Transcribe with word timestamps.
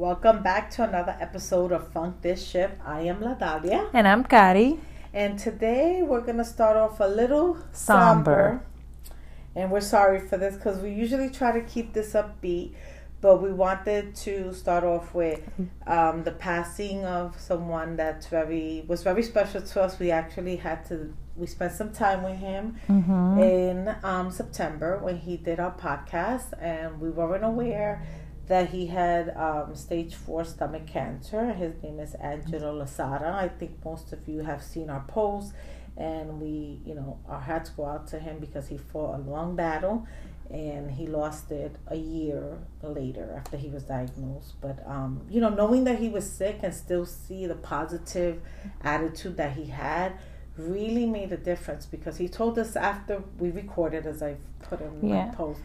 Welcome 0.00 0.42
back 0.42 0.70
to 0.76 0.84
another 0.88 1.14
episode 1.20 1.72
of 1.72 1.92
Funk 1.92 2.22
This 2.22 2.42
Ship. 2.42 2.80
I 2.86 3.02
am 3.02 3.20
LaDalia. 3.20 3.90
And 3.92 4.08
I'm 4.08 4.24
Cari. 4.24 4.78
And 5.12 5.38
today 5.38 6.00
we're 6.02 6.22
going 6.22 6.38
to 6.38 6.44
start 6.46 6.78
off 6.78 7.00
a 7.00 7.04
little 7.04 7.58
somber. 7.72 8.62
Somber. 8.62 8.64
And 9.54 9.70
we're 9.70 9.82
sorry 9.82 10.20
for 10.20 10.38
this 10.38 10.54
because 10.54 10.78
we 10.78 10.90
usually 10.90 11.28
try 11.28 11.52
to 11.52 11.60
keep 11.66 11.92
this 11.92 12.14
upbeat, 12.14 12.72
but 13.20 13.42
we 13.42 13.52
wanted 13.52 14.14
to 14.24 14.54
start 14.54 14.84
off 14.84 15.12
with 15.14 15.42
um, 15.86 16.24
the 16.24 16.32
passing 16.32 17.04
of 17.04 17.38
someone 17.38 17.96
that's 17.96 18.26
very 18.26 18.86
was 18.88 19.02
very 19.02 19.22
special 19.22 19.60
to 19.60 19.82
us. 19.82 19.98
We 19.98 20.10
actually 20.10 20.56
had 20.56 20.86
to 20.86 21.12
we 21.36 21.46
spent 21.46 21.72
some 21.72 21.92
time 21.92 22.22
with 22.22 22.38
him 22.38 22.76
Mm-hmm. 22.88 23.38
in 23.38 23.94
um, 24.02 24.30
September 24.30 24.98
when 24.98 25.18
he 25.18 25.36
did 25.36 25.60
our 25.60 25.74
podcast, 25.74 26.54
and 26.58 26.98
we 27.02 27.10
weren't 27.10 27.44
aware 27.44 28.02
that 28.50 28.70
he 28.70 28.86
had 28.86 29.30
um, 29.36 29.76
stage 29.76 30.12
four 30.16 30.42
stomach 30.44 30.84
cancer. 30.84 31.52
His 31.52 31.72
name 31.84 32.00
is 32.00 32.14
Angelo 32.16 32.82
Lozada. 32.84 33.32
I 33.32 33.46
think 33.48 33.72
most 33.84 34.12
of 34.12 34.26
you 34.26 34.40
have 34.40 34.60
seen 34.60 34.90
our 34.90 35.04
post, 35.06 35.52
and 35.96 36.40
we, 36.40 36.80
you 36.84 36.96
know, 36.96 37.18
our 37.28 37.40
hats 37.40 37.70
go 37.70 37.86
out 37.86 38.08
to 38.08 38.18
him 38.18 38.40
because 38.40 38.66
he 38.66 38.76
fought 38.76 39.14
a 39.14 39.22
long 39.22 39.54
battle, 39.54 40.04
and 40.50 40.90
he 40.90 41.06
lost 41.06 41.52
it 41.52 41.76
a 41.86 41.94
year 41.96 42.58
later 42.82 43.32
after 43.36 43.56
he 43.56 43.68
was 43.68 43.84
diagnosed. 43.84 44.54
But 44.60 44.84
um, 44.84 45.20
you 45.30 45.40
know, 45.40 45.50
knowing 45.50 45.84
that 45.84 46.00
he 46.00 46.08
was 46.08 46.28
sick 46.28 46.58
and 46.64 46.74
still 46.74 47.06
see 47.06 47.46
the 47.46 47.54
positive 47.54 48.40
attitude 48.82 49.36
that 49.36 49.52
he 49.52 49.66
had 49.66 50.14
really 50.56 51.06
made 51.06 51.30
a 51.30 51.36
difference 51.36 51.86
because 51.86 52.16
he 52.16 52.26
told 52.28 52.58
us 52.58 52.74
after 52.74 53.22
we 53.38 53.52
recorded 53.52 54.06
as 54.06 54.24
I 54.24 54.34
put 54.68 54.80
in 54.80 55.00
my 55.02 55.08
Yeah. 55.18 55.30
post 55.36 55.60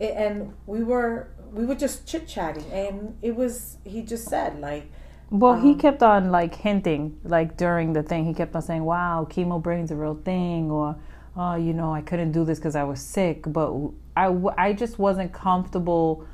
a- 0.00 0.18
and 0.18 0.54
we 0.66 0.82
were 0.82 1.28
we 1.52 1.64
were 1.66 1.74
just 1.74 2.06
chit 2.06 2.26
chatting 2.28 2.64
and 2.72 3.16
it 3.22 3.36
was 3.36 3.78
he 3.84 4.02
just 4.02 4.28
said 4.28 4.58
like 4.60 4.90
Well, 5.30 5.54
he 5.54 5.72
Um, 5.72 5.78
kept 5.78 6.02
on 6.02 6.30
like 6.30 6.54
hinting, 6.54 7.18
like 7.24 7.56
during 7.56 7.92
the 7.94 8.02
thing, 8.02 8.24
he 8.26 8.34
kept 8.34 8.54
on 8.54 8.62
saying, 8.62 8.84
"Wow, 8.84 9.26
chemo 9.30 9.60
brain's 9.62 9.90
a 9.90 9.96
real 9.96 10.14
thing," 10.14 10.70
or, 10.70 10.96
"Oh, 11.36 11.54
you 11.54 11.72
know, 11.72 11.92
I 11.94 12.02
couldn't 12.02 12.32
do 12.32 12.44
this 12.44 12.58
because 12.58 12.76
I 12.76 12.84
was 12.84 13.00
sick." 13.00 13.44
But 13.46 13.72
I 14.16 14.26
I 14.58 14.72
just 14.74 14.98
wasn't 14.98 15.32
comfortable 15.32 16.24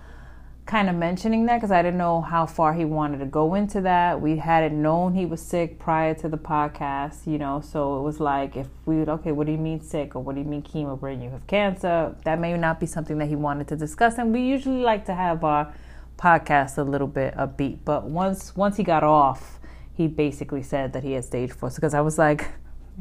kind 0.68 0.90
of 0.90 0.94
mentioning 0.94 1.46
that 1.46 1.56
because 1.56 1.70
I 1.70 1.80
didn't 1.80 1.96
know 1.96 2.20
how 2.20 2.44
far 2.44 2.74
he 2.74 2.84
wanted 2.84 3.20
to 3.20 3.24
go 3.24 3.54
into 3.54 3.80
that. 3.80 4.20
We 4.20 4.36
hadn't 4.36 4.80
known 4.80 5.14
he 5.14 5.24
was 5.24 5.40
sick 5.40 5.78
prior 5.78 6.12
to 6.16 6.28
the 6.28 6.36
podcast, 6.36 7.26
you 7.26 7.38
know, 7.38 7.62
so 7.62 7.98
it 7.98 8.02
was 8.02 8.20
like 8.20 8.54
if 8.54 8.66
we 8.84 8.96
would, 8.96 9.08
okay, 9.08 9.32
what 9.32 9.46
do 9.46 9.52
you 9.52 9.58
mean 9.58 9.80
sick 9.80 10.14
or 10.14 10.22
what 10.22 10.34
do 10.34 10.42
you 10.42 10.46
mean 10.46 10.62
chemo 10.62 11.00
brain? 11.00 11.22
You 11.22 11.30
have 11.30 11.46
cancer. 11.46 12.14
That 12.24 12.38
may 12.38 12.54
not 12.58 12.78
be 12.80 12.84
something 12.86 13.16
that 13.16 13.28
he 13.28 13.34
wanted 13.34 13.66
to 13.68 13.76
discuss, 13.76 14.18
and 14.18 14.30
we 14.30 14.42
usually 14.42 14.82
like 14.82 15.06
to 15.06 15.14
have 15.14 15.42
our 15.42 15.72
podcast 16.18 16.76
a 16.76 16.82
little 16.82 17.08
bit 17.08 17.34
upbeat. 17.34 17.78
But 17.86 18.04
once 18.04 18.54
once 18.54 18.76
he 18.76 18.82
got 18.82 19.02
off, 19.02 19.58
he 19.94 20.06
basically 20.06 20.62
said 20.62 20.92
that 20.92 21.02
he 21.02 21.12
had 21.12 21.24
stage 21.24 21.50
four. 21.50 21.70
Because 21.70 21.94
I 21.94 22.02
was 22.02 22.18
like, 22.18 22.46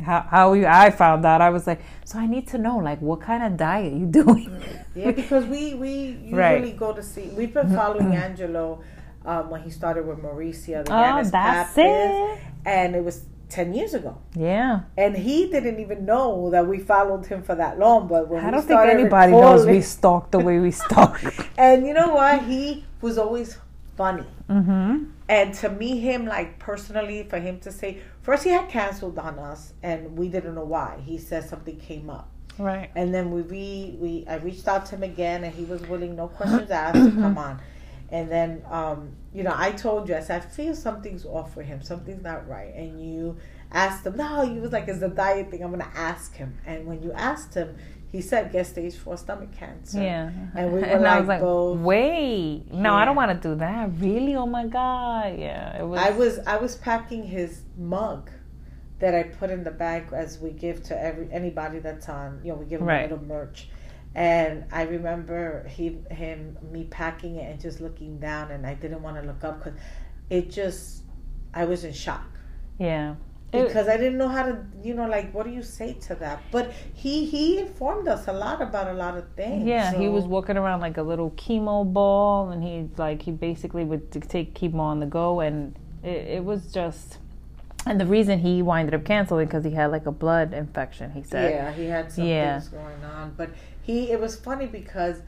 how 0.03 0.21
how 0.29 0.53
you? 0.53 0.65
I 0.67 0.89
found 0.91 1.25
out. 1.25 1.41
I 1.41 1.49
was 1.49 1.65
like, 1.67 1.81
so 2.05 2.19
I 2.19 2.27
need 2.27 2.47
to 2.49 2.57
know 2.57 2.77
like 2.77 3.01
what 3.01 3.21
kind 3.21 3.43
of 3.43 3.57
diet 3.57 3.93
you 3.93 4.05
doing? 4.23 4.51
yeah 4.95 5.11
because 5.11 5.45
we 5.45 5.73
we 5.75 5.91
usually 6.23 6.33
Right. 6.33 6.77
go 6.77 6.93
to 6.93 7.03
see 7.03 7.29
we've 7.37 7.53
been 7.53 7.73
following 7.75 8.13
Angelo 8.15 8.81
um, 9.25 9.49
when 9.49 9.61
he 9.61 9.69
started 9.69 10.05
with 10.07 10.19
Mauricia 10.19 10.83
the 10.85 10.91
Oh, 10.91 11.23
that's 11.23 11.31
Pappas, 11.31 11.77
it. 11.77 12.39
and 12.65 12.95
it 12.95 13.03
was 13.03 13.25
10 13.49 13.73
years 13.73 13.93
ago 13.93 14.17
Yeah, 14.35 14.81
and 14.97 15.15
he 15.15 15.49
didn't 15.49 15.79
even 15.79 16.05
know 16.05 16.49
that 16.51 16.67
we 16.67 16.79
followed 16.79 17.25
him 17.25 17.43
for 17.43 17.55
that 17.55 17.77
long 17.79 18.07
but 18.07 18.27
when 18.27 18.43
I 18.43 18.51
don't 18.51 18.61
think 18.65 18.79
anybody 18.79 19.31
knows 19.31 19.61
we 19.61 19.79
recording- 19.79 19.81
stalk 19.83 20.31
the 20.31 20.39
way 20.39 20.59
we 20.59 20.71
stalk. 20.85 21.21
and 21.57 21.85
you 21.87 21.93
know 21.93 22.13
what 22.15 22.43
he 22.43 22.85
was 23.01 23.17
always 23.17 23.57
funny 23.95 24.27
mm-hmm. 24.49 25.05
And 25.29 25.53
to 25.55 25.67
meet 25.69 25.97
him, 25.99 26.25
like 26.25 26.57
personally, 26.57 27.23
for 27.29 27.37
him 27.37 27.59
to 27.59 27.69
say, 27.69 27.97
first 28.28 28.44
he 28.44 28.50
had 28.50 28.67
canceled 28.67 29.17
on 29.17 29.39
us, 29.39 29.73
and 29.81 30.17
we 30.17 30.28
didn't 30.28 30.53
know 30.53 30.66
why. 30.66 31.00
He 31.06 31.17
said 31.17 31.48
something 31.48 31.77
came 31.77 32.10
up, 32.10 32.30
Right. 32.60 32.89
and 32.93 33.14
then 33.14 33.32
we 33.32 33.42
re, 33.42 33.95
we 33.99 34.26
I 34.27 34.36
reached 34.36 34.67
out 34.67 34.86
to 34.88 34.95
him 34.95 35.04
again, 35.04 35.45
and 35.45 35.54
he 35.55 35.64
was 35.64 35.82
willing, 35.88 36.15
no 36.17 36.27
questions 36.27 36.70
asked, 36.70 36.95
to 36.95 37.11
come 37.11 37.37
on. 37.37 37.61
And 38.10 38.30
then, 38.32 38.64
um, 38.70 39.11
you 39.33 39.43
know, 39.43 39.54
I 39.55 39.71
told 39.71 40.08
you, 40.10 40.16
I 40.16 40.21
said, 40.21 40.42
I 40.42 40.45
feel 40.45 40.76
something's 40.76 41.26
off 41.26 41.55
with 41.55 41.66
him, 41.66 41.82
something's 41.82 42.23
not 42.23 42.48
right. 42.48 42.73
And 42.76 43.02
you 43.02 43.37
asked 43.71 44.05
him, 44.05 44.16
no, 44.17 44.45
he 44.48 44.60
was 44.60 44.71
like, 44.71 44.87
it's 44.87 44.99
the 44.99 45.10
diet 45.10 45.49
thing. 45.52 45.61
I'm 45.64 45.71
gonna 45.71 45.92
ask 45.95 46.33
him. 46.36 46.58
And 46.66 46.86
when 46.86 47.02
you 47.04 47.11
asked 47.14 47.54
him, 47.54 47.76
he 48.11 48.21
said, 48.21 48.51
get 48.51 48.65
stage 48.67 48.95
four 48.95 49.17
stomach 49.17 49.51
cancer. 49.51 50.01
Yeah. 50.01 50.31
And 50.55 50.73
we 50.73 50.79
were 50.81 50.87
I 50.87 50.95
like, 50.97 51.19
was 51.19 51.27
like, 51.27 51.41
both. 51.41 51.79
wait, 51.79 52.63
no, 52.71 52.91
Yeah. 52.91 52.95
I 52.95 53.05
don't 53.05 53.15
want 53.15 53.41
to 53.41 53.49
do 53.49 53.55
that. 53.55 53.89
Really? 53.99 54.35
Oh 54.35 54.45
my 54.45 54.65
god. 54.65 55.37
Yeah. 55.37 55.79
It 55.81 55.85
was. 55.85 55.99
I 55.99 56.09
was 56.11 56.39
I 56.39 56.57
was 56.57 56.75
packing 56.75 57.23
his 57.23 57.61
mug 57.77 58.29
that 58.99 59.13
I 59.13 59.23
put 59.23 59.49
in 59.51 59.63
the 59.63 59.71
bag 59.71 60.05
as 60.13 60.39
we 60.39 60.51
give 60.51 60.81
to 60.83 60.99
every 60.99 61.27
anybody 61.31 61.79
that's 61.79 62.07
on. 62.09 62.39
You 62.43 62.53
know, 62.53 62.59
we 62.59 62.65
give 62.65 62.81
him 62.81 62.87
Right. 62.87 62.99
a 63.11 63.13
little 63.13 63.25
merch. 63.25 63.69
And 64.15 64.63
I 64.71 64.83
remember 64.83 65.67
he 65.67 65.99
him 66.09 66.57
me 66.71 66.85
packing 66.85 67.35
it 67.35 67.51
and 67.51 67.59
just 67.59 67.81
looking 67.81 68.17
down, 68.19 68.49
and 68.51 68.65
I 68.65 68.73
didn't 68.73 69.03
want 69.03 69.17
to 69.17 69.21
look 69.27 69.43
up 69.43 69.63
because 69.63 69.79
it 70.29 70.49
just 70.49 71.03
I 71.53 71.65
was 71.65 71.83
in 71.83 71.93
shock 71.93 72.25
Yeah. 72.79 73.15
It- 73.53 73.67
because 73.67 73.87
I 73.87 73.95
didn't 73.97 74.17
know 74.17 74.27
how 74.27 74.43
to 74.43 74.58
you 74.83 74.93
know 74.93 75.08
like 75.08 75.33
what 75.33 75.45
do 75.45 75.52
you 75.52 75.63
say 75.63 75.93
to 75.93 76.15
that? 76.15 76.41
But 76.52 76.71
he 76.93 77.25
he 77.25 77.59
informed 77.59 78.08
us 78.08 78.27
a 78.27 78.33
lot 78.33 78.61
about 78.61 78.87
a 78.87 78.93
lot 78.93 79.17
of 79.17 79.25
things. 79.35 79.65
Yeah, 79.65 79.93
he 79.93 80.09
was 80.09 80.25
walking 80.25 80.58
around 80.58 80.81
like 80.81 80.97
a 80.97 81.02
little 81.03 81.31
chemo 81.31 81.91
ball, 81.91 82.49
and 82.49 82.61
he 82.63 82.89
like 82.97 83.21
he 83.21 83.31
basically 83.31 83.86
would 83.86 84.11
take 84.30 84.53
chemo 84.53 84.80
on 84.80 84.99
the 84.99 85.05
go, 85.05 85.39
and 85.39 85.75
it, 86.03 86.27
it 86.37 86.43
was 86.45 86.71
just. 86.71 87.19
And 87.86 88.02
the 88.02 88.05
reason 88.05 88.39
he 88.39 88.61
winded 88.61 88.93
up 88.93 89.05
canceling 89.05 89.45
because 89.45 89.63
he 89.63 89.71
had 89.71 89.91
like 89.91 90.07
a 90.07 90.11
blood 90.11 90.53
infection. 90.53 91.09
He 91.11 91.23
said, 91.23 91.52
Yeah, 91.52 91.71
he 91.71 91.86
had 91.86 92.11
some 92.11 92.25
Yeah. 92.25 92.59
things 92.59 92.67
going 92.67 93.03
on. 93.05 93.33
But 93.37 93.52
he 93.81 94.11
it 94.11 94.19
was 94.19 94.36
funny 94.36 94.65
because 94.65 95.21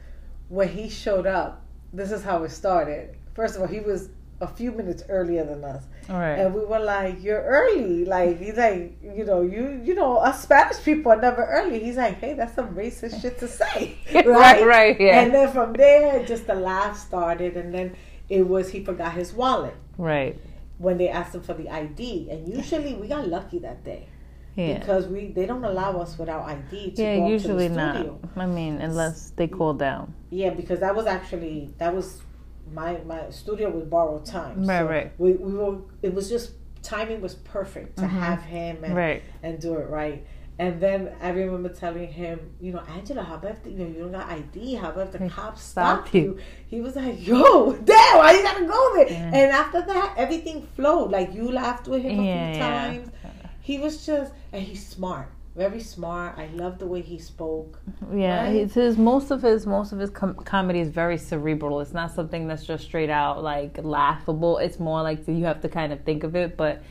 when 0.50 0.68
he 0.68 0.90
showed 0.90 1.26
up, 1.26 1.62
this 1.94 2.12
is 2.12 2.22
how 2.22 2.42
it 2.42 2.50
started. 2.50 3.16
First 3.32 3.56
of 3.56 3.62
all, 3.62 3.68
he 3.68 3.80
was 3.80 4.10
a 4.40 4.46
few 4.46 4.72
minutes 4.72 5.02
earlier 5.08 5.44
than 5.44 5.62
us. 5.64 5.84
"All 6.08 6.18
right, 6.18 6.38
And 6.38 6.54
we 6.54 6.64
were 6.64 6.78
like, 6.78 7.22
You're 7.22 7.42
early. 7.42 8.04
Like 8.04 8.38
he's 8.38 8.56
like, 8.56 8.96
you 9.02 9.24
know, 9.24 9.42
you 9.42 9.80
you 9.84 9.94
know, 9.94 10.16
us 10.16 10.42
Spanish 10.42 10.82
people 10.82 11.12
are 11.12 11.20
never 11.20 11.44
early. 11.44 11.78
He's 11.80 11.96
like, 11.96 12.18
Hey, 12.18 12.34
that's 12.34 12.54
some 12.54 12.74
racist 12.74 13.20
shit 13.20 13.38
to 13.38 13.48
say. 13.48 13.96
right, 14.26 14.64
right, 14.64 15.00
yeah, 15.00 15.20
And 15.20 15.34
then 15.34 15.52
from 15.52 15.72
there 15.74 16.24
just 16.24 16.46
the 16.46 16.54
laugh 16.54 16.96
started 16.98 17.56
and 17.56 17.74
then 17.74 17.96
it 18.28 18.46
was 18.46 18.70
he 18.70 18.84
forgot 18.84 19.12
his 19.12 19.32
wallet 19.32 19.74
right, 19.98 20.40
when 20.78 20.98
they 20.98 21.08
asked 21.08 21.34
him 21.34 21.42
for 21.42 21.54
the 21.54 21.68
ID. 21.68 22.28
And 22.30 22.48
usually 22.48 22.94
we 22.94 23.08
got 23.08 23.28
lucky 23.28 23.58
that 23.58 23.84
day 23.84 24.06
yeah, 24.56 24.78
because 24.78 25.06
we 25.06 25.28
they 25.28 25.46
don't 25.46 25.64
allow 25.64 26.00
us 26.00 26.18
without 26.18 26.42
ID 26.48 26.92
to 26.92 27.02
yeah. 27.02 27.16
go 27.16 27.28
Usually 27.28 27.68
to 27.68 27.74
the 27.74 27.80
not. 27.80 27.94
studio. 27.96 28.20
I 28.36 28.46
mean, 28.46 28.78
unless 28.78 29.30
they 29.30 29.46
cool 29.46 29.74
down. 29.74 30.14
Yeah, 30.30 30.50
because 30.50 30.80
that 30.80 30.94
was 30.94 31.06
actually 31.06 31.72
that 31.78 31.94
was 31.94 32.22
my 32.72 32.98
my 33.06 33.30
studio 33.30 33.70
would 33.70 33.90
borrow 33.90 34.18
time. 34.20 34.64
Right, 34.64 34.78
so 34.78 34.86
right. 34.86 35.12
We 35.18 35.32
we 35.34 35.52
were 35.54 35.78
it 36.02 36.14
was 36.14 36.28
just 36.28 36.52
timing 36.82 37.20
was 37.20 37.34
perfect 37.34 37.96
to 37.98 38.04
Mhm. 38.04 38.08
have 38.10 38.42
him 38.42 38.84
and 38.84 38.94
Right, 38.96 39.22
and 39.42 39.60
do 39.60 39.76
it 39.76 39.88
right. 39.88 40.24
And 40.58 40.78
then 40.78 41.10
I 41.22 41.30
remember 41.30 41.70
telling 41.70 42.08
him, 42.12 42.38
you 42.60 42.72
know, 42.72 42.82
Angela, 42.94 43.22
how 43.22 43.36
about 43.36 43.62
the, 43.64 43.70
you 43.70 43.78
know 43.78 43.86
you 43.86 44.00
don't 44.02 44.12
got 44.12 44.28
ID? 44.30 44.74
How 44.74 44.90
about 44.90 45.10
the 45.10 45.18
cops 45.30 45.62
stop 45.62 46.06
stop 46.08 46.14
you. 46.14 46.20
you? 46.20 46.38
He 46.66 46.80
was 46.82 46.96
like, 46.96 47.26
yo, 47.26 47.72
damn, 47.84 48.18
why 48.18 48.32
you 48.32 48.42
gotta 48.42 48.66
go 48.66 48.94
there? 48.94 49.08
Yeah. 49.10 49.24
And 49.38 49.52
after 49.52 49.80
that, 49.80 50.14
everything 50.18 50.66
flowed. 50.76 51.10
Like 51.10 51.32
you 51.32 51.50
laughed 51.50 51.88
with 51.88 52.02
him 52.02 52.18
a 52.20 52.22
Yeah, 52.24 52.52
few 52.52 52.60
yeah. 52.60 52.68
times. 52.68 53.08
He 53.62 53.78
was 53.78 54.04
just, 54.04 54.32
and 54.52 54.62
he's 54.62 54.86
smart, 54.86 55.28
very 55.60 55.80
smart. 55.80 56.38
I 56.38 56.46
love 56.54 56.78
the 56.78 56.86
way 56.86 57.02
he 57.02 57.18
spoke. 57.18 57.78
yeah. 58.14 58.44
Right? 58.44 58.54
His, 58.54 58.72
his 58.72 58.96
most 58.96 59.30
of 59.30 59.42
his 59.42 59.66
most 59.66 59.92
of 59.92 59.98
his 59.98 60.08
com- 60.08 60.34
comedy 60.36 60.80
is 60.80 60.88
very 60.88 61.18
cerebral. 61.18 61.80
It's 61.82 61.92
not 61.92 62.14
something 62.14 62.48
that's 62.48 62.64
just 62.64 62.84
straight 62.84 63.10
out 63.10 63.42
like 63.42 63.78
laughable. 63.82 64.56
It's 64.56 64.78
more 64.80 65.02
like 65.02 65.28
you 65.28 65.44
have 65.44 65.60
to 65.60 65.68
kind 65.68 65.92
of 65.92 66.02
think 66.02 66.24
of 66.24 66.34
it, 66.34 66.56
but. 66.56 66.82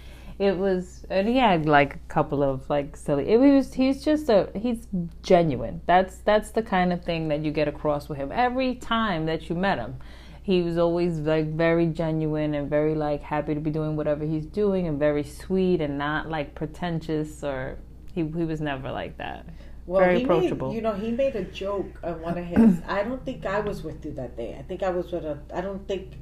It 0.49 0.55
was, 0.57 1.05
and 1.09 1.27
he 1.27 1.35
had 1.35 1.65
like 1.65 1.95
a 1.95 1.99
couple 2.07 2.43
of 2.43 2.69
like 2.69 2.95
silly. 2.95 3.27
It 3.27 3.39
was, 3.41 3.73
he's 3.73 4.01
just 4.01 4.29
a, 4.29 4.49
he's 4.55 4.87
genuine. 5.21 5.81
That's 5.85 6.19
that's 6.19 6.51
the 6.51 6.63
kind 6.63 6.93
of 6.93 7.03
thing 7.03 7.27
that 7.27 7.41
you 7.41 7.51
get 7.51 7.67
across 7.67 8.07
with 8.07 8.17
him 8.17 8.31
every 8.31 8.75
time 8.75 9.25
that 9.25 9.49
you 9.49 9.55
met 9.57 9.79
him. 9.79 9.97
He 10.41 10.61
was 10.61 10.77
always 10.77 11.19
like 11.19 11.47
very 11.47 11.87
genuine 11.87 12.53
and 12.53 12.69
very 12.69 12.95
like 12.95 13.21
happy 13.21 13.53
to 13.53 13.59
be 13.59 13.69
doing 13.69 13.97
whatever 13.97 14.23
he's 14.23 14.45
doing 14.45 14.87
and 14.87 14.97
very 14.97 15.23
sweet 15.23 15.81
and 15.81 15.97
not 15.97 16.29
like 16.29 16.55
pretentious 16.55 17.43
or 17.43 17.77
he 18.23 18.39
he 18.39 18.45
was 18.45 18.61
never 18.61 18.91
like 18.91 19.17
that. 19.17 19.45
Well, 19.85 20.01
Very 20.01 20.19
he 20.19 20.23
approachable. 20.23 20.69
Made, 20.69 20.75
you 20.75 20.81
know, 20.81 20.93
he 20.93 21.11
made 21.11 21.35
a 21.35 21.43
joke 21.45 21.99
on 22.03 22.21
one 22.21 22.37
of 22.37 22.45
his. 22.45 22.81
I 22.87 23.03
don't 23.03 23.23
think 23.25 23.45
I 23.45 23.59
was 23.59 23.83
with 23.83 24.05
you 24.05 24.11
that 24.13 24.37
day. 24.37 24.55
I 24.57 24.61
think 24.63 24.83
I 24.83 24.89
was 24.89 25.11
with 25.11 25.25
a. 25.25 25.39
I 25.53 25.61
don't 25.61 25.87
think 25.87 26.13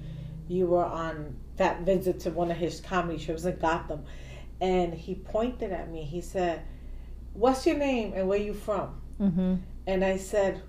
you 0.47 0.67
were 0.67 0.85
on 0.85 1.35
that 1.57 1.81
visit 1.81 2.19
to 2.21 2.31
one 2.31 2.51
of 2.51 2.57
his 2.57 2.79
comedy 2.79 3.17
shows 3.17 3.45
in 3.45 3.57
Gotham, 3.57 4.05
and 4.61 4.93
he 4.93 5.15
pointed 5.15 5.71
at 5.71 5.91
me. 5.91 6.03
He 6.03 6.21
said, 6.21 6.61
"What's 7.33 7.65
your 7.65 7.77
name 7.77 8.13
and 8.15 8.27
where 8.27 8.39
you 8.39 8.53
from?" 8.53 9.01
Mm-hmm. 9.19 9.55
And 9.87 10.03
I 10.03 10.17
said, 10.17 10.61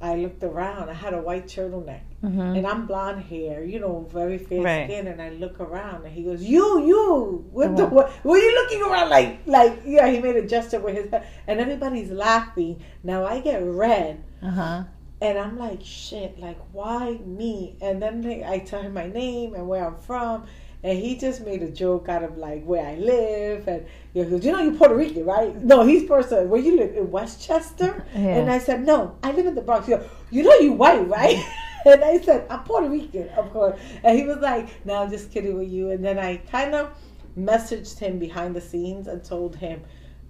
I 0.00 0.16
looked 0.16 0.42
around. 0.42 0.88
I 0.88 0.94
had 0.94 1.14
a 1.14 1.20
white 1.20 1.46
turtleneck, 1.46 2.00
Mm-hmm. 2.24 2.56
and 2.56 2.66
I'm 2.66 2.86
blonde 2.86 3.22
hair, 3.24 3.64
you 3.64 3.78
know, 3.80 4.06
very 4.12 4.36
fair 4.38 4.62
Right. 4.62 4.86
skin. 4.86 5.06
And 5.06 5.20
I 5.22 5.30
look 5.30 5.58
around, 5.60 6.04
and 6.04 6.12
he 6.12 6.22
goes, 6.22 6.42
"You, 6.42 6.84
you, 6.86 7.44
what 7.50 7.76
the 7.76 7.84
Uh-huh. 7.84 7.94
what? 7.94 8.24
Were 8.24 8.36
you 8.36 8.54
looking 8.54 8.82
around 8.82 9.08
like, 9.10 9.40
like, 9.46 9.80
yeah?" 9.86 10.06
He 10.08 10.20
made 10.20 10.36
a 10.36 10.46
gesture 10.46 10.80
with 10.80 10.96
his 10.96 11.10
head, 11.10 11.24
and 11.46 11.60
everybody's 11.60 12.10
laughing. 12.10 12.82
Now 13.02 13.24
I 13.24 13.40
get 13.40 13.62
red, 13.62 14.22
Uh 14.42 14.50
huh. 14.50 14.82
and 15.20 15.38
I'm 15.38 15.58
like, 15.58 15.80
"Shit! 15.82 16.38
Like, 16.38 16.58
why 16.72 17.18
me?" 17.24 17.76
And 17.80 18.00
then 18.02 18.20
they, 18.22 18.44
I 18.44 18.58
tell 18.60 18.82
him 18.82 18.94
my 18.94 19.06
name 19.08 19.54
and 19.54 19.66
where 19.68 19.86
I'm 19.86 19.96
from. 19.96 20.44
And 20.82 20.98
he 20.98 21.16
just 21.16 21.44
made 21.44 21.62
a 21.62 21.70
joke 21.70 22.08
out 22.08 22.22
of 22.22 22.38
like 22.38 22.64
where 22.64 22.86
I 22.86 22.94
live, 22.94 23.68
and 23.68 23.84
you 24.14 24.22
know, 24.22 24.28
he 24.28 24.36
goes, 24.36 24.44
you 24.46 24.52
know, 24.52 24.62
you're 24.62 24.74
Puerto 24.74 24.94
Rican, 24.94 25.26
right? 25.26 25.54
No, 25.62 25.84
he's 25.84 26.04
person. 26.04 26.48
Where 26.48 26.60
you 26.60 26.76
live 26.76 26.96
in 26.96 27.10
Westchester? 27.10 28.06
Yeah. 28.14 28.20
And 28.20 28.50
I 28.50 28.58
said, 28.58 28.86
no, 28.86 29.16
I 29.22 29.32
live 29.32 29.46
in 29.46 29.54
the 29.54 29.60
Bronx. 29.60 29.88
Goes, 29.88 30.08
you 30.30 30.42
know, 30.42 30.54
you 30.54 30.72
white, 30.72 31.06
right? 31.06 31.44
and 31.86 32.02
I 32.02 32.18
said, 32.20 32.46
I'm 32.48 32.60
Puerto 32.60 32.88
Rican, 32.88 33.28
of 33.30 33.52
course. 33.52 33.78
And 34.02 34.18
he 34.18 34.24
was 34.24 34.38
like, 34.38 34.84
no, 34.86 35.02
I'm 35.02 35.10
just 35.10 35.30
kidding 35.30 35.56
with 35.56 35.68
you. 35.68 35.90
And 35.90 36.04
then 36.04 36.18
I 36.18 36.38
kind 36.38 36.74
of 36.74 36.94
messaged 37.38 37.98
him 37.98 38.18
behind 38.18 38.56
the 38.56 38.60
scenes 38.60 39.06
and 39.06 39.22
told 39.22 39.56
him, 39.56 39.82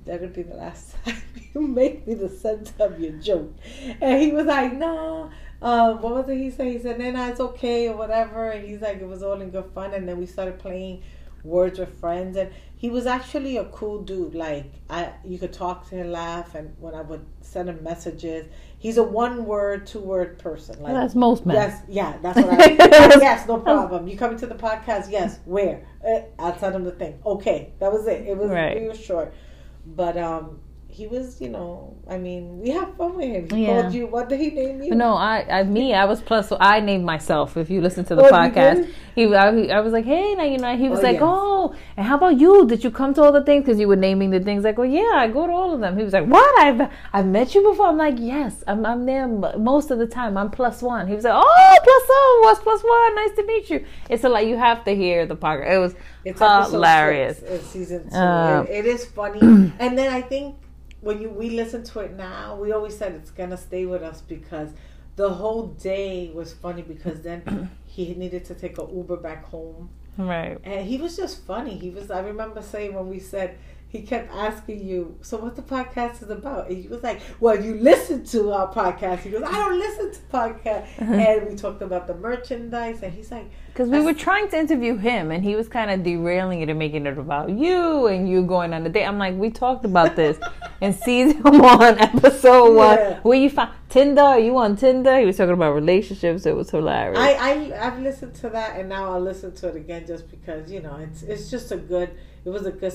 that'll 0.05 0.29
be 0.29 0.43
the 0.43 0.55
last 0.55 0.95
time 1.05 1.17
you 1.55 1.61
make 1.61 2.07
me 2.07 2.15
the 2.15 2.29
center 2.29 2.73
of 2.85 3.01
your 3.01 3.13
joke. 3.13 3.53
And 4.01 4.21
he 4.23 4.33
was 4.33 4.47
like, 4.47 4.73
no. 4.75 5.31
Um, 5.63 6.01
what 6.01 6.15
was 6.15 6.29
it 6.29 6.39
he 6.39 6.51
said? 6.51 6.69
He 6.69 6.79
said, 6.79 6.99
Nana, 6.99 7.29
it's 7.29 7.41
okay 7.41 7.89
or 7.89 7.97
whatever. 7.97 8.51
And 8.51 8.67
he's 8.67 8.81
like, 8.81 9.01
it 9.01 9.07
was 9.07 9.23
all 9.23 9.41
in 9.41 9.51
good 9.51 9.71
fun. 9.75 9.93
And 9.93 10.09
then 10.09 10.19
we 10.19 10.27
started 10.27 10.59
playing 10.59 11.03
words 11.45 11.79
with 11.79 11.99
friends. 12.01 12.37
And 12.39 12.51
he 12.77 12.89
was 12.89 13.05
actually 13.05 13.59
a 13.59 13.67
cool 13.67 14.03
dude. 14.03 14.35
Like, 14.35 14.73
I, 14.89 15.13
you 15.23 15.39
could 15.39 15.53
talk 15.53 15.87
to 15.91 15.97
him, 15.97 16.13
laugh. 16.13 16.55
And 16.55 16.75
when 16.79 16.95
I 16.95 17.03
would 17.03 17.27
send 17.43 17.69
him 17.69 17.85
messages, 17.85 18.47
he's 18.79 18.97
a 18.97 19.03
one 19.03 19.45
word, 19.45 19.87
two 19.87 20.01
word 20.01 20.39
person. 20.39 20.81
Like, 20.83 20.95
That's 20.95 21.15
most 21.15 21.45
men. 21.45 21.57
Yes, 21.57 21.83
yeah, 21.89 22.17
that's 22.23 22.39
what 22.41 22.59
I. 22.59 22.67
yes, 23.21 23.47
no 23.47 23.59
problem. 23.59 24.09
You 24.09 24.17
coming 24.17 24.39
to 24.39 24.47
the 24.47 24.55
podcast? 24.55 25.11
Yes. 25.11 25.41
Where? 25.45 25.87
Uh, 26.03 26.21
I'll 26.39 26.55
tell 26.57 26.73
him 26.75 26.85
the 26.85 26.93
thing. 26.93 27.19
Okay, 27.27 27.75
that 27.81 27.93
was 27.93 28.07
it. 28.07 28.27
It 28.27 28.35
was 28.39 28.51
Right. 28.51 28.79
it 28.79 28.89
was 28.89 28.99
short, 28.99 29.35
but 29.85 30.17
um, 30.17 30.61
he 31.01 31.07
was. 31.15 31.41
You 31.41 31.51
know, 31.57 31.97
I 32.09 32.17
mean, 32.27 32.43
we 32.63 32.69
have 32.79 32.91
fun 32.97 33.13
with 33.17 33.31
him. 33.37 33.45
He 33.57 33.65
Yeah. 33.67 33.69
called 33.83 33.95
you. 33.95 34.07
What 34.15 34.29
did 34.31 34.41
he 34.45 34.51
name 34.51 34.83
you? 34.83 34.95
No, 34.95 35.11
I, 35.15 35.37
I, 35.59 35.63
me, 35.77 35.95
I 35.95 36.05
was 36.13 36.21
plus. 36.29 36.49
So 36.51 36.57
I 36.61 36.81
named 36.81 37.05
myself. 37.05 37.57
If 37.57 37.71
you 37.75 37.81
listen 37.81 38.05
to 38.11 38.15
the 38.15 38.25
Oh, 38.27 38.31
podcast, 38.39 38.81
he, 39.15 39.23
I, 39.35 39.49
I 39.79 39.81
was 39.81 39.93
like, 39.93 40.05
hey, 40.15 40.35
now 40.35 40.45
you 40.53 40.59
know. 40.59 40.77
He 40.77 40.89
was 40.89 41.01
Oh, 41.01 41.09
like, 41.09 41.21
yes. 41.21 41.23
oh, 41.25 41.75
and 41.97 42.07
how 42.07 42.17
about 42.21 42.37
you? 42.45 42.67
Did 42.73 42.85
you 42.85 42.91
come 43.01 43.15
to 43.15 43.23
all 43.23 43.33
the 43.33 43.45
things? 43.49 43.65
Because 43.65 43.81
you 43.81 43.89
were 43.93 43.97
naming 44.09 44.31
the 44.31 44.41
things. 44.49 44.65
Like, 44.65 44.79
well, 44.79 44.93
yeah, 45.01 45.13
I 45.25 45.27
go 45.29 45.47
to 45.47 45.53
all 45.53 45.71
of 45.75 45.81
them. 45.81 45.97
He 45.99 46.05
was 46.05 46.13
like, 46.19 46.27
what? 46.27 46.51
I've, 46.65 46.81
I've 47.13 47.27
met 47.27 47.55
you 47.55 47.63
before. 47.69 47.87
I'm 47.89 47.97
like, 48.07 48.17
yes, 48.19 48.63
I'm, 48.67 48.85
I'm 48.85 49.07
there 49.07 49.27
most 49.73 49.91
of 49.91 49.99
the 49.99 50.07
time. 50.07 50.37
I'm 50.37 50.51
plus 50.51 50.83
one. 50.83 51.09
He 51.09 51.15
was 51.15 51.25
like, 51.25 51.35
oh, 51.37 51.77
plus 51.89 52.05
one, 52.19 52.37
what's 52.45 52.61
plus 52.67 52.83
one? 52.97 53.15
Nice 53.23 53.35
to 53.37 53.45
meet 53.47 53.71
you. 53.71 53.85
It's 54.09 54.25
a, 54.25 54.29
like 54.29 54.47
you 54.47 54.57
have 54.57 54.85
to 54.85 54.95
hear 54.95 55.27
the 55.27 55.37
podcast. 55.37 55.71
It 55.75 55.79
was 55.79 55.95
It's 56.25 56.41
hilarious. 56.71 57.39
season 57.73 58.11
two. 58.11 58.17
Uh, 58.17 58.63
it, 58.69 58.85
it 58.85 58.87
is 58.87 59.05
funny, 59.07 59.41
and 59.79 59.97
then 59.99 60.13
I 60.13 60.21
think 60.23 60.57
when 61.01 61.21
you 61.21 61.31
we 61.31 61.51
listen 61.51 61.83
to 61.85 62.01
it 62.01 62.17
now, 62.17 62.57
we 62.57 62.73
always 62.73 62.97
said 62.97 63.13
it's 63.13 63.31
gonna 63.31 63.57
stay 63.57 63.87
with 63.87 64.03
us 64.03 64.21
because 64.21 64.71
the 65.17 65.31
whole 65.31 65.69
day 65.69 66.31
was 66.35 66.53
funny 66.55 66.83
because 66.83 67.23
then 67.23 67.71
he 67.87 68.15
needed 68.15 68.45
to 68.47 68.55
take 68.55 68.79
a 68.79 68.87
Uber 68.91 69.17
back 69.17 69.45
home. 69.45 69.91
Right. 70.17 70.59
And 70.65 70.87
he 70.87 70.99
was 70.99 71.17
just 71.17 71.47
funny. 71.47 71.77
He 71.79 71.91
was. 71.91 72.11
I 72.11 72.21
remember 72.21 72.63
saying 72.63 72.95
when 72.95 73.09
we 73.09 73.19
said 73.19 73.59
he 73.91 74.03
kept 74.03 74.33
asking 74.33 74.87
you, 74.87 75.17
"So 75.21 75.37
what 75.39 75.57
the 75.57 75.63
podcast 75.63 76.23
is 76.23 76.31
about?" 76.31 76.69
And 76.69 76.81
he 76.81 76.87
was 76.87 77.03
like, 77.03 77.21
"Well, 77.41 77.61
you 77.61 77.75
listen 77.75 78.25
to 78.27 78.53
our 78.53 78.73
podcast." 78.73 79.19
He 79.19 79.31
goes, 79.31 79.43
"I 79.43 79.51
don't 79.51 79.79
listen 79.79 80.13
to 80.13 80.21
podcasts." 80.33 80.87
Uh-huh. 81.01 81.13
and 81.13 81.49
we 81.49 81.57
talked 81.57 81.83
about 81.83 82.07
the 82.07 82.15
merchandise, 82.15 83.03
and 83.03 83.13
he's 83.13 83.33
like, 83.33 83.51
Because 83.69 83.89
we 83.89 84.01
were 84.01 84.15
trying 84.15 84.49
to 84.51 84.59
interview 84.59 84.97
him, 84.97 85.33
and 85.33 85.43
he 85.43 85.57
was 85.57 85.69
kind 85.69 85.91
of 85.91 86.05
derailing 86.05 86.61
it 86.61 86.69
and 86.69 86.79
making 86.79 87.07
it 87.07 87.19
about 87.19 87.51
you 87.51 88.07
and 88.07 88.29
you 88.29 88.43
going 88.43 88.73
on 88.73 88.87
a 88.87 88.89
date. 88.89 89.05
I'm 89.05 89.19
like, 89.19 89.35
we 89.35 89.51
talked 89.51 89.85
about 89.85 90.15
this 90.15 90.39
in 90.81 90.93
season 90.93 91.43
one, 91.43 91.99
episode 91.99 92.77
one. 92.77 92.99
Where 93.23 93.39
you 93.39 93.51
find 93.51 93.71
Tinder? 93.89 94.23
Are 94.23 94.39
you 94.39 94.57
on 94.57 94.77
Tinder? 94.77 95.19
He 95.19 95.27
was 95.27 95.37
talking 95.37 95.55
about 95.55 95.73
relationships. 95.73 96.47
It 96.47 96.55
was 96.55 96.71
hilarious. 96.71 97.19
I, 97.19 97.33
I 97.33 97.87
I've 97.89 97.99
listened 97.99 98.35
to 98.37 98.51
that, 98.51 98.79
and 98.79 98.89
now 98.89 99.13
I'll 99.13 99.21
listen 99.21 99.53
to 99.57 99.69
it 99.69 99.75
again 99.75 100.07
just 100.07 100.31
because 100.31 100.71
you 100.71 100.81
know 100.81 100.95
it's 100.97 101.23
it's 101.25 101.51
just 101.51 101.73
a 101.73 101.77
good. 101.77 102.11
It 102.45 102.49
was 102.49 102.65
a 102.65 102.71
good 102.71 102.93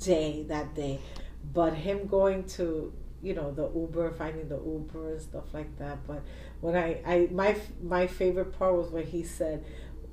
day 0.00 0.44
that 0.48 0.74
day, 0.74 0.98
but 1.54 1.74
him 1.74 2.06
going 2.06 2.44
to 2.56 2.92
you 3.22 3.34
know 3.34 3.50
the 3.50 3.68
Uber, 3.74 4.12
finding 4.12 4.48
the 4.48 4.56
Uber 4.56 5.12
and 5.12 5.20
stuff 5.22 5.44
like 5.52 5.76
that. 5.78 6.06
But 6.06 6.22
when 6.60 6.76
I 6.76 7.00
I 7.06 7.28
my 7.32 7.56
my 7.82 8.06
favorite 8.06 8.58
part 8.58 8.74
was 8.74 8.90
when 8.90 9.04
he 9.06 9.22
said, 9.24 9.64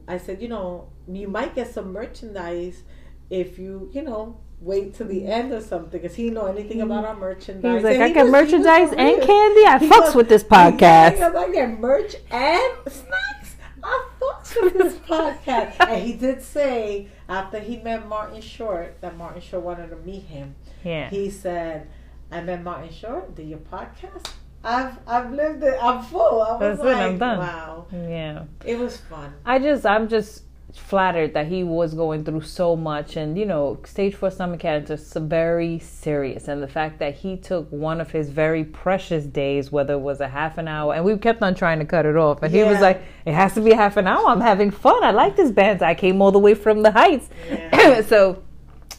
I 0.07 0.17
said 0.17 0.41
you 0.41 0.47
know 0.47 0.89
you 1.07 1.27
might 1.27 1.53
get 1.55 1.71
some 1.73 1.91
merchandise 1.93 2.83
if 3.29 3.57
you 3.59 3.89
you 3.93 4.01
know. 4.01 4.39
Wait 4.61 4.95
till 4.95 5.05
the 5.07 5.27
end 5.27 5.51
or 5.51 5.59
something, 5.59 5.89
because 6.01 6.15
he 6.15 6.29
know 6.29 6.45
anything 6.45 6.81
about 6.81 7.03
our 7.03 7.15
merchandise. 7.15 7.61
he 7.69 7.75
was 7.75 7.83
like, 7.83 7.95
And 7.95 8.03
I 8.03 8.07
he 8.07 8.13
get 8.13 8.23
was- 8.23 8.31
merchandise 8.31 8.89
and 8.91 9.21
candy. 9.21 9.65
I 9.67 9.77
He 9.81 9.89
fucks 9.89 10.15
with 10.15 10.29
this 10.29 10.45
podcast. 10.45 11.19
goes, 11.19 11.35
I 11.35 11.51
get 11.51 11.77
merch 11.77 12.15
and 12.31 12.73
snacks. 12.87 13.57
I 13.83 14.07
fucks 14.19 14.63
with 14.63 14.73
this 14.75 14.93
podcast. 15.09 15.75
and 15.81 16.01
he 16.01 16.13
did 16.13 16.41
say 16.41 17.09
after 17.27 17.59
he 17.59 17.77
met 17.77 18.07
Martin 18.07 18.41
Short 18.41 18.99
that 19.01 19.17
Martin 19.17 19.41
Short 19.41 19.63
wanted 19.63 19.89
to 19.89 19.97
meet 19.97 20.23
him. 20.23 20.55
Yeah. 20.83 21.09
He 21.09 21.29
said, 21.29 21.87
"I 22.31 22.41
met 22.41 22.63
Martin 22.63 22.91
Short. 22.91 23.35
Did 23.35 23.47
your 23.49 23.59
podcast? 23.59 24.31
I've 24.63 24.97
I've 25.07 25.31
lived 25.31 25.63
it. 25.63 25.77
I'm 25.81 26.01
full. 26.03 26.41
I 26.41 26.51
was 26.53 26.59
That's 26.59 26.79
it, 26.81 26.85
like, 26.85 26.97
I'm 26.97 27.17
done. 27.19 27.37
wow, 27.37 27.85
yeah. 27.91 28.43
it 28.65 28.79
was 28.79 28.97
fun. 28.97 29.33
I 29.45 29.59
just, 29.59 29.85
I'm 29.85 30.07
just 30.07 30.41
flattered 30.77 31.33
that 31.33 31.47
he 31.47 31.63
was 31.63 31.93
going 31.93 32.23
through 32.23 32.41
so 32.41 32.75
much, 32.75 33.15
and 33.15 33.37
you 33.37 33.45
know, 33.45 33.79
stage 33.85 34.15
four 34.15 34.29
stomach 34.29 34.59
cancer 34.59 34.93
is 34.93 35.13
very 35.13 35.79
serious, 35.79 36.47
and 36.47 36.61
the 36.61 36.67
fact 36.67 36.99
that 36.99 37.15
he 37.15 37.37
took 37.37 37.69
one 37.71 38.01
of 38.01 38.11
his 38.11 38.29
very 38.29 38.63
precious 38.63 39.25
days, 39.25 39.71
whether 39.71 39.93
it 39.93 39.99
was 39.99 40.21
a 40.21 40.27
half 40.27 40.57
an 40.57 40.67
hour, 40.67 40.93
and 40.93 41.03
we 41.05 41.17
kept 41.17 41.41
on 41.41 41.55
trying 41.55 41.79
to 41.79 41.85
cut 41.85 42.05
it 42.05 42.15
off, 42.15 42.43
and 42.43 42.53
he 42.53 42.63
was 42.63 42.79
like, 42.79 43.01
"It 43.25 43.33
has 43.33 43.53
to 43.55 43.61
be 43.61 43.73
half 43.73 43.97
an 43.97 44.07
hour. 44.07 44.27
I'm 44.27 44.41
having 44.41 44.71
fun. 44.71 45.03
I 45.03 45.11
like 45.11 45.35
this 45.35 45.51
band. 45.51 45.81
I 45.81 45.95
came 45.95 46.21
all 46.21 46.31
the 46.31 46.39
way 46.39 46.53
from 46.53 46.83
the 46.83 46.91
heights." 46.91 47.29
Yeah. 47.49 48.01
so 48.07 48.43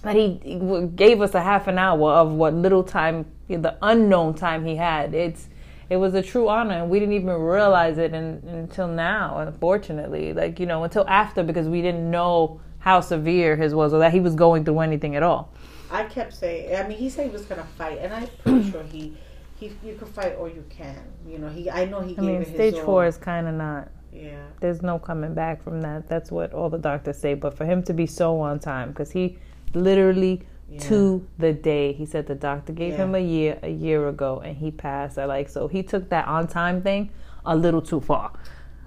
that 0.02 0.16
he 0.16 0.40
he 0.42 0.86
gave 0.94 1.20
us 1.20 1.34
a 1.34 1.42
half 1.42 1.66
an 1.66 1.78
hour 1.78 2.12
of 2.12 2.32
what 2.32 2.54
little 2.54 2.82
time, 2.84 3.26
the 3.48 3.76
unknown 3.82 4.34
time 4.34 4.64
he 4.64 4.76
had. 4.76 5.14
It's 5.14 5.48
it 5.88 5.96
was 5.98 6.14
a 6.14 6.22
true 6.22 6.48
honor, 6.48 6.74
and 6.74 6.90
we 6.90 6.98
didn't 6.98 7.14
even 7.14 7.30
realize 7.30 7.98
it 7.98 8.12
in, 8.12 8.42
until 8.48 8.88
now. 8.88 9.38
Unfortunately, 9.38 10.32
like 10.32 10.58
you 10.58 10.66
know, 10.66 10.84
until 10.84 11.06
after 11.08 11.42
because 11.42 11.68
we 11.68 11.80
didn't 11.82 12.10
know 12.10 12.60
how 12.78 13.00
severe 13.00 13.56
his 13.56 13.74
was 13.74 13.92
or 13.92 13.98
that 13.98 14.12
he 14.12 14.20
was 14.20 14.34
going 14.34 14.64
through 14.64 14.80
anything 14.80 15.16
at 15.16 15.22
all. 15.22 15.52
I 15.90 16.04
kept 16.04 16.34
saying. 16.34 16.76
I 16.76 16.88
mean, 16.88 16.98
he 16.98 17.08
said 17.08 17.26
he 17.26 17.32
was 17.32 17.44
gonna 17.44 17.66
fight, 17.78 17.98
and 17.98 18.12
I'm 18.12 18.28
pretty 18.42 18.70
sure 18.72 18.82
he. 18.82 19.16
He, 19.58 19.72
you 19.82 19.94
can 19.94 20.06
fight 20.08 20.36
or 20.38 20.50
you 20.50 20.62
can. 20.68 21.00
You 21.26 21.38
know, 21.38 21.48
he. 21.48 21.70
I 21.70 21.86
know 21.86 22.00
he 22.00 22.12
I 22.12 22.20
gave 22.20 22.24
mean, 22.24 22.42
it 22.42 22.54
stage 22.54 22.76
four 22.76 23.06
is 23.06 23.16
kind 23.16 23.48
of 23.48 23.54
not. 23.54 23.88
Yeah. 24.12 24.44
There's 24.60 24.82
no 24.82 24.98
coming 24.98 25.34
back 25.34 25.62
from 25.62 25.80
that. 25.82 26.08
That's 26.08 26.30
what 26.30 26.52
all 26.52 26.68
the 26.68 26.78
doctors 26.78 27.18
say. 27.18 27.34
But 27.34 27.56
for 27.56 27.64
him 27.64 27.82
to 27.84 27.94
be 27.94 28.06
so 28.06 28.38
on 28.40 28.58
time, 28.58 28.90
because 28.90 29.10
he 29.10 29.38
literally 29.72 30.42
Yeah. 30.68 30.80
to 30.80 31.26
the 31.38 31.52
day. 31.52 31.92
He 31.92 32.04
said 32.06 32.26
the 32.26 32.34
doctor 32.34 32.72
gave 32.72 32.92
Yeah. 32.94 33.04
him 33.04 33.14
a 33.14 33.20
year 33.20 33.58
a 33.62 33.70
year 33.70 34.08
ago, 34.08 34.40
and 34.44 34.56
he 34.56 34.70
passed. 34.70 35.18
I 35.18 35.24
like 35.24 35.48
so 35.48 35.68
he 35.68 35.82
took 35.82 36.08
that 36.08 36.26
on 36.26 36.48
time 36.48 36.82
thing 36.82 37.10
a 37.44 37.54
little 37.56 37.80
too 37.82 38.00
far, 38.00 38.32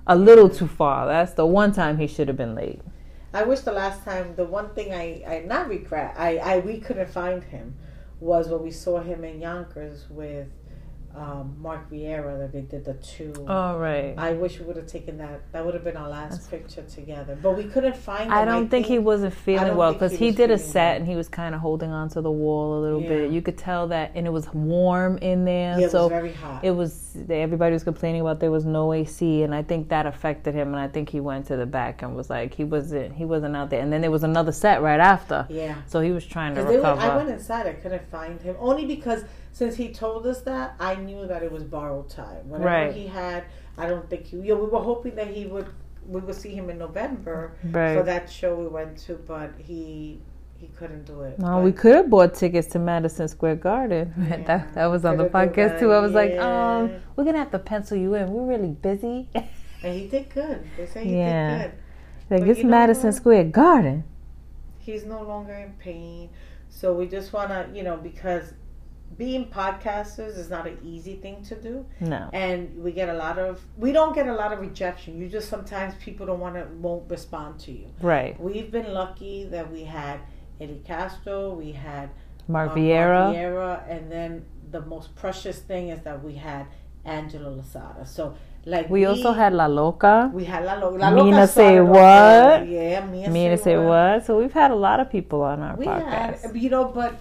a 0.05 0.15
little 0.15 0.49
too 0.49 0.67
far. 0.67 1.07
That's 1.07 1.33
the 1.33 1.45
one 1.45 1.71
time 1.71 1.97
he 1.97 2.07
should 2.07 2.27
have 2.27 2.37
been 2.37 2.53
late. 2.55 2.81
I 3.33 3.43
wish 3.43 3.61
the 3.61 3.71
last 3.71 4.03
time 4.03 4.33
the 4.35 4.43
one 4.45 4.69
thing 4.69 4.91
I 4.93 5.23
I 5.27 5.43
not 5.45 5.69
regret 5.69 6.15
I 6.17 6.37
I 6.37 6.59
we 6.59 6.79
couldn't 6.79 7.09
find 7.09 7.43
him 7.43 7.75
was 8.19 8.49
when 8.49 8.61
we 8.61 8.71
saw 8.71 8.99
him 8.99 9.23
in 9.23 9.39
Yonkers 9.39 10.07
with 10.09 10.47
um, 11.19 11.55
Mark 11.61 11.91
Vieira 11.91 12.39
that 12.39 12.53
they 12.53 12.61
did 12.61 12.85
the 12.85 12.93
two. 12.93 13.33
All 13.47 13.77
right. 13.77 14.13
I 14.17 14.31
wish 14.33 14.57
we 14.59 14.65
would 14.65 14.77
have 14.77 14.87
taken 14.87 15.17
that. 15.17 15.51
That 15.51 15.65
would 15.65 15.73
have 15.73 15.83
been 15.83 15.97
our 15.97 16.07
last 16.07 16.49
picture 16.49 16.81
together, 16.83 17.37
but 17.41 17.57
we 17.57 17.65
couldn't 17.65 17.97
find. 17.97 18.25
Him. 18.25 18.31
I 18.31 18.45
don't 18.45 18.69
think 18.69 18.85
he 18.85 18.99
wasn't 18.99 19.33
feeling 19.33 19.75
well 19.75 19.91
because 19.91 20.13
he 20.13 20.27
he, 20.27 20.31
did 20.31 20.49
a 20.49 20.57
set 20.57 20.73
well. 20.91 20.95
and 20.97 21.07
he 21.07 21.15
was 21.17 21.27
kind 21.27 21.53
of 21.53 21.59
holding 21.59 21.91
on 21.91 22.07
to 22.11 22.21
the 22.21 22.31
wall 22.31 22.79
a 22.79 22.81
little 22.81 23.01
Yeah. 23.01 23.09
bit. 23.09 23.31
You 23.31 23.41
could 23.41 23.57
tell 23.57 23.87
that, 23.89 24.11
and 24.15 24.25
it 24.25 24.29
was 24.29 24.47
warm 24.53 25.17
in 25.17 25.43
there. 25.43 25.77
Yeah, 25.77 25.87
it 25.87 25.91
so 25.91 26.03
was 26.03 26.09
very 26.09 26.31
hot. 26.33 26.63
it 26.63 26.71
was 26.71 27.17
everybody 27.29 27.73
was 27.73 27.83
complaining 27.83 28.21
about 28.21 28.39
there 28.39 28.51
was 28.51 28.65
no 28.65 28.93
AC, 28.93 29.43
and 29.43 29.53
I 29.53 29.61
think 29.61 29.89
that 29.89 30.05
affected 30.05 30.55
him. 30.55 30.69
And 30.69 30.77
I 30.77 30.87
think 30.87 31.09
he 31.09 31.19
went 31.19 31.47
to 31.47 31.57
the 31.57 31.65
back 31.65 32.01
and 32.01 32.15
was 32.15 32.29
like 32.29 32.53
he 32.53 32.63
wasn't 32.63 33.13
he 33.13 33.25
wasn't 33.25 33.57
out 33.57 33.69
there. 33.69 33.81
And 33.81 33.91
then 33.91 33.99
there 33.99 34.11
was 34.11 34.23
another 34.23 34.53
set 34.53 34.81
right 34.81 35.01
after, 35.01 35.45
yeah. 35.49 35.81
so 35.85 35.99
he 35.99 36.11
was 36.11 36.25
trying 36.25 36.55
to 36.55 36.61
Because 36.61 36.71
they 36.75 36.79
went, 36.79 36.95
recover. 36.97 37.11
I 37.13 37.17
went 37.17 37.29
inside, 37.29 37.67
I 37.67 37.73
couldn't 37.73 38.09
find 38.09 38.41
him. 38.41 38.55
Only 38.59 38.85
because 38.85 39.25
since 39.51 39.75
he 39.75 39.89
told 39.91 40.25
us 40.27 40.41
that, 40.41 40.75
I 40.79 40.95
knew 40.95 41.27
that 41.27 41.43
it 41.43 41.51
was 41.51 41.63
borrowed 41.63 42.09
time. 42.09 42.47
Whatever 42.49 42.69
Right. 42.69 42.93
he 42.93 43.07
had, 43.07 43.43
I 43.77 43.87
don't 43.87 44.09
think 44.09 44.25
he. 44.25 44.37
Yeah, 44.37 44.55
we 44.55 44.67
were 44.67 44.79
hoping 44.81 45.15
that 45.15 45.27
he 45.27 45.45
would. 45.45 45.67
We 46.07 46.21
would 46.21 46.35
see 46.35 46.49
him 46.55 46.69
in 46.71 46.77
November 46.79 47.51
Right. 47.71 47.95
for 47.95 48.03
that 48.03 48.29
show 48.31 48.55
we 48.55 48.67
went 48.67 48.97
to, 49.05 49.13
but 49.27 49.51
he 49.57 50.21
he 50.57 50.67
couldn't 50.75 51.05
do 51.05 51.21
it. 51.21 51.39
No, 51.39 51.61
we 51.61 51.71
could 51.71 51.95
have 51.95 52.09
bought 52.09 52.33
tickets 52.33 52.67
to 52.69 52.79
Madison 52.79 53.27
Square 53.27 53.57
Garden. 53.57 54.13
Yeah, 54.29 54.43
that 54.43 54.73
that 54.73 54.85
was 54.87 55.05
on 55.05 55.17
the 55.17 55.25
podcast 55.25 55.79
too. 55.79 55.93
I 55.93 55.99
was 55.99 56.11
like, 56.13 56.37
um, 56.37 56.91
we're 57.15 57.23
gonna 57.25 57.37
have 57.37 57.51
to 57.51 57.59
pencil 57.59 57.95
you 57.97 58.15
in. 58.15 58.29
We're 58.31 58.45
really 58.45 58.71
busy. 58.71 59.29
and 59.83 59.93
he 59.99 60.07
did 60.07 60.29
good. 60.33 60.67
They 60.77 60.85
say 60.85 61.03
he 61.05 61.17
Yeah. 61.17 61.49
did 61.49 61.71
good. 61.71 61.71
like 62.31 62.39
But 62.41 62.49
it's 62.49 62.57
you 62.59 62.63
know 62.65 62.69
Madison? 62.71 63.13
Square 63.13 63.43
Garden. 63.45 64.03
He's 64.79 65.05
no 65.05 65.21
longer 65.21 65.53
in 65.53 65.73
pain. 65.73 66.29
So 66.69 66.93
we 66.93 67.07
just 67.07 67.31
want 67.33 67.49
to, 67.51 67.67
you 67.73 67.83
know, 67.83 67.97
because 67.97 68.53
being 69.17 69.45
podcasters 69.47 70.37
is 70.37 70.49
not 70.49 70.67
an 70.67 70.77
easy 70.83 71.15
thing 71.15 71.43
to 71.43 71.55
do. 71.55 71.85
No. 71.99 72.29
And 72.33 72.81
we 72.83 72.91
get 72.91 73.09
a 73.09 73.13
lot 73.13 73.37
of, 73.37 73.61
we 73.77 73.91
don't 73.91 74.13
get 74.15 74.27
a 74.27 74.33
lot 74.33 74.53
of 74.53 74.59
rejection. 74.59 75.19
You 75.19 75.27
just 75.27 75.49
sometimes 75.49 75.93
people 75.95 76.25
don't 76.25 76.39
want 76.39 76.55
to, 76.55 76.65
won't 76.79 77.09
respond 77.09 77.59
to 77.61 77.71
you. 77.71 77.87
Right. 78.01 78.39
We've 78.39 78.71
been 78.71 78.93
lucky 78.93 79.45
that 79.45 79.71
we 79.71 79.83
had 79.83 80.19
Eddie 80.61 80.81
Castro, 80.85 81.53
we 81.53 81.71
had 81.71 82.09
Mark 82.47 82.71
um, 82.71 82.77
Vieira. 82.77 83.33
Vieira, 83.33 83.89
and 83.89 84.11
then 84.11 84.45
the 84.71 84.81
most 84.81 85.15
precious 85.15 85.59
thing 85.59 85.89
is 85.89 86.01
that 86.01 86.23
we 86.23 86.35
had 86.35 86.65
Angelo 87.05 87.55
Lozada. 87.55 88.07
So, 88.07 88.35
like, 88.65 88.89
We 88.89 89.05
also 89.05 89.31
had 89.31 89.53
La 89.53 89.67
Loca. 89.67 90.29
we 90.33 90.43
had 90.45 90.65
La, 90.65 90.73
Lo- 90.75 90.95
La 90.95 91.09
Mina 91.11 91.23
Loca 91.23 91.47
Say 91.47 91.53
started 91.53 91.79
off 91.81 92.59
What? 92.59 92.67
Yeah, 92.67 93.05
Mina, 93.05 93.57
to 93.57 93.63
say 93.63 93.77
what? 93.77 94.25
So 94.25 94.37
we've 94.37 94.51
had 94.53 94.71
a 94.71 94.75
lot 94.75 94.99
of 94.99 95.09
people 95.09 95.41
on 95.41 95.61
our 95.61 95.75
We 95.75 95.85
podcast. 95.85 96.41
had, 96.41 96.55
you 96.57 96.69
know, 96.69 96.85
but 96.85 97.19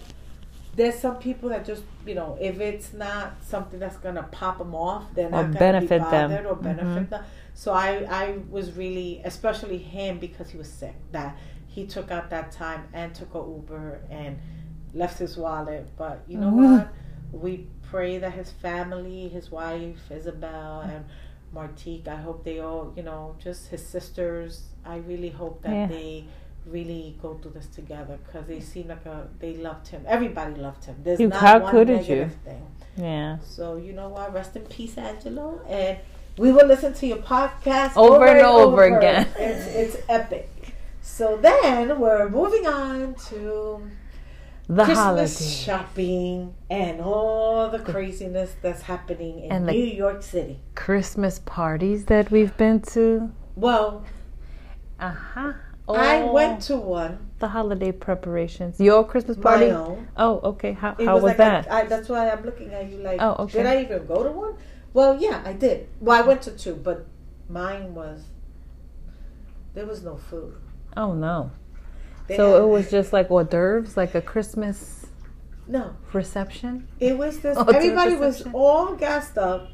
there's 0.79 0.95
some 0.97 1.17
people 1.17 1.49
that 1.49 1.65
just, 1.65 1.83
you 2.05 2.15
know, 2.15 2.37
if 2.39 2.59
it's 2.61 2.93
not 2.93 3.33
something 3.43 3.79
that's 3.79 3.97
gonna 3.97 4.23
pop 4.31 4.57
them 4.59 4.73
off, 4.73 5.03
they're 5.13 5.27
Or 5.27 5.43
gonna 5.43 5.59
benefit 5.59 6.01
be 6.01 6.09
them. 6.09 6.45
or 6.47 6.55
benefit 6.55 6.87
Mhm. 7.07 7.09
them. 7.09 7.23
So 7.53 7.73
I, 7.73 8.05
I 8.09 8.37
was 8.49 8.71
really, 8.77 9.21
especially 9.25 9.77
him 9.77 10.19
because 10.19 10.49
he 10.51 10.57
was 10.57 10.69
sick, 10.69 10.95
that 11.11 11.35
he 11.67 11.85
took 11.85 12.11
out 12.11 12.29
that 12.29 12.51
time 12.51 12.87
and 12.93 13.13
took 13.13 13.33
a 13.35 13.39
Uber 13.39 13.99
and 14.09 14.39
left 14.93 15.19
his 15.19 15.37
wallet. 15.37 15.85
But 15.97 16.21
you 16.27 16.37
know 16.37 16.51
Mhm. 16.51 16.77
what? 16.79 16.87
We 17.43 17.67
pray 17.91 18.17
that 18.19 18.31
his 18.31 18.51
family, 18.51 19.27
his 19.27 19.51
wife 19.51 20.09
Isabel 20.09 20.81
and 20.81 21.03
Martique, 21.51 22.07
I 22.07 22.15
hope 22.15 22.43
they 22.45 22.59
all, 22.59 22.93
you 22.95 23.03
know, 23.03 23.35
just 23.39 23.67
his 23.69 23.85
sisters. 23.85 24.63
I 24.85 24.97
really 24.97 25.29
hope 25.29 25.61
that 25.63 25.75
Yeah. 25.75 25.87
they 25.87 26.25
really 26.71 27.15
go 27.21 27.35
through 27.35 27.51
this 27.51 27.67
together 27.67 28.17
because 28.25 28.45
they 28.47 28.59
seem 28.59 28.87
like 28.87 29.05
a 29.05 29.27
they 29.39 29.55
loved 29.57 29.87
him. 29.89 30.03
Everybody 30.07 30.55
loved 30.55 30.85
him. 30.85 30.95
There's 31.03 31.19
You- 31.19 31.27
not 31.29 31.39
how 31.39 31.59
one 31.59 31.71
couldn't 31.71 32.07
you? 32.07 32.15
negative 32.15 32.37
thing. 32.45 32.65
Yeah. 32.97 33.37
So 33.41 33.77
you 33.77 33.93
know 33.93 34.09
what? 34.09 34.33
Rest 34.33 34.55
in 34.55 34.63
peace, 34.63 34.97
Angelo, 34.97 35.61
and 35.67 35.97
we 36.37 36.51
will 36.51 36.67
listen 36.67 36.93
to 36.93 37.07
your 37.07 37.17
podcast 37.17 37.93
Over 37.97 38.25
and 38.27 38.39
over 38.45 38.83
again. 38.83 39.27
It's 39.37 39.65
it's 39.95 39.97
epic. 40.09 40.49
So 41.01 41.37
then 41.37 41.99
we're 41.99 42.29
moving 42.29 42.65
on 42.67 43.15
to 43.29 43.81
The 44.67 44.83
Christmas 44.85 44.99
holiday. 45.39 45.55
shopping 45.65 46.53
and 46.69 47.01
all 47.01 47.69
the 47.69 47.79
craziness 47.79 48.51
that's 48.61 48.83
happening 48.83 49.39
in 49.45 49.51
And 49.51 49.65
New 49.65 49.73
York 50.03 50.21
City. 50.23 50.59
Christmas 50.75 51.39
parties 51.39 52.05
that 52.05 52.29
we've 52.31 52.55
been 52.57 52.79
to. 52.93 53.31
Well, 53.55 54.03
Uh 54.99 55.15
huh. 55.33 55.53
I 55.95 56.21
oh. 56.21 56.31
went 56.31 56.61
to 56.63 56.77
one, 56.77 57.29
the 57.39 57.47
holiday 57.47 57.91
preparations. 57.91 58.79
Your 58.79 59.03
Christmas 59.05 59.37
party? 59.37 59.67
my 59.67 59.71
own. 59.71 60.07
Oh, 60.17 60.39
okay. 60.51 60.73
How, 60.73 60.95
It 60.99 61.05
how 61.05 61.15
was, 61.15 61.23
like 61.23 61.37
that? 61.37 61.67
A, 61.67 61.73
I, 61.73 61.83
that's 61.85 62.09
why 62.09 62.29
I'm 62.29 62.43
looking 62.43 62.73
at 62.73 62.89
you 62.89 62.97
like, 62.97 63.19
Oh, 63.21 63.35
okay. 63.39 63.59
did 63.59 63.65
I 63.65 63.81
even 63.81 64.05
go 64.05 64.23
to 64.23 64.31
one? 64.31 64.55
Well, 64.93 65.19
yeah, 65.19 65.41
I 65.45 65.53
did. 65.53 65.87
Well, 65.99 66.21
I 66.21 66.25
went 66.25 66.41
to 66.43 66.51
two, 66.51 66.75
but 66.75 67.05
mine 67.47 67.93
was 67.95 68.23
there 69.73 69.85
was 69.85 70.03
no 70.03 70.17
food. 70.17 70.55
oh 70.97 71.13
no. 71.13 71.51
They 72.27 72.37
So 72.37 72.53
had- 72.53 72.63
it 72.63 72.67
was 72.67 72.91
just 72.91 73.13
like 73.13 73.29
hors 73.29 73.45
d'oeuvres, 73.45 73.95
like 73.97 74.13
a 74.15 74.21
Christmas 74.21 75.07
no. 75.67 75.95
reception. 76.13 76.87
It 76.99 77.17
was 77.17 77.39
this. 77.39 77.57
Oh, 77.57 77.65
everybody 77.65 78.15
was 78.15 78.43
all 78.53 78.95
gassed 78.95 79.37
up. 79.37 79.69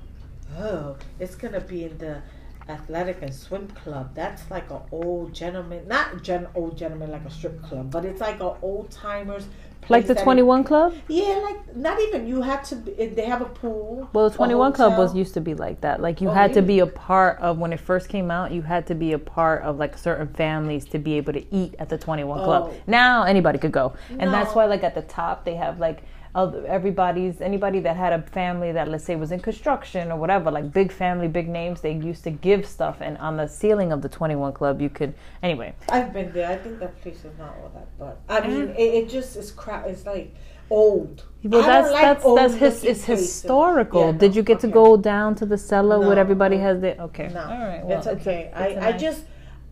Oh, 0.57 0.97
it's 1.19 1.35
gonna 1.35 1.61
be 1.61 1.85
in 1.85 1.97
the 1.97 2.21
athletic 2.67 3.21
and 3.21 3.33
swim 3.33 3.67
club. 3.67 4.11
That's 4.15 4.49
like 4.49 4.69
an 4.71 4.81
old 4.91 5.33
gentleman, 5.33 5.87
not 5.87 6.23
gen 6.23 6.47
old 6.55 6.77
gentleman 6.77 7.11
like 7.11 7.25
a 7.25 7.31
strip 7.31 7.61
club, 7.63 7.91
but 7.91 8.05
it's 8.05 8.21
like 8.21 8.39
an 8.39 8.53
old 8.61 8.91
timers. 8.91 9.47
Like 9.87 10.07
the 10.07 10.15
21 10.15 10.63
Club? 10.63 10.95
Yeah, 11.07 11.39
like 11.43 11.75
not 11.75 11.99
even. 11.99 12.27
You 12.27 12.41
had 12.41 12.63
to. 12.65 12.75
Be, 12.75 13.05
they 13.05 13.25
have 13.25 13.41
a 13.41 13.45
pool. 13.45 14.09
Well, 14.13 14.29
the 14.29 14.35
21 14.35 14.73
Club 14.73 14.97
was 14.97 15.13
used 15.15 15.35
to 15.35 15.41
be 15.41 15.53
like 15.53 15.81
that. 15.81 16.01
Like 16.01 16.21
you 16.21 16.29
Oh, 16.29 16.33
had 16.33 16.53
to 16.55 16.63
be 16.63 16.79
a 16.79 16.87
part 16.87 17.39
of 17.39 17.59
when 17.59 17.71
it 17.71 17.79
first 17.79 18.09
came 18.09 18.31
out, 18.31 18.51
you 18.51 18.63
had 18.63 18.87
to 18.87 18.95
be 18.95 19.13
a 19.13 19.19
part 19.19 19.61
of 19.61 19.77
like 19.77 19.95
certain 19.95 20.27
families 20.27 20.85
to 20.85 20.97
be 20.97 21.13
able 21.17 21.33
to 21.33 21.55
eat 21.55 21.75
at 21.77 21.89
the 21.89 21.97
21 21.97 22.43
Club. 22.43 22.71
Oh. 22.71 22.81
Now 22.87 23.23
anybody 23.23 23.59
could 23.59 23.71
go. 23.71 23.93
And 24.09 24.33
that's 24.33 24.55
why 24.55 24.65
like 24.65 24.83
at 24.83 24.95
the 24.95 25.03
top 25.03 25.45
they 25.45 25.53
have 25.55 25.79
like 25.79 26.01
everybody's 26.35 27.39
anybody 27.41 27.79
that 27.79 27.95
had 27.95 28.11
a 28.13 28.21
family 28.21 28.71
that 28.73 28.87
let's 28.89 29.03
say 29.05 29.15
was 29.15 29.31
in 29.31 29.39
construction 29.39 30.11
or 30.11 30.17
whatever, 30.17 30.51
like 30.51 30.71
big 30.73 30.91
family, 30.91 31.27
big 31.27 31.47
names, 31.47 31.81
they 31.81 31.93
used 31.93 32.23
to 32.25 32.31
give 32.31 32.65
stuff 32.65 32.97
and 32.99 33.17
on 33.19 33.37
the 33.37 33.47
ceiling 33.47 33.91
of 33.91 34.01
the 34.01 34.09
21 34.09 34.53
Club 34.53 34.81
you 34.81 34.89
could 34.89 35.13
anyway. 35.41 35.73
I've 35.89 36.11
been 36.13 36.31
there. 36.33 36.49
I 36.49 36.57
think 36.57 36.79
that 36.79 37.01
place 37.01 37.23
is 37.23 37.37
not 37.37 37.55
all 37.61 37.71
that, 37.75 37.87
but 37.97 38.19
I 38.27 38.45
mean, 38.47 38.69
it, 38.69 38.81
it 39.03 39.09
just 39.09 39.35
is 39.37 39.51
crap. 39.51 39.87
It's 39.87 40.05
like 40.05 40.35
old. 40.69 41.23
Well, 41.43 41.63
I 41.63 41.67
that's 41.67 41.91
like 41.93 42.01
that's 42.01 42.25
old 42.25 42.37
that's 42.39 42.55
his, 42.55 42.83
it's 42.83 43.05
historical. 43.05 44.07
Yeah, 44.07 44.17
Did 44.17 44.35
you 44.35 44.43
get 44.43 44.59
to 44.61 44.67
go 44.67 44.97
down 44.97 45.35
to 45.35 45.45
the 45.45 45.57
cellar 45.57 45.99
where 45.99 46.17
everybody 46.19 46.57
no. 46.57 46.63
has 46.63 46.81
their 46.81 46.95
okay? 46.99 47.29
No, 47.33 47.41
All 47.43 47.47
right, 47.59 47.85
well, 47.85 47.97
it's 47.99 48.07
okay. 48.07 48.51
a- 48.53 48.67
it's 48.69 48.77
a 48.77 48.83
I, 48.83 48.87
I 48.87 48.91
nice- 48.91 49.01
just, 49.01 49.23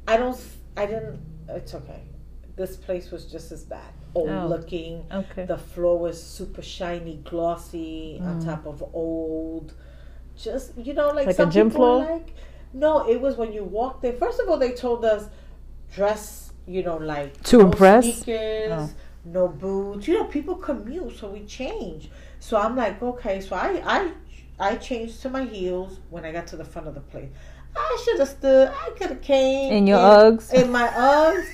I 0.08 0.18
don't, 0.18 0.40
I 0.78 0.86
didn't. 0.86 1.20
It's 1.50 1.74
okay. 1.76 2.04
This 2.56 2.78
place 2.78 3.12
was 3.12 3.26
just 3.26 3.52
as 3.52 3.64
bad. 3.64 3.92
Old 4.16 4.30
Oh. 4.30 4.48
looking. 4.48 5.06
okay. 5.12 5.46
The 5.46 5.58
floor 5.58 5.98
was 5.98 6.22
super 6.22 6.62
shiny, 6.62 7.16
glossy, 7.24 8.20
on 8.22 8.40
Mm. 8.42 8.46
top 8.46 8.66
of 8.68 8.84
old. 8.94 9.74
Just 10.36 10.78
you 10.78 10.94
know, 10.94 11.10
like 11.10 11.28
Like 11.28 11.40
a 11.40 11.46
gym 11.48 11.70
floor? 11.70 11.98
Like 12.06 12.34
no, 12.74 13.08
it 13.08 13.20
was 13.22 13.38
when 13.38 13.54
you 13.54 13.64
walked 13.64 14.02
there. 14.04 14.14
First 14.14 14.40
of 14.40 14.50
all, 14.50 14.58
they 14.58 14.72
told 14.74 15.04
us 15.06 15.30
dress. 15.94 16.52
You 16.66 16.82
know, 16.82 16.96
like 16.98 17.42
To 17.44 17.58
no 17.58 17.66
impress? 17.66 18.06
sneakers, 18.06 18.72
Oh. 18.72 18.90
no 19.26 19.48
boots. 19.50 20.08
You 20.08 20.14
know, 20.20 20.26
people 20.26 20.56
commute, 20.56 21.18
so 21.20 21.28
we 21.30 21.42
change. 21.46 22.10
So 22.40 22.56
I'm 22.58 22.76
like, 22.78 23.02
okay. 23.04 23.42
So 23.42 23.56
I 23.56 23.82
I 23.86 24.12
I 24.60 24.76
changed 24.78 25.22
to 25.24 25.30
my 25.30 25.44
heels 25.44 26.00
when 26.10 26.24
I 26.24 26.32
got 26.32 26.48
to 26.48 26.56
the 26.56 26.64
front 26.64 26.88
of 26.88 26.94
the 26.96 27.02
place. 27.02 27.30
I 27.76 28.02
should 28.06 28.20
have 28.20 28.30
stood. 28.30 28.70
I 28.70 28.92
could 28.92 29.10
have 29.10 29.22
came 29.22 29.74
In 29.74 29.88
your 29.88 29.98
in- 30.00 30.38
Uggs? 30.38 30.54
in 30.54 30.72
my 30.72 30.88
Uggs, 30.88 31.46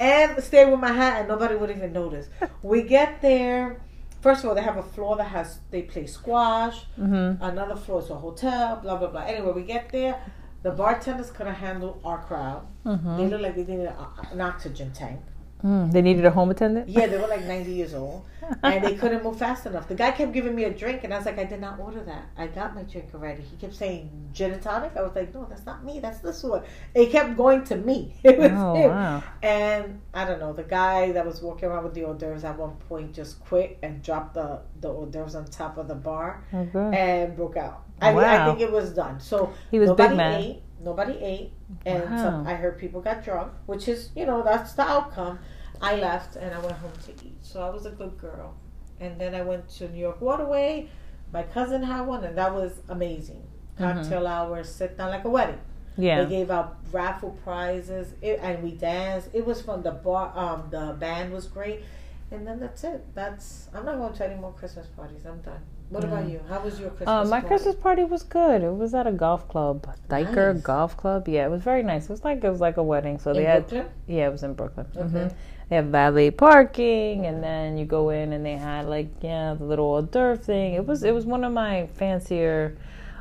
and 0.00 0.42
stay 0.42 0.64
with 0.70 0.80
my 0.80 0.92
hat, 0.92 1.20
and 1.20 1.28
nobody 1.28 1.54
would 1.56 1.70
even 1.70 1.92
notice. 1.92 2.28
We 2.62 2.82
get 2.82 3.22
there. 3.22 3.80
First 4.20 4.42
of 4.42 4.48
all, 4.48 4.54
they 4.54 4.62
have 4.62 4.76
a 4.76 4.82
floor 4.82 5.16
that 5.16 5.28
has 5.28 5.60
they 5.70 5.82
play 5.82 6.06
squash. 6.06 6.86
Mm-hmm. 6.98 7.42
Another 7.42 7.76
floor 7.76 8.02
is 8.02 8.10
a 8.10 8.16
hotel. 8.16 8.76
Blah 8.82 8.96
blah 8.96 9.08
blah. 9.08 9.22
Anyway, 9.22 9.52
we 9.52 9.62
get 9.62 9.90
there. 9.90 10.20
The 10.62 10.72
bartenders 10.72 11.30
couldn't 11.30 11.54
handle 11.54 12.00
our 12.04 12.18
crowd. 12.24 12.66
Mm-hmm. 12.84 13.16
They 13.16 13.26
look 13.28 13.40
like 13.40 13.54
they 13.54 13.64
needed 13.64 13.92
an 14.32 14.40
oxygen 14.40 14.92
tank. 14.92 15.20
Mm, 15.64 15.90
they 15.92 16.02
needed 16.02 16.24
a 16.24 16.30
home 16.30 16.50
attendant. 16.50 16.88
Yeah, 16.88 17.06
they 17.06 17.18
were 17.18 17.26
like 17.26 17.44
90 17.56 17.72
years 17.72 17.94
old. 17.94 18.24
And 18.62 18.82
they 18.82 18.94
couldn't 18.94 19.22
move 19.22 19.38
fast 19.38 19.66
enough. 19.66 19.88
The 19.88 19.94
guy 19.94 20.10
kept 20.12 20.32
giving 20.32 20.54
me 20.54 20.64
a 20.64 20.70
drink, 20.72 21.04
and 21.04 21.12
I 21.12 21.18
was 21.18 21.26
like, 21.26 21.38
I 21.38 21.44
did 21.44 21.60
not 21.60 21.78
order 21.78 22.02
that. 22.04 22.28
I 22.38 22.46
got 22.46 22.74
my 22.74 22.82
drink 22.82 23.10
already. 23.12 23.42
He 23.42 23.56
kept 23.58 23.74
saying 23.74 24.08
gin 24.32 24.52
and 24.52 24.62
tonic. 24.62 24.92
I 24.96 25.02
was 25.02 25.14
like, 25.14 25.34
no, 25.34 25.44
that's 25.44 25.66
not 25.66 25.84
me. 25.84 26.00
That's 26.00 26.20
this 26.20 26.42
one. 26.42 26.62
It 26.94 27.10
kept 27.10 27.36
going 27.36 27.64
to 27.64 27.76
me. 27.76 28.14
It 28.24 28.38
was 28.38 28.50
Oh 28.54 28.74
him. 28.74 28.90
wow! 28.90 29.22
And 29.42 30.00
I 30.14 30.24
don't 30.24 30.40
know, 30.40 30.54
the 30.54 30.62
guy 30.62 31.12
that 31.12 31.26
was 31.26 31.42
walking 31.42 31.68
around 31.68 31.84
with 31.84 31.92
the 31.92 32.04
hors 32.04 32.14
d'oeuvres 32.16 32.44
at 32.44 32.56
one 32.58 32.76
point 32.88 33.12
just 33.12 33.38
quit 33.44 33.78
and 33.82 34.02
dropped 34.02 34.32
the, 34.34 34.60
the 34.80 34.88
hors 34.88 35.10
d'oeuvres 35.10 35.34
on 35.34 35.44
top 35.46 35.76
of 35.76 35.86
the 35.88 35.94
bar 35.94 36.42
Okay. 36.54 36.90
and 36.98 37.36
broke 37.36 37.58
out. 37.58 37.82
I, 38.00 38.14
mean, 38.14 38.24
I 38.24 38.46
think 38.46 38.60
it 38.60 38.72
was 38.72 38.94
done. 38.94 39.20
So 39.20 39.52
He 39.70 39.78
was 39.78 39.90
big 39.92 40.16
man. 40.16 40.40
ate. 40.40 40.62
Nobody 40.80 41.18
ate, 41.20 41.52
and 41.86 42.04
Wow. 42.04 42.16
some, 42.16 42.46
I 42.46 42.54
heard 42.54 42.78
people 42.78 43.00
got 43.00 43.24
drunk, 43.24 43.52
which 43.66 43.88
is 43.88 44.10
you 44.14 44.26
know 44.26 44.42
that's 44.42 44.72
the 44.74 44.82
outcome. 44.82 45.38
I 45.80 45.96
left 45.96 46.36
and 46.36 46.54
I 46.54 46.58
went 46.60 46.72
home 46.72 46.92
to 47.06 47.12
eat, 47.24 47.36
so 47.42 47.62
I 47.62 47.70
was 47.70 47.86
a 47.86 47.90
good 47.90 48.18
girl. 48.18 48.54
And 49.00 49.20
then 49.20 49.34
I 49.34 49.42
went 49.42 49.68
to 49.78 49.88
New 49.88 50.00
York 50.00 50.20
Waterway. 50.20 50.88
My 51.32 51.42
cousin 51.44 51.82
had 51.82 52.02
one, 52.06 52.24
and 52.24 52.36
that 52.36 52.52
was 52.54 52.80
amazing. 52.88 53.42
Cocktail 53.76 54.26
hour, 54.26 54.64
sit 54.64 54.96
down 54.98 55.10
like 55.10 55.24
a 55.24 55.30
wedding. 55.30 55.60
Yeah. 55.96 56.22
They 56.24 56.30
gave 56.30 56.50
out 56.50 56.78
raffle 56.92 57.36
prizes, 57.44 58.14
it, 58.22 58.38
and 58.42 58.62
we 58.62 58.72
danced. 58.72 59.28
It 59.32 59.44
was 59.46 59.62
fun. 59.62 59.82
The 59.82 59.92
bar, 59.92 60.32
um, 60.36 60.68
the 60.70 60.96
band 60.98 61.32
was 61.32 61.46
great, 61.46 61.82
and 62.30 62.46
then 62.46 62.58
that's 62.60 62.82
it. 62.84 63.04
That's 63.14 63.68
I'm 63.74 63.84
not 63.84 63.96
going 63.98 64.12
to 64.14 64.26
any 64.26 64.40
more 64.40 64.52
Christmas 64.52 64.86
parties. 64.88 65.24
I'm 65.26 65.40
done. 65.40 65.60
What 65.90 66.04
about 66.04 66.24
Mm. 66.24 66.30
you? 66.32 66.40
How 66.48 66.60
was 66.60 66.78
your 66.78 66.90
Christmas? 66.90 67.08
Uh, 67.08 67.24
my 67.24 67.40
party? 67.40 67.46
Christmas 67.48 67.74
party 67.76 68.04
was 68.04 68.22
good. 68.22 68.62
It 68.62 68.74
was 68.76 68.94
at 68.94 69.06
a 69.06 69.12
golf 69.12 69.48
club, 69.48 69.86
Dyker 70.10 70.54
Nice. 70.54 70.62
Golf 70.62 70.96
Club. 70.96 71.26
Yeah, 71.28 71.46
it 71.46 71.50
was 71.50 71.62
very 71.62 71.82
nice. 71.82 72.04
It 72.04 72.10
was 72.10 72.24
like 72.24 72.44
it 72.44 72.50
was 72.50 72.60
like 72.60 72.76
a 72.76 72.82
wedding. 72.82 73.18
So 73.18 73.30
in 73.30 73.36
they 73.38 73.44
had 73.44 73.66
Brooklyn. 73.68 73.92
yeah, 74.06 74.26
it 74.28 74.32
was 74.32 74.42
in 74.42 74.52
Brooklyn. 74.54 74.86
Okay. 74.96 75.08
hmm 75.08 75.28
They 75.70 75.76
have 75.76 75.86
valet 75.86 76.30
parking, 76.30 77.26
and 77.26 77.42
then 77.42 77.78
you 77.78 77.84
go 77.86 78.10
in 78.10 78.32
and 78.34 78.44
they 78.44 78.56
had 78.56 78.86
like 78.86 79.08
yeah 79.22 79.54
the 79.54 79.64
little 79.64 79.86
hors 79.86 80.02
d'oeuvre 80.02 80.36
thing. 80.36 80.74
It 80.74 80.86
was 80.86 81.04
it 81.04 81.14
was 81.14 81.24
one 81.24 81.42
of 81.44 81.52
my 81.52 81.86
fancier 81.94 82.76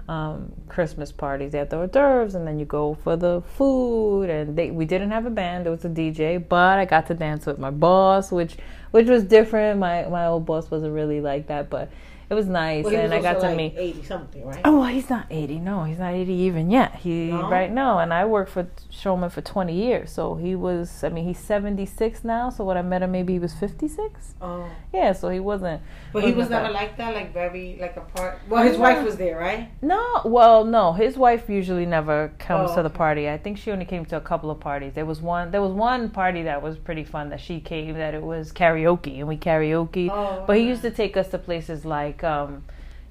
um, 0.09 0.51
Christmas 0.69 1.12
parties. 1.12 1.51
They 1.53 1.57
had 1.59 1.69
the 1.69 1.77
hors 1.77 1.88
d'oeuvres, 1.89 2.36
and 2.36 2.45
then 2.47 2.59
you 2.59 2.65
go 2.65 2.95
for 2.95 3.15
the 3.17 3.41
food. 3.55 4.29
And 4.29 4.55
they, 4.57 4.71
we 4.71 4.86
didn't 4.86 5.12
have 5.12 5.25
a 5.25 5.29
band; 5.29 5.67
it 5.67 5.69
was 5.69 5.86
a 5.86 5.89
DJ. 5.89 6.38
But 6.38 6.79
I 6.79 6.86
got 6.86 7.07
to 7.07 7.13
dance 7.13 7.45
with 7.45 7.59
my 7.59 7.71
boss, 7.71 8.31
which 8.31 8.57
which 8.91 9.07
was 9.07 9.24
different. 9.24 9.79
My 9.79 10.05
my 10.05 10.25
old 10.27 10.45
boss 10.45 10.69
wasn't 10.71 10.93
really 10.93 11.21
like 11.21 11.47
that, 11.47 11.69
but 11.69 11.89
it 12.29 12.34
was 12.34 12.48
nice, 12.48 12.84
Well, 12.86 12.93
and 12.96 13.12
was 13.13 13.25
I 13.25 13.34
got 13.34 13.39
to 13.41 13.48
like 13.48 13.55
meet. 13.57 13.74
eighty 13.77 14.03
something, 14.03 14.46
right? 14.46 14.60
Oh, 14.65 14.79
well, 14.79 14.89
he's 14.89 15.10
not 15.10 15.27
80. 15.29 15.60
No, 15.60 15.84
he's 15.86 16.00
not 16.00 16.13
80 16.13 16.34
even 16.34 16.69
yet. 16.69 16.96
He 16.96 17.27
No? 17.31 17.50
right 17.50 17.72
now, 17.72 18.00
and 18.00 18.13
I 18.13 18.25
worked 18.25 18.51
for 18.51 18.67
Showman 18.89 19.29
for 19.29 19.41
20 19.41 19.74
years. 19.74 20.12
So 20.12 20.36
he 20.36 20.55
was. 20.55 21.03
I 21.03 21.10
mean, 21.10 21.25
he's 21.25 21.39
76 21.39 22.24
now. 22.24 22.50
So 22.50 22.63
when 22.65 22.77
I 22.77 22.81
met 22.81 23.01
him, 23.01 23.12
maybe 23.12 23.34
he 23.34 23.39
was 23.39 23.53
56. 23.53 24.36
Oh, 24.41 24.65
Yeah, 24.93 25.13
so 25.13 25.29
he 25.29 25.39
wasn't. 25.39 25.81
but 26.13 26.24
he 26.24 26.34
was 26.34 26.50
never 26.50 26.69
like 26.72 26.98
that, 26.98 27.13
like 27.13 27.34
very 27.34 27.77
like 27.79 27.96
apart. 27.98 28.39
Well, 28.50 28.63
his 28.63 28.77
wife 28.77 29.03
was 29.05 29.15
there, 29.17 29.38
right? 29.38 29.69
No, 29.81 30.22
well, 30.25 30.63
no. 30.65 30.93
His 30.93 31.17
wife 31.17 31.50
usually 31.50 31.86
never 31.86 32.34
comes 32.39 32.72
Oh, 32.72 32.75
to 32.77 32.84
the 32.84 32.89
party. 32.89 33.29
I 33.29 33.38
think 33.38 33.57
she 33.57 33.72
only 33.72 33.86
came 33.86 34.05
to 34.05 34.17
a 34.17 34.22
couple 34.22 34.51
of 34.51 34.60
parties. 34.60 34.93
There 34.93 35.05
was 35.05 35.22
one. 35.22 35.51
There 35.51 35.62
was 35.62 35.72
one 35.72 36.10
party 36.10 36.43
that 36.43 36.62
was 36.62 36.77
pretty 36.77 37.03
fun 37.03 37.29
that 37.29 37.39
she 37.39 37.60
came. 37.60 37.93
That 37.93 38.13
it 38.13 38.22
was 38.24 38.51
karaoke, 38.51 39.19
and 39.19 39.27
we 39.27 39.38
karaoke. 39.38 40.10
Oh, 40.12 40.43
But 40.46 40.57
he 40.57 40.63
used 40.67 40.81
to 40.81 40.91
take 40.91 41.15
us 41.15 41.29
to 41.29 41.38
places 41.38 41.86
like, 41.86 42.16
um, 42.24 42.63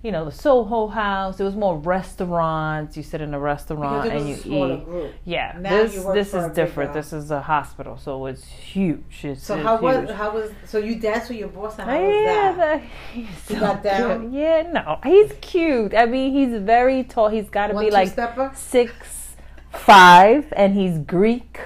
you 0.03 0.13
know, 0.13 0.25
the 0.25 0.31
Soho 0.31 0.87
House. 0.87 1.41
It 1.41 1.45
was 1.45 1.57
more 1.57 1.77
restaurants. 1.79 2.97
You 2.97 3.03
sit 3.03 3.21
in 3.21 3.35
a 3.35 3.41
restaurant 3.41 4.09
and 4.13 4.29
you 4.29 4.35
eat. 4.37 4.85
group. 4.85 5.15
Yeah, 5.25 5.57
Now 5.59 5.71
this 5.83 6.05
this 6.05 6.35
is 6.35 6.53
different. 6.53 6.93
This 6.93 7.13
is 7.13 7.31
a 7.31 7.41
hospital, 7.41 7.97
so 7.97 8.27
it's 8.27 8.45
huge. 8.45 9.25
It's, 9.25 9.43
So 9.43 9.55
it's 9.57 9.65
how 9.65 9.79
was 9.81 10.11
how 10.11 10.33
was 10.33 10.51
so 10.65 10.79
you 10.79 10.97
danced 10.97 11.29
with 11.31 11.39
your 11.39 11.49
boss 11.49 11.79
and 11.79 11.91
how 11.91 11.99
yeah, 11.99 12.49
was 12.51 12.57
that? 12.59 12.83
the- 12.83 12.87
he's 13.21 13.49
He 13.49 13.55
so 13.55 13.61
got 13.61 13.83
down? 13.83 14.21
cute. 14.21 14.33
Yeah, 14.35 14.63
no, 14.73 14.99
he's 15.03 15.33
cute. 15.41 15.95
I 15.95 16.07
mean, 16.07 16.33
he's 16.33 16.61
very 16.63 17.03
tall. 17.03 17.29
He's 17.29 17.49
got 17.51 17.69
to 17.69 17.79
be 17.79 17.91
like 17.91 18.09
two-stepper? 18.09 18.53
six 18.55 19.35
five, 19.73 20.53
and 20.57 20.75
he's 20.75 20.99
Greek. 20.99 21.61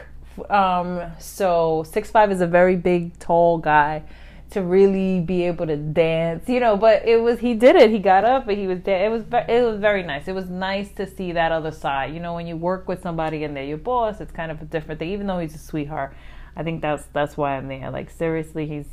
Um, 0.49 1.03
so 1.19 1.85
six 1.87 2.11
five 2.11 2.33
is 2.33 2.41
a 2.41 2.47
very 2.47 2.77
big, 2.77 3.19
tall 3.19 3.59
guy 3.59 4.03
to 4.51 4.63
really 4.63 5.21
be 5.21 5.45
able 5.45 5.67
to 5.67 5.77
dance, 5.77 6.49
you 6.49 6.61
know. 6.61 6.77
But 6.77 7.07
it 7.07 7.21
was 7.23 7.39
he 7.41 7.55
did 7.55 7.77
it. 7.77 7.91
He 7.91 7.99
got 7.99 8.25
up 8.25 8.49
and 8.49 8.59
he 8.59 8.67
was 8.67 8.81
there. 8.83 9.05
It 9.05 9.09
was 9.09 9.23
it 9.49 9.63
was 9.65 9.79
very 9.81 10.03
nice. 10.03 10.29
It 10.29 10.35
was 10.35 10.49
nice 10.49 10.91
to 10.93 11.07
see 11.07 11.33
that 11.33 11.53
other 11.53 11.71
side. 11.71 12.15
You 12.15 12.21
know, 12.21 12.35
when 12.35 12.47
you 12.47 12.57
work 12.57 12.89
with 12.89 13.03
somebody 13.03 13.45
and 13.45 13.57
they're 13.57 13.65
your 13.65 13.79
boss, 13.79 14.21
it's 14.21 14.33
kind 14.33 14.51
of 14.51 14.61
a 14.61 14.65
different 14.65 14.99
thing. 14.99 15.11
Even 15.11 15.27
though 15.27 15.39
he's 15.39 15.55
a 15.55 15.59
sweetheart, 15.59 16.15
I 16.57 16.63
think 16.63 16.83
that's 16.83 17.05
that's 17.13 17.37
why 17.37 17.57
I'm 17.57 17.69
there. 17.69 17.91
Like 17.91 18.11
seriously, 18.11 18.67
he's. 18.67 18.87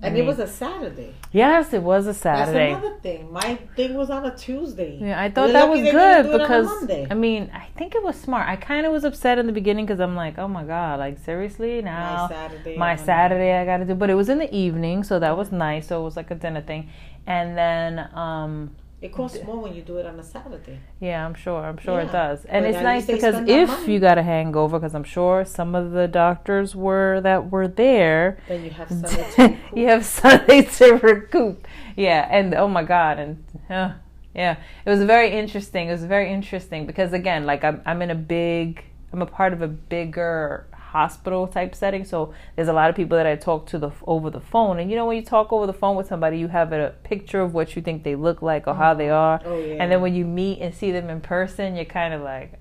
I 0.00 0.06
And 0.06 0.14
mean- 0.14 0.24
it 0.24 0.26
was 0.26 0.38
a 0.38 0.46
Saturday. 0.46 1.12
Yes, 1.32 1.72
it 1.74 1.82
was 1.82 2.06
a 2.06 2.14
Saturday. 2.14 2.72
That's 2.72 2.84
another 2.84 3.00
thing. 3.00 3.32
My 3.32 3.56
thing 3.76 3.94
was 3.94 4.10
on 4.10 4.24
a 4.24 4.34
Tuesday. 4.36 4.96
Yeah, 5.00 5.20
I 5.20 5.28
thought 5.30 5.50
You're 5.50 5.52
that 5.54 5.68
was 5.68 5.80
good 5.80 6.22
do 6.22 6.28
it 6.30 6.34
on 6.34 6.34
a 6.34 6.38
because 6.38 6.66
Monday. 6.66 7.06
I 7.10 7.14
mean, 7.14 7.50
I 7.52 7.66
think 7.76 7.94
it 7.94 8.02
was 8.02 8.14
smart. 8.16 8.48
I 8.48 8.56
kind 8.56 8.86
of 8.86 8.92
was 8.92 9.04
upset 9.04 9.38
in 9.38 9.46
the 9.46 9.52
beginning 9.52 9.86
because 9.86 10.00
I'm 10.00 10.14
like, 10.14 10.38
oh 10.38 10.48
my 10.48 10.64
god, 10.64 11.00
like 11.00 11.18
seriously 11.18 11.82
now 11.82 12.28
my 12.30 12.34
Saturday. 12.34 12.76
my 12.76 12.96
Saturday 12.96 13.52
I 13.58 13.64
got 13.64 13.78
to 13.78 13.84
do, 13.84 13.94
but 13.94 14.08
it 14.08 14.14
was 14.14 14.28
in 14.28 14.38
the 14.38 14.54
evening, 14.54 15.02
so 15.02 15.18
that 15.18 15.36
was 15.36 15.50
nice. 15.50 15.88
So 15.88 16.00
it 16.00 16.04
was 16.04 16.16
like 16.16 16.30
a 16.30 16.36
dinner 16.36 16.62
thing, 16.62 16.88
and 17.26 17.58
then 17.58 18.08
um 18.14 18.70
It 19.00 19.12
costs 19.12 19.38
more 19.44 19.58
when 19.58 19.74
you 19.74 19.82
do 19.82 19.98
it 19.98 20.06
on 20.06 20.18
a 20.18 20.24
Saturday. 20.24 20.80
yeah, 20.98 21.24
I'm 21.24 21.34
sure, 21.34 21.64
I'm 21.64 21.78
sure 21.78 22.00
it 22.00 22.10
does, 22.10 22.44
and 22.46 22.64
But 22.64 22.74
it's 22.74 22.82
nice 22.82 23.06
because 23.06 23.48
if 23.48 23.86
you 23.86 24.00
got 24.00 24.18
a 24.18 24.24
hangover, 24.24 24.80
because 24.80 24.94
I'm 24.94 25.04
sure 25.04 25.44
some 25.44 25.76
of 25.76 25.92
the 25.92 26.08
doctors 26.08 26.74
were 26.74 27.20
that 27.20 27.50
were 27.52 27.68
there, 27.68 28.38
Then 28.48 28.64
you 28.64 28.70
have 28.70 28.88
Sunday 28.90 29.30
to 29.36 29.42
recoup. 29.42 29.58
you 29.76 29.86
have 29.86 30.04
Sunday 30.04 30.62
to 30.62 30.94
recoup. 30.94 31.68
Yeah, 31.96 32.26
and 32.28 32.54
oh 32.54 32.66
my 32.66 32.82
God, 32.82 33.18
and 33.20 33.44
uh, 33.70 33.92
yeah, 34.34 34.56
it 34.84 34.90
was 34.90 35.04
very 35.04 35.30
interesting. 35.30 35.88
It 35.88 35.92
was 35.92 36.04
very 36.04 36.32
interesting 36.32 36.84
because 36.84 37.12
again, 37.12 37.46
like 37.46 37.62
I'm, 37.62 37.80
I'm 37.86 38.02
in 38.02 38.10
a 38.10 38.16
big, 38.16 38.84
I'm 39.12 39.22
a 39.22 39.26
part 39.26 39.52
of 39.52 39.62
a 39.62 39.68
bigger 39.68 40.66
hospital 40.88 41.46
type 41.46 41.74
setting. 41.74 42.04
So 42.04 42.32
there's 42.56 42.68
a 42.68 42.72
lot 42.72 42.90
of 42.90 42.96
people 42.96 43.16
that 43.16 43.26
I 43.26 43.36
talk 43.36 43.66
to 43.68 43.78
the 43.78 43.90
over 44.06 44.30
the 44.30 44.40
phone, 44.40 44.78
and 44.78 44.90
you 44.90 44.96
know 44.96 45.06
when 45.06 45.16
you 45.16 45.22
talk 45.24 45.52
over 45.52 45.66
the 45.66 45.72
phone 45.72 45.96
with 45.96 46.06
somebody, 46.08 46.38
you 46.38 46.48
have 46.48 46.72
a 46.72 46.94
picture 47.04 47.40
of 47.40 47.54
what 47.54 47.76
you 47.76 47.82
think 47.82 48.04
they 48.04 48.14
look 48.16 48.42
like 48.42 48.66
or 48.66 48.74
how 48.74 48.94
they 48.94 49.10
are, 49.10 49.40
Oh 49.44 49.58
yeah. 49.58 49.76
and 49.82 49.90
then 49.92 50.00
when 50.00 50.14
you 50.14 50.24
meet 50.24 50.60
and 50.60 50.74
see 50.74 50.90
them 50.92 51.10
in 51.10 51.20
person, 51.20 51.76
you're 51.76 51.84
kind 51.84 52.14
of 52.14 52.22
like, 52.22 52.54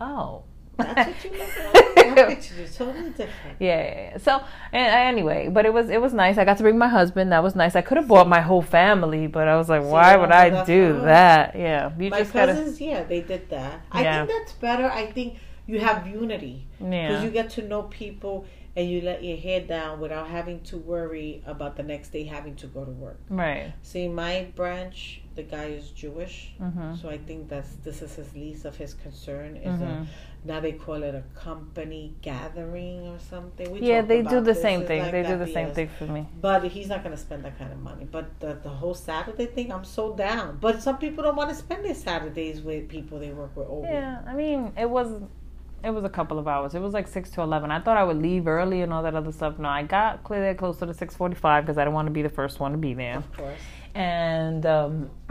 oh. 0.00 0.44
that's 0.78 1.08
what 1.08 1.24
you 1.24 1.38
look 1.38 1.74
like. 1.74 2.18
I 2.18 2.34
pictured 2.34 2.58
you 2.58 2.66
totally 2.66 3.10
different. 3.10 3.56
Yeah, 3.60 3.82
yeah, 3.82 3.94
yeah. 4.12 4.18
So 4.18 4.42
and, 4.72 4.94
anyway, 4.94 5.48
but 5.48 5.64
it 5.66 5.72
was 5.72 5.88
it 5.90 6.00
was 6.00 6.12
nice. 6.12 6.38
I 6.38 6.44
got 6.44 6.56
to 6.58 6.62
bring 6.62 6.78
my 6.78 6.88
husband. 6.88 7.30
That 7.32 7.42
was 7.42 7.54
nice. 7.54 7.76
I 7.76 7.82
could 7.82 7.96
have 7.98 8.08
brought 8.08 8.28
my 8.28 8.40
whole 8.40 8.62
family, 8.62 9.26
but 9.26 9.48
I 9.48 9.56
was 9.56 9.68
like, 9.68 9.82
why 9.84 10.16
would 10.16 10.30
I 10.32 10.64
do 10.64 11.00
that? 11.02 11.54
Yeah, 11.56 11.90
you 11.98 12.10
My 12.10 12.20
just 12.20 12.32
gotta. 12.32 12.52
cousins, 12.54 12.80
yeah, 12.80 13.02
they 13.04 13.20
did 13.20 13.48
that. 13.50 13.80
I 13.92 14.02
Yeah. 14.02 14.26
think 14.26 14.38
that's 14.38 14.52
better. 14.54 14.86
I 14.90 15.06
think 15.12 15.38
you 15.66 15.80
have 15.80 16.06
unity 16.06 16.66
because 16.78 16.92
Yeah, 16.92 17.22
you 17.22 17.30
get 17.30 17.50
to 17.50 17.62
know 17.62 17.82
people 17.84 18.44
and 18.74 18.88
you 18.88 19.02
let 19.02 19.22
your 19.22 19.36
hair 19.36 19.60
down 19.60 20.00
without 20.00 20.28
having 20.28 20.60
to 20.62 20.78
worry 20.78 21.42
about 21.46 21.76
the 21.76 21.82
next 21.82 22.08
day 22.08 22.24
having 22.24 22.56
to 22.56 22.66
go 22.66 22.84
to 22.84 22.90
work. 22.90 23.18
right. 23.28 23.72
See, 23.82 24.08
my 24.08 24.48
branch, 24.56 25.20
the 25.34 25.42
guy 25.42 25.66
is 25.66 25.90
Jewish, 25.90 26.54
Mhm. 26.60 27.00
so 27.00 27.08
I 27.10 27.18
think 27.18 27.48
that's 27.48 27.74
this 27.84 28.00
is 28.02 28.14
his 28.16 28.34
least 28.34 28.64
of 28.64 28.76
his 28.76 28.94
concern. 28.94 29.56
Is 29.56 29.78
Mhm. 29.80 30.02
a 30.02 30.06
now 30.44 30.58
they 30.58 30.72
call 30.72 31.02
it 31.04 31.14
a 31.14 31.22
company 31.38 32.14
gathering 32.22 33.06
or 33.06 33.18
something. 33.18 33.70
We 33.70 33.80
Yeah, 33.80 34.00
they 34.02 34.22
do 34.22 34.40
the 34.40 34.52
this. 34.52 34.62
same 34.62 34.80
It's 34.80 34.88
thing. 34.88 35.02
like 35.02 35.12
They 35.12 35.22
do 35.22 35.36
the 35.38 35.46
same 35.46 35.70
thing 35.72 35.88
for 35.98 36.06
me. 36.06 36.26
But 36.40 36.64
he's 36.64 36.88
not 36.88 37.04
going 37.04 37.14
to 37.14 37.20
spend 37.20 37.44
that 37.44 37.56
kind 37.58 37.72
of 37.72 37.78
money. 37.80 38.08
But 38.10 38.40
the, 38.40 38.54
the 38.54 38.68
whole 38.68 38.94
Saturday 38.94 39.46
thing, 39.46 39.70
I'm 39.70 39.84
so 39.84 40.14
down. 40.16 40.58
But 40.60 40.82
some 40.82 40.98
people 40.98 41.22
don't 41.22 41.36
want 41.36 41.50
to 41.50 41.54
spend 41.54 41.84
their 41.84 41.94
Saturdays 41.94 42.60
with 42.60 42.88
people 42.88 43.18
they 43.20 43.30
work 43.32 43.54
with 43.56 43.68
over. 43.68 43.86
Yeah, 43.86 44.20
I 44.26 44.34
mean, 44.34 44.72
it 44.76 44.90
was 44.90 45.08
it 45.84 45.90
was 45.90 46.04
a 46.04 46.08
couple 46.08 46.38
of 46.38 46.46
hours. 46.46 46.74
It 46.74 46.80
was 46.80 46.92
like 46.92 47.08
six 47.08 47.30
to 47.30 47.42
eleven. 47.42 47.70
I 47.70 47.80
thought 47.80 47.96
I 47.96 48.04
would 48.04 48.20
leave 48.20 48.46
early 48.46 48.82
and 48.82 48.92
all 48.92 49.02
that 49.02 49.14
other 49.14 49.32
stuff. 49.32 49.58
No, 49.58 49.68
I 49.68 49.82
got 49.82 50.22
clear 50.24 50.40
there 50.40 50.54
closer 50.54 50.86
to 50.86 50.94
six 50.94 51.14
forty-five 51.16 51.64
because 51.64 51.78
I 51.78 51.82
didn't 51.84 51.94
want 51.94 52.06
to 52.06 52.12
be 52.12 52.22
the 52.22 52.28
first 52.28 52.60
one 52.60 52.72
to 52.72 52.78
be 52.78 52.94
there. 52.94 53.16
Of 53.18 53.36
course. 53.36 53.58
and 53.94 54.64
um 54.64 55.10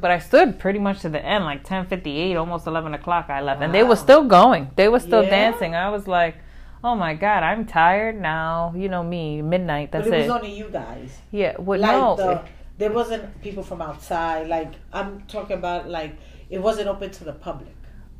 but 0.00 0.10
I 0.10 0.18
stood 0.18 0.58
pretty 0.58 0.78
much 0.78 1.00
to 1.00 1.08
the 1.08 1.24
end, 1.24 1.44
like 1.44 1.64
ten 1.64 1.86
fifty 1.86 2.16
eight, 2.16 2.36
almost 2.36 2.66
eleven 2.66 2.94
o'clock. 2.94 3.26
I 3.30 3.40
left, 3.42 3.62
and 3.62 3.74
they 3.74 3.82
were 3.82 3.96
still 3.96 4.24
going. 4.24 4.70
They 4.76 4.88
were 4.88 5.00
still 5.00 5.22
Yeah? 5.24 5.30
dancing. 5.30 5.74
I 5.74 5.88
was 5.90 6.06
like, 6.06 6.36
oh 6.84 6.94
my 6.94 7.14
god, 7.14 7.42
I'm 7.42 7.64
tired 7.66 8.20
now. 8.20 8.72
You 8.76 8.88
know 8.88 9.02
me, 9.02 9.42
midnight. 9.42 9.92
That's 9.92 10.08
but 10.08 10.14
it, 10.18 10.20
it. 10.20 10.28
was 10.30 10.36
only 10.42 10.54
you 10.56 10.68
guys. 10.68 11.18
yeah, 11.32 11.56
what? 11.56 11.80
like 11.80 11.90
no, 11.90 12.16
the, 12.16 12.42
there 12.78 12.92
wasn't 12.92 13.40
people 13.42 13.62
from 13.62 13.80
outside. 13.82 14.46
Like 14.48 14.72
I'm 14.92 15.22
talking 15.22 15.56
about, 15.56 15.88
like 15.88 16.16
it 16.50 16.58
wasn't 16.60 16.88
open 16.88 17.10
to 17.10 17.24
the 17.24 17.32
public. 17.32 17.74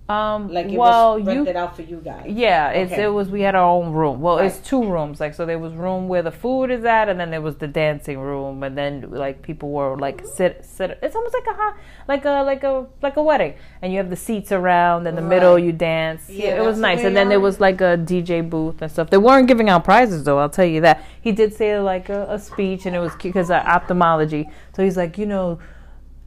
Um, 0.09 0.53
Like 0.53 0.66
it 0.66 0.79
well, 0.79 1.14
was 1.19 1.27
you 1.27 1.38
rented 1.38 1.57
out 1.57 1.75
for 1.75 1.83
you 1.83 1.97
guys. 1.97 2.27
Yeah, 2.29 2.71
it's 2.71 2.92
Okay. 2.92 3.05
it 3.05 3.09
was 3.09 3.29
we 3.29 3.40
had 3.40 3.55
our 3.57 3.69
own 3.69 3.92
room. 3.92 4.21
Well, 4.21 4.38
it's 4.38 4.59
two 4.59 4.85
rooms. 4.85 5.19
Like 5.19 5.35
so 5.35 5.45
there 5.45 5.59
was 5.59 5.73
room 5.75 6.07
where 6.07 6.23
the 6.23 6.31
food 6.31 6.71
is 6.71 6.85
at 6.85 7.09
and 7.09 7.19
then 7.19 7.31
there 7.31 7.40
was 7.40 7.57
the 7.57 7.66
dancing 7.66 8.21
room 8.21 8.62
and 8.62 8.79
then 8.79 9.07
like 9.11 9.42
people 9.42 9.71
were 9.71 9.97
like 9.97 10.25
sit 10.25 10.64
sit 10.64 10.99
it's 11.03 11.16
almost 11.16 11.35
like 11.35 11.47
a 11.49 11.55
hot 11.55 11.77
like 12.07 12.25
a 12.25 12.42
like 12.42 12.62
a 12.62 12.87
like 13.03 13.16
a 13.16 13.23
wedding. 13.23 13.55
And 13.83 13.92
you 13.92 13.99
have 13.99 14.11
the 14.11 14.16
seats 14.16 14.53
around 14.53 15.07
in 15.09 15.16
the 15.16 15.23
middle 15.23 15.59
you 15.59 15.73
dance. 15.73 16.29
Yeah, 16.29 16.47
Yeah, 16.47 16.62
it 16.62 16.64
was 16.66 16.79
nice. 16.79 17.03
And 17.03 17.16
then 17.16 17.29
there 17.29 17.40
was 17.40 17.59
like 17.59 17.81
a 17.81 17.97
DJ 17.99 18.49
booth 18.49 18.83
and 18.83 18.90
stuff. 18.90 19.11
They 19.11 19.19
weren't 19.19 19.49
giving 19.49 19.69
out 19.69 19.83
prizes 19.85 20.23
though, 20.23 20.38
I'll 20.38 20.49
tell 20.49 20.64
you 20.64 20.81
that. 20.83 21.05
He 21.21 21.33
did 21.33 21.53
say 21.53 21.81
like 21.81 22.09
a, 22.09 22.27
a 22.31 22.38
speech 22.38 22.87
and 22.87 22.95
it 22.95 23.01
was 23.01 23.12
because 23.16 23.51
of 23.51 23.57
ophthalmology. 23.66 24.49
So 24.75 24.85
he's 24.85 24.97
like, 24.97 25.19
you 25.19 25.27
know, 25.27 25.59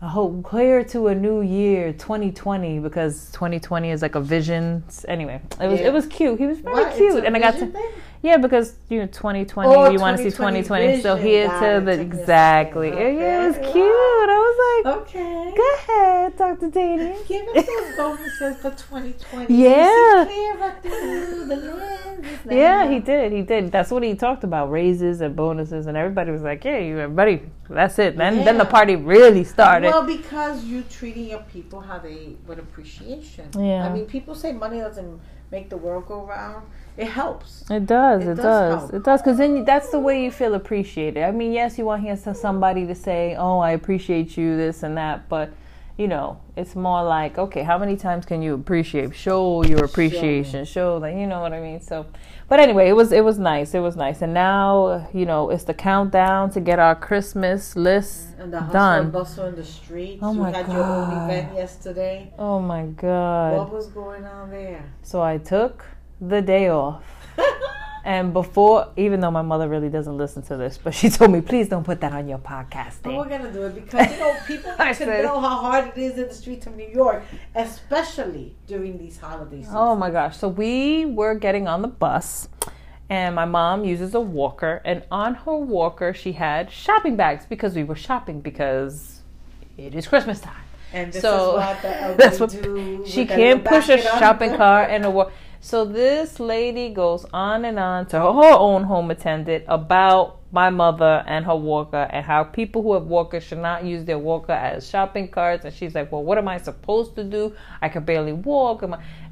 I 0.02 0.08
hope 0.08 0.44
clear 0.44 0.84
to 0.86 1.08
a 1.08 1.16
new 1.16 1.42
year, 1.42 1.92
2020, 1.92 2.80
because 2.80 3.30
2020 3.32 3.92
is 3.92 4.02
like 4.02 4.16
a 4.16 4.22
vision. 4.22 4.84
Anyway, 5.10 5.42
it 5.60 5.68
was 5.68 5.80
Yeah. 5.82 5.88
it 5.88 5.94
was 5.94 6.06
cute. 6.08 6.40
He 6.40 6.46
was 6.48 6.60
very 6.60 6.74
What? 6.74 6.96
Cute, 6.96 7.26
and 7.26 7.36
I 7.36 7.40
got 7.40 7.56
to 7.56 7.66
thing? 7.68 7.86
Yeah 8.22 8.38
because 8.38 8.76
you 8.90 9.00
know 9.00 9.06
2020 9.08 9.70
Oh, 9.70 9.90
you 9.90 10.00
want 10.00 10.18
to 10.18 10.24
see 10.24 10.30
2020 10.30 10.64
2020. 10.64 11.02
So 11.02 11.16
here 11.16 11.48
to 11.48 11.86
the 11.86 11.98
Took 11.98 12.08
me 12.08 12.18
a 12.18 12.22
exactly. 12.22 12.90
second. 12.92 13.18
Yeah, 13.18 13.44
it 13.44 13.48
was 13.48 13.56
Okay. 13.58 13.72
cute. 13.72 14.30
I 14.30 14.40
was 14.48 14.58
like, 14.86 14.98
Okay. 14.98 15.54
go 15.56 15.74
ahead, 15.78 16.38
Dr. 16.38 16.70
Daniel. 16.70 17.18
Give 17.28 17.48
us 17.50 17.66
those 17.66 17.98
bonuses 17.98 18.58
for 18.58 18.72
2020. 18.72 19.54
Yeah. 19.64 20.26
Yeah, 22.50 22.90
he 22.90 23.00
did. 23.00 23.32
He 23.32 23.42
did. 23.42 23.72
That's 23.72 23.92
what 23.92 24.04
he 24.04 24.16
talked 24.16 24.44
about: 24.44 24.72
raises 24.72 25.22
and 25.22 25.36
bonuses, 25.36 25.88
and 25.88 25.96
everybody 25.98 26.32
was 26.32 26.42
like, 26.42 26.64
"Yeah, 26.64 26.80
you 26.80 27.00
everybody. 27.00 27.42
That's 27.70 28.00
it." 28.00 28.18
Then 28.18 28.44
then 28.44 28.58
the 28.58 28.66
party 28.66 28.96
really 28.96 29.44
started. 29.44 29.88
Well, 29.88 30.06
because 30.06 30.66
you're 30.66 30.84
treating 30.84 31.26
your 31.30 31.44
people 31.54 31.80
how 31.82 32.00
they 32.00 32.36
with 32.48 32.60
appreciation. 32.60 33.50
Yeah. 33.58 33.86
I 33.86 33.94
mean, 33.94 34.06
people 34.06 34.36
say 34.36 34.52
money 34.54 34.80
doesn't 34.80 35.20
make 35.52 35.70
the 35.70 35.78
world 35.78 36.06
go 36.08 36.26
round. 36.26 36.66
It 37.00 37.08
helps. 37.08 37.64
It 37.72 37.86
does. 37.86 38.24
It 38.24 38.32
It, 38.32 38.36
does 38.36 38.44
does. 38.44 38.80
help. 38.82 38.94
It 38.94 39.04
does. 39.04 39.22
Because 39.22 39.38
then 39.38 39.64
that's 39.64 39.90
the 39.90 40.00
way 40.00 40.16
you 40.24 40.32
feel 40.32 40.54
appreciated. 40.54 41.24
I 41.24 41.32
mean, 41.32 41.54
yes, 41.54 41.78
you 41.78 41.86
want 41.86 42.02
to 42.04 42.08
hear 42.08 42.18
somebody 42.36 42.86
to 42.88 42.96
say, 42.96 43.36
"Oh, 43.40 43.60
I 43.60 43.72
appreciate 43.72 44.36
you," 44.38 44.58
this 44.58 44.84
and 44.84 44.98
that, 44.98 45.30
but 45.30 45.50
you 45.98 46.08
know, 46.08 46.38
it's 46.56 46.76
more 46.78 47.04
like, 47.04 47.38
okay, 47.38 47.62
how 47.64 47.78
many 47.78 47.98
times 47.98 48.26
can 48.26 48.42
you 48.42 48.54
appreciate? 48.54 49.14
Show 49.14 49.64
your 49.66 49.84
appreciation. 49.84 50.64
Show 50.66 51.00
that 51.02 51.14
you 51.14 51.28
know 51.28 51.42
what 51.42 51.52
I 51.52 51.60
mean. 51.62 51.82
So, 51.82 52.06
but 52.50 52.60
anyway, 52.62 52.88
it 52.90 52.94
was 53.02 53.12
it 53.12 53.24
was 53.24 53.38
nice. 53.38 53.74
It 53.74 53.82
was 53.82 53.96
nice, 53.98 54.22
and 54.22 54.34
now 54.34 55.08
you 55.14 55.26
know 55.26 55.50
it's 55.54 55.66
the 55.66 55.74
countdown 55.74 56.52
to 56.52 56.60
get 56.62 56.80
our 56.80 56.96
Christmas 56.96 57.76
list 57.76 58.28
And 58.40 58.52
the 58.54 58.60
hustle 58.60 58.74
done. 58.74 59.02
and 59.04 59.12
bustle 59.12 59.46
in 59.48 59.56
the 59.56 59.64
streets. 59.66 60.20
Oh 60.24 60.34
you 60.34 60.40
my 60.40 60.52
had 60.52 60.68
your 60.68 60.84
own 60.84 61.10
God. 61.10 61.30
event 61.32 61.48
yesterday. 61.56 62.34
Oh 62.38 62.60
my 62.60 62.84
god! 62.86 63.58
What 63.58 63.72
was 63.72 63.88
going 63.88 64.26
on 64.26 64.50
there? 64.52 64.84
So 65.04 65.22
I 65.22 65.38
took 65.38 65.86
the 66.22 66.42
day 66.42 66.70
off. 66.70 67.04
And 68.06 68.34
before, 68.34 68.88
even 68.96 69.20
though 69.20 69.30
my 69.30 69.42
mother 69.42 69.68
really 69.68 69.90
doesn't 69.90 70.18
listen 70.18 70.42
to 70.44 70.58
this, 70.58 70.80
but 70.82 70.96
she 70.96 71.10
told 71.10 71.32
me, 71.32 71.42
please 71.42 71.68
don't 71.68 71.84
put 71.84 72.00
that 72.02 72.14
on 72.14 72.28
your 72.30 72.38
podcast. 72.38 72.96
But 73.04 73.14
we're 73.14 73.28
gonna 73.28 73.52
do 73.52 73.64
it 73.64 73.76
because 73.76 74.12
you 74.12 74.18
know 74.18 74.36
people 74.48 74.72
I 74.80 74.86
need 74.92 74.98
to 74.98 75.06
said- 75.06 75.24
know 75.26 75.40
how 75.40 75.58
hard 75.58 75.88
it 75.90 75.98
is 75.98 76.18
in 76.18 76.28
the 76.30 76.34
streets 76.34 76.66
of 76.66 76.76
New 76.76 76.88
York, 76.88 77.24
especially 77.56 78.56
during 78.68 78.98
these 78.98 79.18
holidays. 79.20 79.68
Oh 79.70 79.96
my 79.96 80.10
gosh. 80.10 80.38
So 80.38 80.48
we 80.48 81.06
were 81.06 81.36
getting 81.36 81.68
on 81.68 81.82
the 81.82 81.88
bus, 81.90 82.48
and 83.10 83.36
my 83.36 83.46
mom 83.46 83.84
uses 83.84 84.16
a 84.16 84.22
walker, 84.22 84.82
and 84.86 85.04
on 85.12 85.36
her 85.36 85.58
walker, 85.58 86.14
she 86.14 86.32
had 86.32 86.72
shopping 86.72 87.16
bags 87.16 87.46
because 87.46 87.76
we 87.76 87.84
were 87.84 87.96
shopping 87.96 88.40
because 88.40 89.22
it 89.78 89.94
is 89.94 90.08
Christmas 90.08 90.40
time. 90.40 90.64
And 90.94 91.14
this 91.14 91.22
so 91.22 91.52
is 91.52 91.58
what 91.58 91.82
the 91.82 92.16
that's 92.18 92.40
what 92.40 92.50
do 92.50 93.04
she 93.06 93.26
can't 93.26 93.64
push 93.64 93.90
a 93.90 94.02
shopping 94.02 94.56
cart 94.56 94.90
and 94.90 95.06
a 95.06 95.12
walk. 95.12 95.32
So 95.62 95.84
this 95.86 96.40
lady 96.40 96.90
goes 96.90 97.26
on 97.34 97.66
and 97.66 97.78
on 97.78 98.06
to 98.08 98.20
her 98.20 98.54
own 98.58 98.84
home 98.84 99.12
attendant 99.12 99.66
about 99.68 100.38
my 100.52 100.70
mother 100.72 101.24
and 101.28 101.46
her 101.46 101.56
walker 101.56 102.08
and 102.10 102.26
how 102.26 102.44
people 102.44 102.82
who 102.82 102.94
have 102.94 103.04
walkers 103.04 103.44
should 103.44 103.60
not 103.60 103.84
use 103.84 104.04
their 104.06 104.18
walker 104.18 104.54
as 104.54 104.90
shopping 104.90 105.28
carts. 105.28 105.66
And 105.66 105.72
she's 105.74 105.94
like, 105.94 106.12
"Well, 106.12 106.24
what 106.24 106.38
am 106.40 106.48
I 106.48 106.58
supposed 106.58 107.16
to 107.18 107.24
do? 107.24 107.54
I 107.84 107.90
could 107.90 108.06
barely 108.06 108.34
walk." 108.34 108.84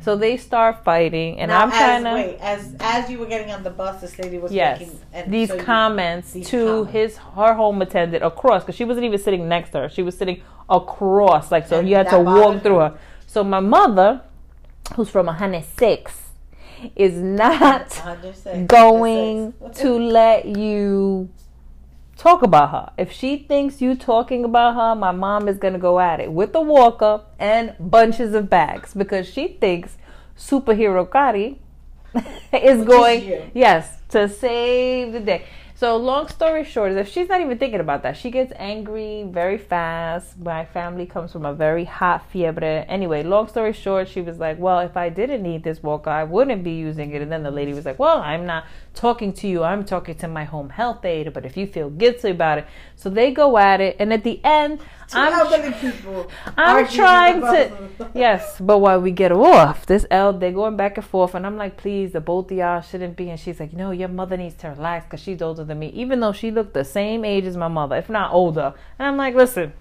So 0.02 0.16
they 0.16 0.38
start 0.38 0.84
fighting, 0.84 1.40
and 1.40 1.50
Now, 1.50 1.63
I'm 1.63 1.72
trying 1.72 2.04
to 2.04 2.13
wait, 2.13 2.38
as 2.40 2.76
as 2.80 3.10
you 3.10 3.18
were 3.18 3.26
getting 3.26 3.52
on 3.52 3.63
the 3.63 3.72
bus, 3.72 4.00
this 4.02 4.20
lady 4.20 4.38
was 4.38 4.52
yes 4.52 4.80
making 4.80 5.32
these 5.32 5.48
so 5.50 5.56
you- 5.56 5.63
comments 5.63 6.34
these 6.34 6.50
to 6.50 6.66
comments. 6.66 6.92
his 6.92 7.18
her 7.18 7.54
home 7.56 7.82
attendant 7.82 8.24
across 8.24 8.62
because 8.63 8.76
she 8.76 8.84
wasn't 8.86 9.06
even 9.06 9.18
sitting 9.18 9.48
next 9.50 9.72
to 9.72 9.80
her 9.80 9.90
she 9.90 10.04
was 10.04 10.16
sitting 10.16 10.42
across 10.70 11.52
like 11.52 11.66
so 11.66 11.80
And 11.80 11.90
you 11.90 11.96
had 11.96 12.10
to 12.10 12.20
walk 12.20 12.62
through 12.62 12.76
her. 12.80 12.90
her 12.90 12.98
so 13.26 13.44
my 13.44 13.60
mother 13.62 14.22
who's 14.95 15.10
from 15.10 15.28
106 15.28 16.21
is 16.95 17.15
not 17.15 18.02
going 18.67 19.54
to 19.76 19.91
let 19.97 20.45
you 20.45 21.30
talk 22.17 22.41
about 22.41 22.71
her. 22.71 22.91
If 22.97 23.12
she 23.12 23.38
thinks 23.38 23.82
you 23.82 23.95
talking 23.95 24.43
about 24.43 24.76
her, 24.76 24.95
my 24.95 25.12
mom 25.12 25.47
is 25.47 25.58
gonna 25.58 25.80
go 25.80 26.00
at 26.00 26.19
it 26.19 26.32
with 26.32 26.56
a 26.56 26.62
walker 26.62 27.21
and 27.39 27.76
bunches 27.80 28.34
of 28.34 28.50
bags 28.50 28.93
because 28.93 29.28
she 29.28 29.47
thinks 29.47 29.97
superhero 30.38 31.10
Cari 31.10 31.60
is 32.54 32.86
going 32.86 33.52
yes 33.54 34.02
to 34.10 34.28
save 34.28 35.13
the 35.13 35.19
day. 35.19 35.45
So 35.80 35.96
long 35.96 36.28
story 36.28 36.63
short 36.63 36.94
is 36.94 36.98
if 36.98 37.08
she's 37.08 37.30
not 37.30 37.40
even 37.40 37.60
thinking 37.60 37.80
about 37.80 38.02
that, 38.02 38.18
she 38.18 38.32
gets 38.32 38.52
angry 38.56 39.24
very 39.30 39.60
fast. 39.60 40.36
My 40.40 40.66
family 40.66 41.06
comes 41.06 41.32
from 41.32 41.46
a 41.46 41.54
very 41.54 41.86
hot 41.86 42.32
fiebre. 42.32 42.84
Anyway, 42.88 43.22
long 43.22 43.48
story 43.48 43.74
short, 43.74 44.08
she 44.08 44.22
was 44.22 44.40
like, 44.40 44.58
"Well, 44.58 44.80
if 44.80 44.98
I 44.98 45.10
didn't 45.10 45.44
need 45.44 45.63
this 45.63 45.84
walker, 45.84 46.10
I 46.10 46.24
wouldn't 46.24 46.63
be 46.63 46.72
using 46.72 47.12
it." 47.13 47.22
And 47.22 47.32
then 47.32 47.44
the 47.44 47.52
lady 47.52 47.76
was 47.76 47.86
like, 47.86 48.00
"Well, 48.00 48.18
I'm 48.18 48.48
not 48.48 48.66
talking 48.98 49.32
to 49.32 49.48
you. 49.48 49.63
I'm 49.63 49.86
talking 49.86 50.16
to 50.16 50.28
my 50.28 50.44
home 50.44 50.70
health 50.70 51.06
aide. 51.06 51.32
But 51.32 51.46
if 51.46 51.56
you 51.56 51.68
feel 51.68 51.90
guilty 51.90 52.32
about 52.32 52.58
it, 52.58 52.68
so 52.96 53.10
they 53.10 53.32
go 53.32 53.58
at 53.58 53.80
it. 53.80 53.96
And 54.00 54.12
at 54.12 54.24
the 54.24 54.44
end, 54.44 54.80
Two 55.08 55.20
I'm 55.20 55.74
people. 55.74 56.30
I'm 56.58 56.86
trying 56.86 57.40
to 57.40 58.12
yes, 58.13 58.58
but 58.60 58.80
while 58.80 59.00
we 59.00 59.12
get 59.12 59.32
off, 59.32 59.86
this 59.86 60.06
L 60.12 60.34
they're 60.34 60.52
going 60.52 60.76
back 60.76 60.98
and 60.98 61.06
forth, 61.06 61.34
and 61.34 61.46
I'm 61.46 61.56
like, 61.56 61.78
please, 61.78 62.12
the 62.12 62.20
both 62.20 62.52
of 62.52 62.58
y'all 62.58 62.82
shouldn't 62.82 63.16
be. 63.16 63.30
And 63.30 63.40
she's 63.40 63.58
like, 63.58 63.72
no, 63.72 63.92
your 63.92 64.10
mother 64.10 64.36
needs 64.36 64.56
to 64.56 64.70
relax 64.70 65.06
because 65.06 65.22
she's 65.22 65.42
older 65.42 65.63
than 65.68 65.80
me, 65.80 65.88
even 65.90 66.20
though 66.20 66.32
she 66.32 66.50
looked 66.52 66.74
the 66.74 66.84
same 66.84 67.24
age 67.24 67.46
as 67.46 67.56
my 67.58 67.68
mother, 67.68 67.96
if 67.96 68.10
not 68.10 68.32
older. 68.34 68.74
And 68.98 69.08
I'm 69.08 69.18
like, 69.18 69.36
listen. 69.36 69.74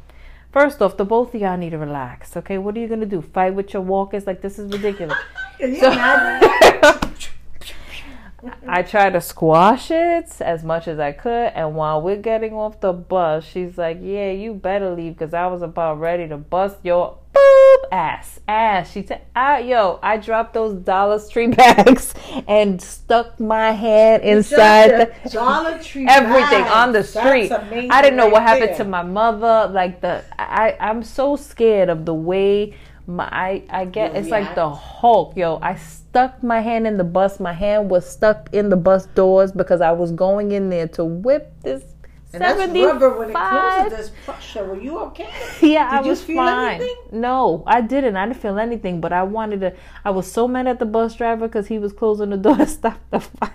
First 0.53 0.81
off, 0.81 0.97
the 0.97 1.05
both 1.05 1.35
of 1.35 1.41
y'all 1.41 1.57
need 1.59 1.71
to 1.71 1.79
relax. 1.79 2.35
Okay, 2.37 2.57
what 2.57 2.75
are 2.77 2.81
you 2.81 2.89
gonna 2.89 3.05
do? 3.05 3.21
Fight 3.21 3.55
with 3.55 3.75
your 3.75 3.83
walkers? 3.83 4.27
Like 4.27 4.41
this 4.41 4.59
is 4.59 4.73
ridiculous. 4.73 5.19
Can 5.59 5.75
you 5.75 5.81
So- 5.81 5.93
imagine? 5.93 7.11
I 8.67 8.83
tried 8.83 9.11
to 9.15 9.21
squash 9.21 9.91
it 9.91 10.41
as 10.41 10.63
much 10.65 10.89
as 10.89 10.99
I 10.99 11.13
could, 11.13 11.53
and 11.55 11.75
while 11.75 12.01
we're 12.03 12.17
getting 12.17 12.55
off 12.55 12.81
the 12.81 12.93
bus, 12.93 13.45
she's 13.45 13.79
like, 13.79 13.99
"Yeah, 14.03 14.31
you 14.31 14.55
better 14.55 14.91
leave 14.91 15.17
because 15.19 15.35
I 15.35 15.47
was 15.47 15.63
about 15.63 16.01
ready 16.01 16.29
to 16.29 16.37
bust 16.37 16.77
your 16.83 17.19
boop 17.35 17.85
ass 17.93 18.41
ass." 18.49 18.91
She 18.91 19.05
said, 19.07 19.23
"I 19.35 19.61
yo, 19.61 19.99
I 20.03 20.17
dropped 20.17 20.55
those 20.55 20.75
Dollar 20.75 21.21
Tree 21.29 21.47
bags 21.63 22.15
and 22.47 22.81
stuck 22.81 23.39
my 23.41 23.73
hand 23.73 24.23
inside 24.23 24.91
the 24.91 25.31
Dollar 25.31 25.79
Tree 25.83 26.07
everything 26.09 26.63
bag. 26.65 26.73
on 26.73 26.93
the 26.93 27.03
street. 27.05 27.53
I 27.53 28.03
didn't 28.03 28.17
know 28.17 28.29
what 28.29 28.43
happened 28.43 28.71
there. 28.71 28.79
to 28.79 28.85
my 28.85 29.03
mother. 29.03 29.73
Like 29.73 30.01
the 30.01 30.25
I, 30.39 30.77
I'm 30.81 31.03
so 31.03 31.37
scared 31.37 31.89
of 31.89 32.05
the 32.05 32.15
way 32.15 32.75
my 33.07 33.29
I, 33.31 33.63
I 33.71 33.85
get. 33.85 34.13
You 34.13 34.21
it's 34.21 34.29
like 34.29 34.55
the 34.55 34.67
react? 34.67 34.83
Hulk, 34.83 35.37
yo. 35.37 35.59
I 35.63 35.77
stuck 36.17 36.43
my 36.43 36.61
hand 36.61 36.87
in 36.87 36.97
the 36.97 37.05
bus. 37.05 37.39
My 37.39 37.53
hand 37.53 37.91
was 37.91 38.09
stuck 38.09 38.49
in 38.55 38.71
the 38.71 38.77
bus 38.77 39.05
doors 39.15 39.53
because 39.53 39.83
I 39.83 39.93
was 39.93 40.13
going 40.13 40.53
in 40.53 40.71
there 40.71 40.89
to 40.97 41.05
whip 41.05 41.53
this. 41.63 41.85
And 42.33 42.41
that's 42.43 42.59
rubber 42.59 43.19
when 43.19 43.31
it 43.31 43.35
closes. 43.35 43.93
There's 43.93 44.11
pressure. 44.25 44.65
Were 44.65 44.81
you 44.81 44.99
okay? 45.09 45.29
Yeah, 45.61 45.89
I 45.91 45.99
Did 45.99 46.07
you 46.07 46.11
was 46.11 46.23
feel 46.25 46.37
fine. 46.37 46.81
anything? 46.81 46.97
No, 47.13 47.65
I 47.67 47.83
didn't. 47.83 48.17
I 48.17 48.25
didn't 48.27 48.41
feel 48.41 48.59
anything, 48.59 49.01
but 49.01 49.13
I 49.13 49.25
wanted 49.25 49.61
to. 49.61 49.75
I 50.07 50.11
was 50.11 50.31
so 50.31 50.49
mad 50.49 50.67
at 50.67 50.79
the 50.79 50.87
bus 50.87 51.15
driver 51.17 51.49
because 51.49 51.67
he 51.67 51.79
was 51.79 51.93
closing 51.93 52.31
the 52.31 52.39
door 52.39 52.57
to 52.57 52.67
stop 52.67 52.99
the 53.11 53.21
fire. 53.21 53.53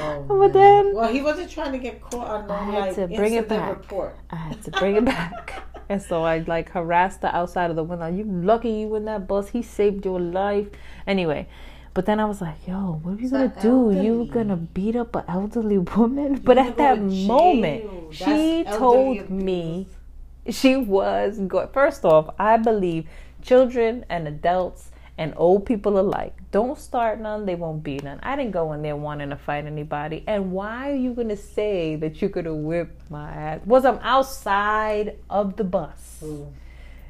Oh, 0.00 0.24
but 0.28 0.52
then 0.52 0.94
well, 0.94 1.12
he 1.12 1.20
wasn't 1.20 1.50
trying 1.50 1.72
to 1.72 1.78
get 1.78 2.00
caught 2.00 2.28
on 2.28 2.46
no 2.46 2.54
I 2.54 2.78
like 2.78 2.94
to 2.94 3.08
bring 3.08 3.34
it 3.34 3.48
back. 3.48 3.70
report. 3.70 4.16
I 4.30 4.36
had 4.36 4.62
to 4.62 4.70
bring 4.70 4.96
it 4.96 5.04
back. 5.16 5.64
And 5.90 6.02
so 6.02 6.24
I 6.24 6.38
like 6.38 6.70
harassed 6.70 7.20
the 7.20 7.34
outside 7.34 7.70
of 7.70 7.76
the 7.76 7.84
window. 7.84 8.06
You 8.08 8.24
lucky 8.24 8.70
you 8.70 8.94
in 8.96 9.04
that 9.04 9.28
bus. 9.28 9.50
He 9.50 9.62
saved 9.62 10.04
your 10.04 10.20
life. 10.20 10.66
Anyway, 11.06 11.48
but 11.94 12.06
then 12.06 12.18
I 12.20 12.24
was 12.24 12.40
like, 12.40 12.66
yo, 12.66 13.00
what 13.02 13.18
are 13.18 13.22
you 13.22 13.28
So 13.28 13.48
gonna 13.48 13.62
do? 13.62 14.02
You 14.02 14.28
gonna 14.30 14.56
beat 14.56 14.96
up 14.96 15.14
an 15.16 15.24
elderly 15.28 15.78
woman? 15.96 16.40
But 16.44 16.58
at 16.58 16.76
that 16.78 17.00
moment, 17.00 17.84
That's 18.10 18.16
she 18.18 18.64
told 18.64 19.18
abuse. 19.18 19.30
me 19.30 19.86
she 20.50 20.76
was 20.76 21.38
good. 21.38 21.70
First 21.72 22.04
off, 22.04 22.34
I 22.38 22.56
believe 22.56 23.08
children 23.42 24.04
and 24.08 24.26
adults 24.28 24.90
and 25.18 25.32
old 25.36 25.64
people 25.66 25.98
alike 25.98 26.34
don't 26.50 26.78
start 26.78 27.20
none, 27.20 27.46
they 27.46 27.54
won't 27.54 27.82
be 27.82 27.98
none. 28.02 28.18
I 28.22 28.36
didn't 28.36 28.52
go 28.52 28.72
in 28.72 28.82
there 28.82 28.96
wanting 28.96 29.30
to 29.30 29.36
fight 29.36 29.64
anybody. 29.66 30.24
And 30.26 30.52
why 30.52 30.90
are 30.90 30.94
you 30.94 31.12
gonna 31.14 31.36
say 31.36 31.96
that 31.96 32.20
you're 32.20 32.30
gonna 32.30 32.54
whip 32.54 33.00
my 33.10 33.30
ass? 33.30 33.60
Was 33.66 33.84
I'm 33.84 33.98
outside 34.02 35.16
of 35.28 35.56
the 35.56 35.64
bus? 35.64 36.20
Ooh. 36.22 36.46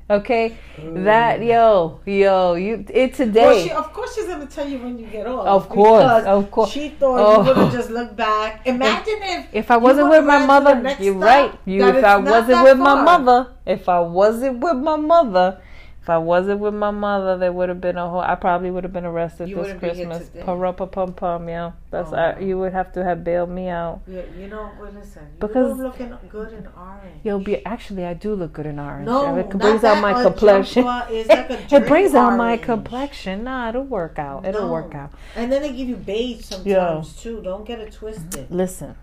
Okay, 0.08 0.56
that 0.78 1.42
yo 1.42 1.98
yo 2.06 2.54
you 2.54 2.84
it 2.90 3.14
today. 3.14 3.42
Well, 3.42 3.64
she, 3.64 3.70
of 3.72 3.92
course, 3.92 4.14
she's 4.14 4.26
gonna 4.26 4.46
tell 4.46 4.68
you 4.68 4.78
when 4.78 4.96
you 5.00 5.06
get 5.06 5.26
off. 5.26 5.44
Of 5.48 5.68
course, 5.68 6.24
of 6.24 6.48
course. 6.52 6.70
She 6.70 6.90
thought 6.90 7.18
Oh. 7.18 7.40
you 7.40 7.48
would 7.48 7.56
have 7.56 7.72
just 7.72 7.90
looked 7.90 8.14
back. 8.14 8.64
Imagine 8.68 9.18
if 9.22 9.46
If 9.52 9.70
I 9.72 9.76
wasn't 9.78 10.10
with 10.10 10.24
my 10.24 10.38
to 10.38 10.46
mother, 10.46 10.96
you're 11.00 11.14
stop, 11.14 11.22
right. 11.24 11.58
You, 11.64 11.88
if 11.88 12.04
I 12.04 12.16
wasn't 12.18 12.62
with 12.62 12.78
my 12.78 13.02
mother, 13.02 13.48
if 13.66 13.88
I 13.88 13.98
wasn't 13.98 14.60
with 14.60 14.76
my 14.76 14.94
mother, 14.94 15.60
if 16.06 16.10
I 16.10 16.18
wasn't 16.18 16.60
with 16.60 16.72
my 16.72 16.92
mother, 16.92 17.36
there 17.36 17.50
would 17.52 17.68
have 17.68 17.80
been 17.80 17.96
a 17.98 18.08
whole. 18.08 18.20
I 18.20 18.36
probably 18.36 18.70
would 18.70 18.84
have 18.84 18.92
been 18.92 19.04
arrested 19.04 19.48
You 19.48 19.56
this 19.56 19.62
wouldn't 19.64 19.80
be 19.80 19.88
here 19.88 20.06
Christmas. 20.06 20.28
today. 20.28 20.86
Pum 20.92 21.12
pum, 21.14 21.48
yeah. 21.48 21.72
That's 21.90 22.12
Oh. 22.12 22.16
I, 22.16 22.38
you 22.38 22.56
would 22.60 22.72
have 22.72 22.92
to 22.92 23.02
have 23.02 23.24
bailed 23.24 23.50
me 23.50 23.66
out. 23.68 24.02
Yeah, 24.06 24.20
you 24.38 24.46
know, 24.46 24.70
well, 24.80 24.92
listen. 24.92 25.26
Because- 25.40 25.76
you're 25.76 25.86
looking 25.88 26.16
good 26.28 26.52
in 26.52 26.68
orange. 26.78 27.20
You'll 27.24 27.40
be 27.40 27.66
actually. 27.66 28.04
I 28.06 28.14
do 28.14 28.36
look 28.36 28.52
good 28.52 28.66
in 28.66 28.78
orange. 28.78 29.04
No, 29.04 29.36
it 29.36 29.48
brings 29.58 29.82
out 29.82 30.00
my 30.00 30.22
complexion. 30.22 30.86
is 31.10 31.26
like 31.26 31.50
a 31.50 31.74
it 31.74 31.88
brings 31.88 32.14
out 32.14 32.36
my 32.36 32.56
complexion. 32.56 33.42
Nah, 33.42 33.70
it'll 33.70 33.82
work 33.82 34.16
out. 34.20 34.46
It'll 34.46 34.66
No. 34.68 34.72
work 34.72 34.94
out. 34.94 35.10
And 35.34 35.50
then 35.50 35.60
they 35.62 35.72
give 35.72 35.88
you 35.88 35.96
beige 35.96 36.44
sometimes 36.44 37.16
too. 37.20 37.42
Don't 37.42 37.64
get 37.66 37.80
it 37.80 37.92
twisted. 37.92 38.48
Listen, 38.48 38.94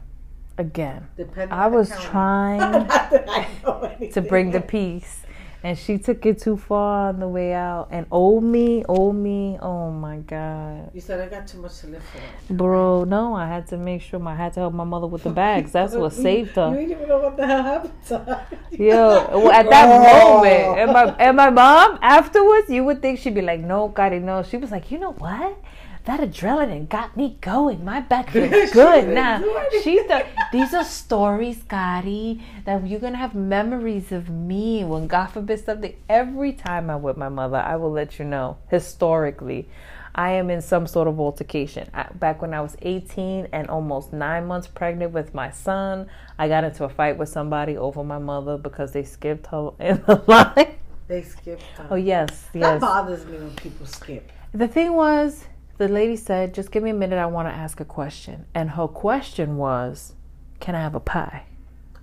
again, 0.57 1.07
Depending 1.17 1.51
I 1.51 1.67
was 1.67 1.89
trying 2.01 2.59
Not 2.59 2.87
that 2.87 3.25
I 3.29 3.47
know 3.61 3.93
to 4.13 4.21
bring 4.21 4.51
the 4.51 4.61
peace. 4.61 5.22
And 5.65 5.77
she 5.77 5.97
took 5.97 6.25
it 6.25 6.39
too 6.39 6.57
far 6.57 7.07
on 7.09 7.19
the 7.21 7.27
way 7.27 7.53
out. 7.53 7.87
And 7.89 8.05
old 8.11 8.43
me, 8.43 8.83
old 8.89 9.15
me, 9.15 9.57
oh 9.61 9.91
my 9.91 10.17
God. 10.17 10.91
You 10.93 10.99
said 10.99 11.21
I 11.21 11.27
got 11.29 11.47
too 11.47 11.59
much 11.59 11.79
to 11.79 11.87
live 11.87 12.03
for. 12.03 12.53
Bro, 12.53 13.05
no, 13.05 13.33
I 13.33 13.47
had 13.47 13.67
to 13.67 13.77
make 13.77 14.01
sure 14.01 14.19
my, 14.19 14.33
I 14.33 14.35
had 14.35 14.53
to 14.55 14.59
help 14.59 14.73
my 14.73 14.83
mother 14.83 15.07
with 15.07 15.23
the 15.23 15.29
bags. 15.29 15.71
That's 15.71 15.93
what 15.95 16.11
saved 16.27 16.57
her. 16.57 16.69
You 16.71 16.75
didn't 16.75 16.91
even 16.91 17.07
know 17.07 17.19
what 17.19 17.37
the 17.37 17.47
hell 17.47 17.63
happened 17.63 17.93
to 18.09 18.17
her. 18.19 18.47
Yo, 18.71 19.27
well, 19.39 19.51
at 19.51 19.69
that 19.69 19.87
Oh. 19.89 20.37
moment, 20.43 20.79
and 20.79 20.91
my, 20.91 21.05
and 21.17 21.37
my 21.37 21.49
mom 21.49 21.97
afterwards, 22.01 22.69
you 22.69 22.83
would 22.83 23.01
think 23.01 23.19
she'd 23.19 23.33
be 23.35 23.41
like, 23.41 23.61
no, 23.61 23.87
Gotti, 23.87 24.21
no. 24.21 24.43
She 24.43 24.57
was 24.57 24.69
like, 24.69 24.91
you 24.91 24.99
know 24.99 25.13
what? 25.13 25.57
That 26.05 26.19
adrenaline 26.19 26.89
got 26.89 27.15
me 27.15 27.37
going. 27.41 27.83
My 27.85 28.01
back 28.01 28.29
feels 28.31 28.71
good 28.71 29.07
now. 29.09 29.43
She 29.83 30.03
thought 30.03 30.25
these 30.51 30.73
are 30.73 30.83
stories, 30.83 31.59
Gotti, 31.59 32.41
that 32.65 32.85
you're 32.87 32.99
gonna 32.99 33.17
have 33.17 33.35
memories 33.35 34.11
of 34.11 34.29
me 34.29 34.83
when 34.83 35.07
God 35.07 35.27
forbid 35.27 35.63
something. 35.63 35.95
Every 36.09 36.53
time 36.53 36.89
I'm 36.89 37.01
with 37.01 37.17
my 37.17 37.29
mother, 37.29 37.57
I 37.57 37.75
will 37.77 37.91
let 37.91 38.19
you 38.19 38.25
know 38.25 38.57
historically. 38.69 39.67
I 40.15 40.31
am 40.33 40.49
in 40.51 40.61
some 40.61 40.85
sort 40.85 41.07
of 41.07 41.19
altercation. 41.19 41.89
Back 42.15 42.41
when 42.41 42.53
I 42.53 42.61
was 42.61 42.77
18 42.83 43.47
and 43.51 43.67
almost 43.67 44.13
nine 44.13 44.45
months 44.45 44.67
pregnant 44.67 45.11
with 45.11 45.33
my 45.33 45.49
son, 45.49 46.07
I 46.37 46.47
got 46.47 46.63
into 46.63 46.83
a 46.83 46.89
fight 46.89 47.17
with 47.17 47.29
somebody 47.29 47.77
over 47.77 48.03
my 48.03 48.19
mother 48.19 48.57
because 48.57 48.91
they 48.91 49.03
skipped 49.03 49.47
her 49.47 49.71
in 49.79 50.03
the 50.05 50.21
line. 50.27 50.75
They 51.07 51.23
skipped 51.23 51.63
her. 51.77 51.87
Oh, 51.91 51.95
yes, 51.95 52.47
yes. 52.53 52.61
That 52.61 52.81
bothers 52.81 53.25
me 53.25 53.37
when 53.37 53.55
people 53.55 53.85
skip. 53.87 54.31
The 54.53 54.67
thing 54.67 54.93
was, 54.93 55.45
the 55.77 55.87
lady 55.87 56.15
said, 56.15 56.53
just 56.53 56.71
give 56.71 56.83
me 56.83 56.91
a 56.91 56.93
minute, 56.93 57.17
I 57.17 57.25
want 57.25 57.47
to 57.47 57.53
ask 57.53 57.79
a 57.79 57.85
question. 57.85 58.45
And 58.53 58.71
her 58.71 58.87
question 58.87 59.57
was, 59.57 60.13
can 60.59 60.75
I 60.75 60.81
have 60.81 60.95
a 60.95 60.99
pie? 60.99 61.43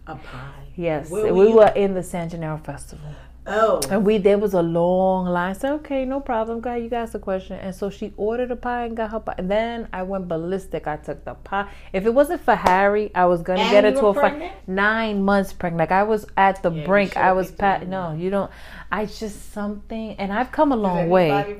A 0.06 0.16
pie? 0.16 0.64
Yes. 0.76 1.10
Where 1.10 1.32
we 1.32 1.48
were 1.48 1.54
were 1.56 1.72
in 1.76 1.94
the 1.94 2.02
San 2.02 2.28
Gennaro 2.28 2.58
Festival. 2.58 3.14
Oh. 3.46 3.80
And 3.90 4.04
we 4.04 4.18
there 4.18 4.38
was 4.38 4.54
a 4.54 4.60
long 4.62 5.24
line. 5.26 5.50
I 5.50 5.52
said, 5.54 5.72
okay, 5.72 6.04
no 6.04 6.20
problem, 6.20 6.60
guy. 6.60 6.76
You 6.76 6.90
asked 6.92 7.14
a 7.14 7.18
question. 7.18 7.56
And 7.58 7.74
so 7.74 7.88
she 7.90 8.12
ordered 8.16 8.50
a 8.50 8.56
pie 8.56 8.84
and 8.84 8.96
got 8.96 9.10
her 9.10 9.20
pie. 9.20 9.34
And 9.38 9.50
then 9.50 9.88
I 9.92 10.02
went 10.02 10.28
ballistic. 10.28 10.86
I 10.86 10.96
took 10.96 11.24
the 11.24 11.34
pie. 11.34 11.68
If 11.92 12.04
it 12.06 12.10
wasn't 12.12 12.42
for 12.42 12.54
Harry, 12.54 13.10
I 13.14 13.24
was 13.26 13.40
gonna 13.42 13.60
And 13.62 13.70
get 13.70 13.84
into 13.86 14.02
were 14.02 14.10
a 14.10 14.14
fight. 14.14 14.20
pregnant? 14.20 14.52
Nine 14.68 15.22
months 15.22 15.52
pregnant. 15.52 15.78
Like 15.80 15.90
I 15.90 16.02
was 16.02 16.26
at 16.36 16.62
the 16.62 16.70
Yeah, 16.70 16.84
brink. 16.86 17.16
I 17.16 17.32
was 17.32 17.50
pat. 17.50 17.88
No, 17.88 18.12
you 18.12 18.30
don't. 18.30 18.50
I 18.92 19.06
just 19.06 19.52
something. 19.52 20.16
And 20.16 20.32
I've 20.32 20.52
come 20.52 20.70
a 20.72 20.76
long 20.76 21.08
way. 21.08 21.30
anybody 21.30 21.54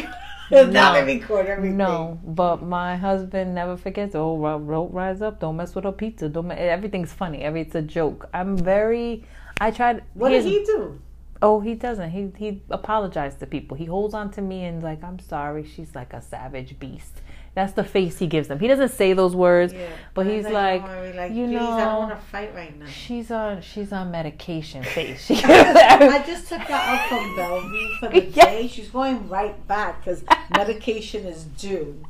Not 0.50 0.72
No. 0.72 0.92
they 0.94 1.04
record 1.18 1.46
everything. 1.46 1.76
No, 1.76 2.20
but 2.24 2.62
my 2.62 2.96
husband 2.96 3.54
never 3.54 3.76
forgets. 3.76 4.14
Oh, 4.14 4.36
ro- 4.36 4.58
ro- 4.58 4.88
rise 4.92 5.20
up! 5.22 5.40
Don't 5.40 5.56
mess 5.56 5.74
with 5.74 5.84
her 5.84 5.92
pizza. 5.92 6.28
Don't. 6.28 6.50
Everything's 6.52 7.12
funny. 7.12 7.42
Every 7.42 7.62
it's 7.62 7.74
a 7.74 7.82
joke. 7.82 8.28
I'm 8.32 8.56
very. 8.56 9.24
I 9.60 9.70
tried. 9.70 10.04
What 10.14 10.28
did 10.30 10.44
he 10.44 10.64
do? 10.64 11.00
Oh, 11.42 11.60
he 11.60 11.74
doesn't. 11.74 12.10
He 12.10 12.30
he 12.36 12.62
apologized 12.70 13.40
to 13.40 13.46
people. 13.46 13.76
He 13.76 13.86
holds 13.86 14.14
on 14.14 14.30
to 14.32 14.42
me 14.42 14.64
and 14.64 14.82
like, 14.82 15.02
I'm 15.02 15.18
sorry. 15.18 15.64
She's 15.64 15.94
like 15.94 16.12
a 16.12 16.22
savage 16.22 16.78
beast. 16.78 17.20
That's 17.56 17.72
the 17.72 17.82
face 17.84 18.18
he 18.18 18.26
gives 18.26 18.48
them. 18.48 18.58
He 18.60 18.68
doesn't 18.68 18.90
say 18.90 19.14
those 19.14 19.34
words, 19.34 19.74
but 20.12 20.26
he's 20.26 20.44
like, 20.44 20.82
like, 21.16 21.32
you 21.32 21.46
please, 21.46 21.56
I 21.56 21.60
don't 21.60 21.78
know, 21.78 21.98
want 22.00 22.10
to 22.10 22.16
fight 22.26 22.54
right 22.54 22.78
now. 22.78 22.84
she's 22.86 23.30
on 23.30 23.62
she's 23.62 23.92
on 23.94 24.10
medication. 24.10 24.82
Face. 24.96 25.24
She 25.24 25.42
I 25.42 26.22
just 26.26 26.48
took 26.48 26.60
her 26.60 26.74
out 26.74 27.08
from 27.08 27.34
Bellevue 27.34 27.88
for 27.98 28.08
the 28.10 28.24
Yeah. 28.34 28.44
day. 28.44 28.68
She's 28.68 28.88
going 28.90 29.26
right 29.30 29.66
back 29.66 30.04
because 30.04 30.22
medication 30.54 31.24
is 31.24 31.44
due. 31.44 32.00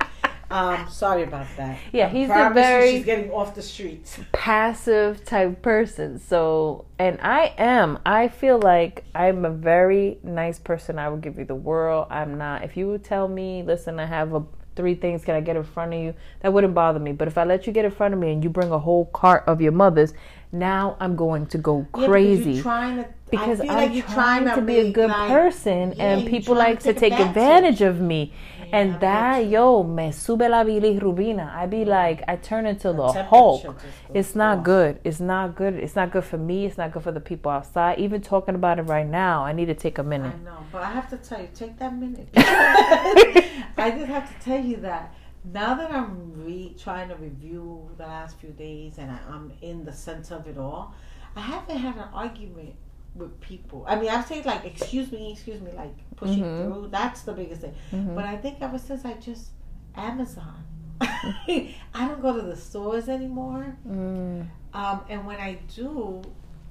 Um, 0.51 0.89
sorry 0.89 1.23
about 1.23 1.47
that. 1.57 1.79
Yeah, 1.93 2.09
he's 2.09 2.29
a 2.29 2.51
very- 2.53 2.91
She's 2.93 3.05
getting 3.05 3.31
off 3.33 3.55
the 3.55 3.63
streets. 3.63 4.19
passive 4.33 5.25
type 5.25 5.63
person. 5.63 6.19
So, 6.21 6.85
and 6.99 7.19
I 7.23 7.53
am. 7.59 7.99
I 8.07 8.29
feel 8.29 8.59
like 8.61 9.05
I'm 9.15 9.45
a 9.45 9.51
very 9.51 10.19
nice 10.23 10.59
person. 10.61 10.99
I 10.99 11.09
will 11.09 11.17
give 11.17 11.39
you 11.39 11.45
the 11.45 11.55
world. 11.57 12.07
I'm 12.11 12.37
not. 12.39 12.63
If 12.65 12.77
you 12.77 12.89
would 12.89 13.03
tell 13.05 13.27
me, 13.29 13.63
listen, 13.65 13.99
I 14.01 14.07
have 14.07 14.35
a 14.35 14.43
three 14.77 14.95
things. 14.95 15.25
Can 15.25 15.35
I 15.35 15.41
get 15.41 15.57
in 15.57 15.65
front 15.65 15.95
of 15.95 16.01
you? 16.01 16.15
That 16.41 16.53
wouldn't 16.53 16.75
bother 16.75 17.01
me. 17.01 17.13
But 17.13 17.27
if 17.29 17.37
I 17.39 17.45
let 17.45 17.67
you 17.67 17.73
get 17.73 17.85
in 17.85 17.91
front 17.91 18.15
of 18.15 18.21
me 18.21 18.33
and 18.33 18.45
you 18.45 18.51
bring 18.51 18.71
a 18.71 18.79
whole 18.79 19.07
cart 19.07 19.45
of 19.47 19.61
your 19.61 19.73
mother's, 19.73 20.13
now 20.53 20.97
I'm 21.01 21.17
going 21.17 21.47
to 21.47 21.59
go 21.59 21.87
Yeah, 21.99 22.07
crazy. 22.07 22.53
you're 22.53 22.63
trying 22.63 22.97
to, 23.03 23.09
because 23.31 23.61
I 23.61 23.65
feel 23.65 23.71
I'm 23.73 23.77
like 23.79 23.93
you're 23.95 24.03
trying, 24.05 24.45
trying 24.45 24.57
to 24.57 24.63
be 24.63 24.79
a 24.79 24.93
good 24.93 25.11
like- 25.11 25.29
person, 25.29 25.95
Yeah, 25.97 26.05
and 26.19 26.27
people 26.29 26.55
like 26.55 26.79
to 26.81 26.93
take 26.95 27.13
advantage. 27.15 27.81
advantage 27.81 27.81
of 27.83 28.01
me. 28.01 28.33
And 28.73 29.01
that, 29.01 29.47
yo, 29.47 29.83
me 29.83 30.13
sube 30.13 30.49
la 30.49 30.65
bilirrubina. 30.65 31.55
I 31.55 31.67
be 31.67 31.85
like, 31.85 32.23
I 32.29 32.37
turn 32.37 32.67
into 32.67 32.93
the 32.93 33.07
temperature 33.07 33.29
Hulk. 33.29 33.77
It's 34.15 34.35
not 34.35 34.59
off. 34.59 34.65
good. 34.65 35.01
It's 35.05 35.21
not 35.21 35.55
good. 35.55 35.75
It's 35.75 35.97
not 35.97 36.11
good 36.11 36.25
for 36.25 36.39
me. 36.39 36.67
It's 36.67 36.79
not 36.79 36.93
good 36.93 37.03
for 37.03 37.13
the 37.13 37.21
people 37.21 37.51
outside. 37.51 37.99
Even 37.99 38.21
talking 38.21 38.55
about 38.55 38.79
it 38.79 38.83
right 38.83 39.07
now, 39.07 39.45
I 39.45 39.53
need 39.53 39.67
to 39.67 39.75
take 39.75 39.99
a 39.99 40.03
minute. 40.03 40.35
I 40.35 40.45
know, 40.45 40.59
but 40.73 40.83
I 40.83 40.91
have 40.91 41.09
to 41.11 41.17
tell 41.17 41.41
you, 41.41 41.49
take 41.55 41.79
that 41.79 41.95
minute. 41.95 42.29
I 42.37 43.93
just 43.97 44.07
have 44.07 44.29
to 44.37 44.45
tell 44.45 44.65
you 44.65 44.77
that 44.79 45.15
now 45.53 45.75
that 45.75 45.91
I'm 45.91 46.45
re- 46.45 46.75
trying 46.79 47.09
to 47.09 47.17
review 47.17 47.91
the 47.97 48.05
last 48.05 48.39
few 48.39 48.51
days 48.51 48.99
and 48.99 49.11
I, 49.11 49.19
I'm 49.31 49.53
in 49.63 49.85
the 49.85 49.93
center 49.93 50.35
of 50.35 50.47
it 50.47 50.59
all, 50.59 50.95
I 51.37 51.41
haven't 51.41 51.79
had 51.79 51.97
an 51.97 52.09
argument 52.13 52.75
with 53.15 53.41
people. 53.41 53.85
I 53.87 53.97
mean, 53.97 54.11
I've 54.11 54.27
said 54.27 54.45
like, 54.45 54.65
"Excuse 54.65 55.11
me, 55.13 55.33
excuse 55.33 55.61
me," 55.61 55.73
like 55.73 55.95
pushing 56.17 56.43
Mhm. 56.45 56.65
through. 56.65 56.89
That's 56.91 57.23
the 57.23 57.33
biggest 57.33 57.61
thing. 57.61 57.75
Mhm. 57.93 58.15
But 58.15 58.25
I 58.25 58.37
think 58.37 58.57
ever 58.61 58.79
since 58.79 59.05
I 59.05 59.15
just 59.15 59.51
Amazon, 59.95 60.65
I 61.01 61.75
don't 62.09 62.21
go 62.23 62.35
to 62.37 62.43
the 62.43 62.57
stores 62.57 63.09
anymore. 63.09 63.77
Mm, 63.89 64.47
Um, 64.75 65.01
and 65.09 65.27
when 65.27 65.39
I 65.39 65.59
do, 65.75 66.23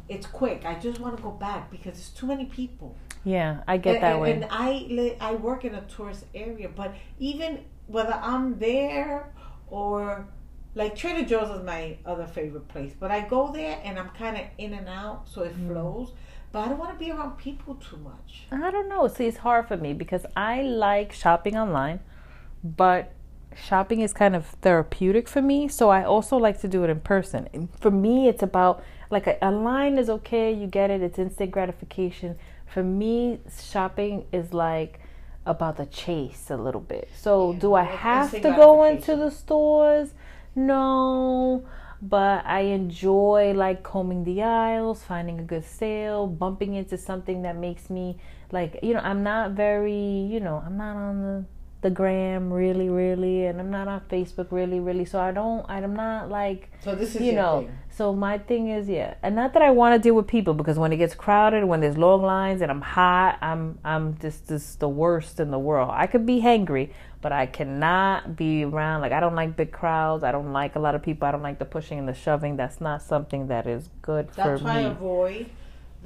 it's 0.09 0.27
quick. 0.27 0.65
I 0.65 0.75
just 0.75 0.99
want 0.99 1.15
to 1.17 1.23
go 1.23 1.31
back 1.31 1.71
because 1.71 1.93
there's 1.93 2.09
too 2.09 2.27
many 2.27 2.45
people. 2.45 2.95
yeah, 3.23 3.61
I 3.67 3.77
get 3.77 3.95
and, 3.95 4.03
that 4.03 4.11
and, 4.13 4.21
way. 4.21 4.31
And 4.33 4.45
I 4.51 5.17
I 5.19 5.33
work 5.35 5.65
in 5.65 5.73
a 5.73 5.81
tourist 5.81 6.25
area, 6.35 6.69
but 6.69 6.93
even 7.19 7.63
whether 7.87 8.13
I'm 8.13 8.59
there 8.59 9.31
or 9.69 10.27
like 10.75 10.95
Trader 10.95 11.25
Joe's 11.27 11.49
is 11.57 11.63
my 11.65 11.97
other 12.05 12.27
favorite 12.27 12.67
place, 12.67 12.93
but 12.99 13.09
I 13.09 13.21
go 13.21 13.51
there 13.51 13.79
and 13.83 13.97
I'm 13.97 14.09
kind 14.09 14.35
of 14.37 14.43
in 14.59 14.73
and 14.73 14.87
out, 14.89 15.27
so 15.27 15.41
it 15.43 15.55
Mm. 15.57 15.67
flows. 15.69 16.13
But 16.55 16.61
I 16.61 16.67
don't 16.69 16.79
want 16.79 16.97
to 16.97 17.05
be 17.05 17.11
around 17.11 17.37
people 17.37 17.75
too 17.75 17.97
much. 17.97 18.43
I 18.49 18.71
don't 18.71 18.87
know. 18.87 19.09
See, 19.09 19.25
it's 19.25 19.39
hard 19.39 19.67
for 19.67 19.75
me 19.75 19.91
because 19.91 20.25
I 20.37 20.61
like 20.61 21.11
shopping 21.11 21.57
online, 21.57 21.99
but 22.63 23.11
shopping 23.53 23.99
is 23.99 24.13
kind 24.13 24.37
of 24.37 24.45
therapeutic 24.61 25.27
for 25.27 25.41
me. 25.41 25.67
So 25.67 25.89
I 25.89 26.05
also 26.05 26.37
like 26.37 26.61
to 26.61 26.69
do 26.69 26.85
it 26.85 26.89
in 26.89 27.01
person. 27.01 27.49
And 27.53 27.67
for 27.81 27.91
me, 27.91 28.29
it's 28.29 28.41
about 28.41 28.81
like 29.09 29.27
a, 29.27 29.45
online 29.45 29.97
is 29.97 30.09
okay. 30.09 30.53
You 30.53 30.67
get 30.67 30.89
it. 30.89 31.01
It's 31.01 31.19
instant 31.19 31.51
gratification. 31.51 32.37
For 32.65 32.83
me, 32.83 33.39
shopping 33.61 34.25
is 34.31 34.53
like 34.53 35.01
about 35.45 35.75
the 35.75 35.87
chase 35.87 36.49
a 36.49 36.55
little 36.55 36.79
bit. 36.79 37.09
So 37.17 37.51
Yeah, 37.51 37.59
do 37.59 37.73
I 37.73 37.83
have 37.83 38.31
to 38.31 38.39
go 38.39 38.85
into 38.85 39.17
the 39.17 39.29
stores? 39.29 40.13
No. 40.55 41.65
But 42.07 42.45
I 42.45 42.61
enjoy 42.61 43.53
like 43.53 43.81
combing 43.81 44.23
the 44.25 44.43
aisles, 44.43 45.03
finding 45.03 45.39
a 45.39 45.43
good 45.43 45.65
sale, 45.65 46.27
bumping 46.27 46.75
into 46.75 46.97
something 46.97 47.41
that 47.41 47.57
makes 47.57 47.89
me 47.89 48.17
like 48.51 48.79
you 48.83 48.93
know 48.93 49.01
i'm 49.01 49.23
not 49.23 49.51
very 49.51 50.27
you 50.31 50.39
know 50.39 50.61
i'm 50.65 50.77
not 50.77 50.95
on 50.95 51.21
the 51.21 51.45
the 51.85 51.91
gram 52.01 52.51
really 52.51 52.89
really 52.89 53.45
and 53.45 53.59
i'm 53.61 53.69
not 53.69 53.87
on 53.87 54.01
facebook 54.15 54.47
really 54.59 54.79
really 54.79 55.05
so 55.05 55.19
i 55.19 55.31
don't 55.39 55.63
i'm 55.69 55.95
not 55.95 56.29
like 56.29 56.61
So 56.83 56.95
this 57.01 57.15
is 57.15 57.21
you 57.21 57.33
know. 57.33 57.55
thing. 57.61 57.77
so 57.97 58.03
my 58.27 58.35
thing 58.49 58.63
is 58.77 58.89
yeah 58.89 59.13
and 59.21 59.35
not 59.35 59.53
that 59.53 59.61
i 59.61 59.69
want 59.69 59.91
to 59.95 59.99
deal 60.05 60.15
with 60.19 60.25
people 60.37 60.53
because 60.55 60.77
when 60.83 60.91
it 60.91 60.97
gets 60.97 61.13
crowded 61.25 61.63
when 61.65 61.79
there's 61.81 61.97
long 62.07 62.21
lines 62.23 62.59
and 62.63 62.71
i'm 62.73 62.81
hot 62.81 63.37
i'm 63.49 63.77
i'm 63.91 64.17
just 64.17 64.47
just 64.49 64.79
the 64.79 64.89
worst 64.89 65.39
in 65.39 65.51
the 65.51 65.59
world. 65.59 65.91
I 65.93 66.07
could 66.07 66.25
be 66.25 66.37
hangry 66.41 66.85
but 67.21 67.31
i 67.31 67.45
cannot 67.45 68.35
be 68.35 68.63
around 68.63 69.01
like 69.01 69.11
i 69.11 69.19
don't 69.19 69.35
like 69.35 69.55
big 69.55 69.71
crowds. 69.71 70.23
I 70.23 70.31
don't 70.31 70.51
like 70.53 70.75
a 70.75 70.79
lot 70.79 70.93
of 70.95 71.01
people. 71.03 71.27
I 71.27 71.31
don't 71.33 71.43
like 71.49 71.59
the 71.59 71.65
pushing 71.77 71.97
and 71.99 72.07
the 72.07 72.13
shoving. 72.25 72.53
That's 72.61 72.79
not 72.81 73.01
something 73.03 73.47
that 73.53 73.65
is 73.67 73.89
good 74.01 74.25
That's 74.35 74.61
for 74.61 74.67
I 74.67 74.81
me. 74.81 74.85
avoid 74.89 75.45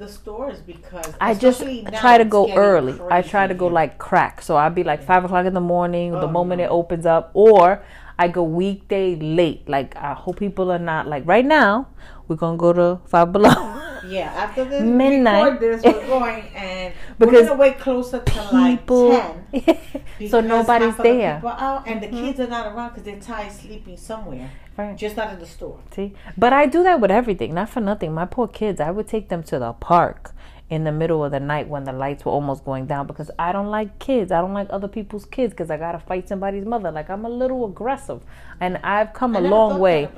the 0.00 0.08
stores 0.08 0.58
because 0.60 1.12
I 1.20 1.34
just 1.34 1.62
try 2.00 2.16
to 2.18 2.24
go 2.24 2.52
early. 2.54 2.98
I 3.10 3.20
try 3.22 3.46
to 3.46 3.54
go 3.54 3.66
like 3.68 3.98
crack. 3.98 4.40
So 4.40 4.56
I'll 4.56 4.70
be 4.70 4.82
like 4.82 5.02
five 5.04 5.24
o'clock 5.24 5.44
in 5.46 5.52
the 5.54 5.60
morning, 5.60 6.12
the 6.12 6.22
Oh, 6.22 6.26
moment 6.38 6.58
no. 6.60 6.64
it 6.64 6.70
opens 6.70 7.04
up, 7.04 7.30
or 7.34 7.82
I 8.20 8.28
go 8.28 8.42
weekday 8.42 9.16
late. 9.16 9.66
Like 9.66 9.96
I 9.96 10.12
hope 10.12 10.38
people 10.38 10.70
are 10.70 10.78
not 10.78 11.06
like 11.06 11.26
right 11.26 11.44
now. 11.44 11.88
We're 12.28 12.36
gonna 12.36 12.58
go 12.58 12.74
to 12.74 13.00
Five 13.06 13.32
Below. 13.32 13.78
Yeah, 14.08 14.32
after 14.32 14.64
this 14.64 14.82
Midnight. 14.82 15.60
this, 15.60 15.82
we're 15.84 16.06
going 16.06 16.42
and 16.54 16.94
Because 17.18 17.34
we're 17.34 17.48
gonna 17.48 17.60
wait 17.60 17.78
closer 17.78 18.18
to 18.18 18.42
like 18.50 18.80
people, 18.80 19.10
ten. 19.10 19.76
so 20.30 20.40
nobody's 20.40 20.96
there. 20.96 21.34
People 21.34 21.50
out 21.50 21.86
and 21.86 22.02
the 22.02 22.06
mm-hmm. 22.06 22.16
kids 22.16 22.40
are 22.40 22.46
not 22.46 22.74
around 22.74 22.88
because 22.88 23.02
they're 23.04 23.20
tired 23.20 23.52
sleeping 23.52 23.98
somewhere, 23.98 24.50
Right. 24.78 24.96
just 24.96 25.18
not 25.18 25.34
in 25.34 25.38
the 25.38 25.46
store. 25.46 25.80
See, 25.94 26.14
but 26.38 26.54
I 26.54 26.64
do 26.64 26.82
that 26.82 26.98
with 26.98 27.10
everything. 27.10 27.52
Not 27.52 27.68
for 27.68 27.80
nothing. 27.80 28.14
My 28.14 28.24
poor 28.24 28.48
kids. 28.48 28.80
I 28.80 28.90
would 28.90 29.06
take 29.06 29.28
them 29.28 29.42
to 29.44 29.58
the 29.58 29.74
park 29.74 30.34
in 30.70 30.84
the 30.84 30.92
middle 30.92 31.24
of 31.24 31.32
the 31.32 31.40
night 31.40 31.68
when 31.68 31.84
the 31.84 31.92
lights 31.92 32.24
were 32.24 32.30
almost 32.32 32.64
going 32.64 32.86
down 32.86 33.06
because 33.06 33.30
I 33.38 33.50
don't 33.52 33.66
like 33.66 33.98
kids. 33.98 34.30
I 34.30 34.40
don't 34.40 34.54
like 34.54 34.68
other 34.70 34.88
people's 34.88 35.26
kids 35.26 35.52
because 35.52 35.70
I 35.70 35.76
gotta 35.76 35.98
fight 35.98 36.28
somebody's 36.28 36.64
mother. 36.64 36.90
Like 36.92 37.10
I'm 37.10 37.24
a 37.24 37.28
little 37.28 37.64
aggressive, 37.66 38.22
and 38.60 38.78
I've 38.78 39.12
come 39.12 39.34
a 39.34 39.38
I 39.38 39.42
never 39.42 39.54
long 39.54 39.78
way. 39.80 40.08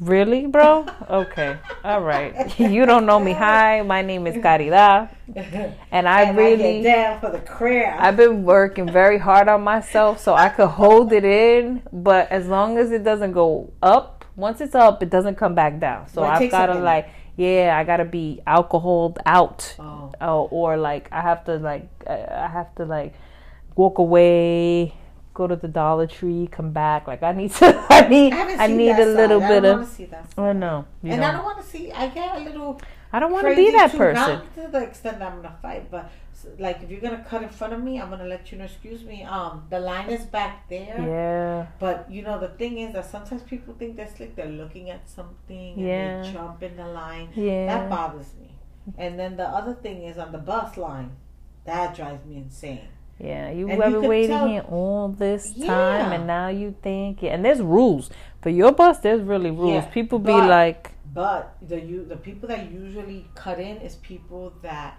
Really, 0.00 0.46
bro? 0.46 0.86
Okay, 1.10 1.56
all 1.84 2.00
right. 2.02 2.56
You 2.58 2.86
don't 2.86 3.04
know 3.04 3.18
me. 3.18 3.32
Hi, 3.32 3.82
my 3.82 4.00
name 4.00 4.26
is 4.28 4.36
Caridad, 4.36 5.10
and 5.36 5.44
I 5.58 5.76
and 5.90 6.08
I 6.08 6.30
really. 6.30 6.82
get 6.82 6.94
down 6.94 7.20
for 7.20 7.30
the 7.30 7.40
crab. 7.40 7.98
I've 8.00 8.16
been 8.16 8.44
working 8.44 8.90
very 8.90 9.18
hard 9.18 9.48
on 9.48 9.62
myself 9.62 10.20
so 10.20 10.34
I 10.34 10.48
could 10.50 10.68
hold 10.68 11.12
it 11.12 11.24
in, 11.24 11.82
but 11.92 12.30
as 12.30 12.46
long 12.46 12.78
as 12.78 12.92
it 12.92 13.02
doesn't 13.02 13.32
go 13.32 13.72
up, 13.82 14.24
once 14.36 14.60
it's 14.60 14.76
up, 14.76 15.02
it 15.02 15.10
doesn't 15.10 15.34
come 15.34 15.54
back 15.56 15.80
down. 15.80 16.08
So 16.08 16.22
Well, 16.22 16.30
I've 16.30 16.48
got 16.50 16.66
to 16.66 16.74
like, 16.74 17.08
yeah, 17.38 17.78
I 17.78 17.84
got 17.84 17.98
to 17.98 18.04
be 18.04 18.40
alcoholed 18.48 19.20
out, 19.24 19.76
oh. 19.78 20.12
oh, 20.20 20.48
or 20.50 20.76
like 20.76 21.08
I 21.12 21.20
have 21.20 21.44
to 21.44 21.54
like, 21.54 21.88
uh, 22.04 22.26
I 22.28 22.48
have 22.48 22.74
to 22.74 22.84
like 22.84 23.14
walk 23.76 23.98
away, 23.98 24.92
go 25.34 25.46
to 25.46 25.54
the 25.54 25.68
Dollar 25.68 26.08
Tree, 26.08 26.48
come 26.50 26.72
back. 26.72 27.06
Like 27.06 27.22
I 27.22 27.30
need 27.30 27.52
to, 27.62 27.86
I 27.88 28.08
need, 28.08 28.32
I, 28.32 28.64
I 28.64 28.66
need 28.66 28.90
a 28.90 29.06
little 29.06 29.38
side. 29.40 29.48
bit 29.48 29.52
I 29.52 29.56
of. 29.56 29.62
don't 29.62 29.78
want 29.78 29.88
to 29.88 29.94
see 29.94 30.04
that. 30.06 30.36
No, 30.36 30.84
you 31.00 31.12
and 31.12 31.24
I 31.24 31.30
don't. 31.30 31.36
don't 31.36 31.44
want 31.44 31.58
to 31.62 31.70
see. 31.70 31.92
I 31.92 32.08
get 32.08 32.38
a 32.38 32.40
little. 32.40 32.80
I 33.12 33.20
don't 33.20 33.30
want 33.32 33.46
to 33.46 33.54
be 33.54 33.70
that 33.70 33.92
person. 33.92 34.14
Not 34.14 34.54
to 34.56 34.68
the 34.72 34.82
extent 34.82 35.20
that 35.20 35.30
I'm 35.30 35.36
gonna 35.40 35.56
fight, 35.62 35.92
but 35.92 36.10
like 36.58 36.82
if 36.82 36.90
you're 36.90 37.00
gonna 37.00 37.24
cut 37.28 37.42
in 37.42 37.48
front 37.48 37.72
of 37.72 37.82
me, 37.82 38.00
I'm 38.00 38.10
gonna 38.10 38.26
let 38.26 38.50
you 38.52 38.58
know. 38.58 38.64
Excuse 38.64 39.02
me. 39.04 39.22
Um, 39.24 39.64
the 39.70 39.80
line 39.80 40.08
is 40.10 40.24
back 40.26 40.68
there. 40.68 40.96
Yeah, 40.98 41.66
But 41.78 42.10
you 42.10 42.22
know 42.22 42.38
the 42.38 42.48
thing 42.48 42.78
is 42.78 42.92
that 42.94 43.06
sometimes 43.06 43.42
people 43.42 43.74
think 43.78 43.96
they're 43.96 44.08
slick. 44.08 44.36
They're 44.36 44.46
looking 44.46 44.90
at 44.90 45.08
something 45.08 45.74
and 45.74 45.80
Yeah. 45.80 46.22
they 46.22 46.32
jump 46.32 46.62
in 46.62 46.76
the 46.76 46.86
line. 46.86 47.28
Yeah. 47.34 47.66
That 47.66 47.90
bothers 47.90 48.34
me. 48.40 48.50
And 48.96 49.18
then 49.18 49.36
the 49.36 49.48
other 49.48 49.74
thing 49.74 50.02
is 50.04 50.16
on 50.18 50.32
the 50.32 50.38
bus 50.38 50.76
line. 50.76 51.10
That 51.64 51.94
drives 51.94 52.24
me 52.24 52.36
insane. 52.38 52.88
Yeah, 53.18 53.50
you 53.50 53.68
And 53.68 53.78
been 53.80 54.02
waiting 54.08 54.36
tell- 54.36 54.46
here 54.48 54.64
all 54.70 55.08
this 55.08 55.52
time, 55.52 55.66
Yeah. 55.66 56.12
and 56.12 56.26
now 56.26 56.48
you 56.48 56.74
think, 56.82 57.20
yeah, 57.22 57.34
and 57.34 57.44
there's 57.44 57.60
rules 57.60 58.10
for 58.40 58.48
your 58.50 58.70
bus. 58.70 59.00
There's 59.00 59.22
really 59.22 59.50
rules. 59.50 59.72
Yeah, 59.84 59.90
People 59.90 60.20
be 60.20 60.32
but- 60.32 60.48
like, 60.48 60.92
But 61.12 61.56
the 61.60 61.80
you 61.80 62.04
the 62.04 62.16
people 62.16 62.48
that 62.48 62.70
usually 62.70 63.26
cut 63.34 63.58
in 63.58 63.78
is 63.78 63.96
people 63.96 64.52
that 64.62 64.98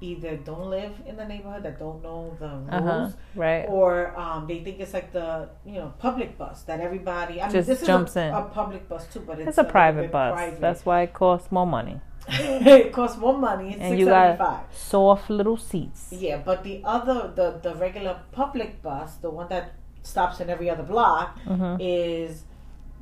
either 0.00 0.36
don't 0.36 0.70
live 0.70 0.92
in 1.06 1.16
the 1.16 1.24
neighborhood 1.24 1.62
that 1.64 1.78
don't 1.78 2.02
know 2.02 2.36
the 2.38 2.48
rules. 2.48 2.68
uh 2.70 2.82
huh, 2.82 3.10
right? 3.34 3.64
Or 3.68 4.18
um, 4.18 4.46
they 4.46 4.60
think 4.60 4.78
it's 4.80 4.94
like 4.94 5.12
the 5.12 5.48
you 5.66 5.74
know 5.74 5.92
public 5.98 6.38
bus 6.38 6.62
that 6.62 6.80
everybody 6.80 7.40
I 7.40 7.46
mean, 7.46 7.52
Just 7.52 7.68
this 7.68 7.86
jumps 7.86 8.12
is 8.12 8.16
a, 8.16 8.26
in. 8.28 8.34
a 8.34 8.42
public 8.42 8.88
bus 8.88 9.06
too, 9.12 9.20
but 9.20 9.38
it's, 9.40 9.48
It's 9.48 9.58
a 9.58 9.62
little 9.62 9.72
private 9.72 10.12
bus. 10.12 10.32
private. 10.34 10.60
That's 10.60 10.84
why 10.86 11.02
it 11.02 11.12
costs 11.12 11.50
more 11.50 11.66
money. 11.66 12.00
it 12.28 12.92
costs 12.92 13.18
more 13.18 13.36
money. 13.38 13.70
It's 13.72 13.80
And 13.80 13.98
you 13.98 14.06
got 14.06 14.72
soft 14.74 15.30
little 15.30 15.56
seats. 15.56 16.08
Yeah, 16.12 16.36
but 16.44 16.62
the 16.62 16.82
other 16.84 17.32
the 17.34 17.58
the 17.62 17.74
regular 17.74 18.20
public 18.32 18.82
bus, 18.82 19.14
the 19.16 19.30
one 19.30 19.48
that 19.48 19.72
stops 20.02 20.40
in 20.40 20.48
every 20.50 20.68
other 20.70 20.82
block, 20.84 21.38
hmm 21.40 21.76
is 21.80 22.44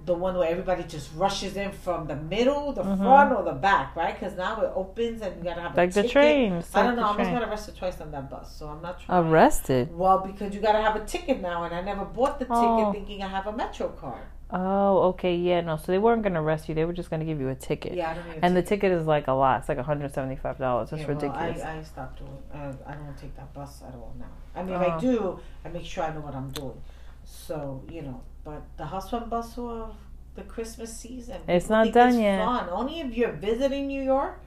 the 0.07 0.15
one 0.15 0.37
where 0.37 0.49
everybody 0.49 0.85
just 0.85 1.11
rushes 1.15 1.57
in 1.57 1.71
from 1.73 2.07
the 2.07 2.17
middle, 2.17 2.73
the 2.73 2.83
Mhm. 2.83 2.99
front, 2.99 3.33
or 3.33 3.43
the 3.43 3.53
back, 3.53 3.95
right? 3.97 4.15
Because 4.19 4.37
now 4.37 4.61
it 4.63 4.73
opens 4.75 5.21
and 5.21 5.37
you 5.37 5.43
gotta 5.45 5.61
have 5.61 5.75
a 5.75 5.77
Like 5.77 5.93
the 5.93 6.03
ticket. 6.03 6.13
train. 6.13 6.53
It's 6.55 6.75
I 6.75 6.83
don't 6.85 6.97
know. 6.97 7.03
I 7.03 7.05
the 7.05 7.09
almost 7.11 7.29
train. 7.31 7.41
got 7.41 7.49
arrested 7.49 7.77
twice 7.77 8.01
on 8.01 8.11
that 8.13 8.31
bus, 8.31 8.55
so 8.57 8.69
I'm 8.69 8.81
not 8.81 9.01
trying. 9.01 9.27
Arrested. 9.27 9.97
Well, 9.97 10.19
because 10.21 10.55
you 10.55 10.61
gotta 10.61 10.81
have 10.81 10.97
a 10.97 11.05
ticket 11.05 11.41
now, 11.43 11.65
and 11.65 11.75
I 11.75 11.81
never 11.83 12.05
bought 12.05 12.39
the 12.39 12.45
ticket 12.47 12.59
Oh. 12.59 12.93
thinking 12.93 13.23
I 13.23 13.27
have 13.29 13.47
a 13.49 13.53
Metro 13.53 13.89
card. 13.89 14.23
Oh, 14.53 14.99
okay, 15.09 15.35
yeah, 15.35 15.61
no. 15.61 15.77
So 15.77 15.91
they 15.91 15.99
weren't 15.99 16.23
gonna 16.23 16.41
arrest 16.41 16.69
you. 16.69 16.75
They 16.77 16.85
were 16.85 16.93
just 16.93 17.11
gonna 17.11 17.25
give 17.25 17.41
you 17.41 17.49
a 17.49 17.57
ticket. 17.57 17.95
Yeah, 17.95 18.11
I 18.11 18.15
don't 18.15 18.25
a 18.29 18.45
And 18.45 18.57
the 18.57 18.63
ticket. 18.63 18.83
ticket 18.93 18.93
is 19.01 19.07
like 19.09 19.27
a 19.27 19.33
lot. 19.33 19.59
It's 19.59 19.69
like 19.69 19.77
$175. 19.79 20.91
That's 20.91 21.03
Yeah, 21.03 21.09
well, 21.09 21.17
ridiculous. 21.17 21.63
I, 21.65 21.79
I 21.79 21.83
stopped 21.83 22.21
doing. 22.21 22.39
Uh, 22.55 22.73
I 22.87 22.93
don't 22.95 23.17
take 23.19 23.35
that 23.35 23.53
bus 23.53 23.83
at 23.83 23.93
all 23.97 24.13
now. 24.21 24.27
I 24.55 24.63
mean, 24.63 24.75
if 24.77 24.83
Oh. 24.83 24.91
I 24.93 24.99
do, 25.01 25.39
I 25.65 25.69
make 25.71 25.85
sure 25.85 26.05
I 26.05 26.15
know 26.15 26.21
what 26.21 26.37
I'm 26.37 26.51
doing. 26.51 26.81
So 27.25 27.83
you 27.91 28.03
know, 28.03 28.21
but 28.47 28.63
the 28.77 28.87
hustle 28.87 29.19
and 29.19 29.29
bustle 29.29 29.69
of 29.69 29.97
the 30.37 30.43
Christmas 30.43 30.97
season. 30.97 31.41
It's 31.49 31.69
not 31.69 31.93
done 31.93 32.11
it's 32.11 32.19
yet. 32.19 32.45
Fun. 32.45 32.69
Only 32.71 33.01
if 33.01 33.17
you're 33.17 33.33
visiting 33.33 33.89
New 33.89 34.03
York, 34.03 34.39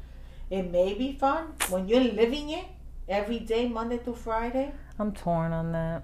it 0.50 0.72
may 0.72 0.94
be 0.94 1.12
fun. 1.12 1.54
When 1.70 1.90
you're 1.90 2.00
living 2.22 2.50
it 2.52 2.66
every 3.10 3.40
day, 3.40 3.68
Monday 3.68 3.98
through 3.98 4.16
Friday, 4.16 4.72
I'm 4.98 5.12
torn 5.12 5.52
on 5.52 5.74
that. 5.74 6.04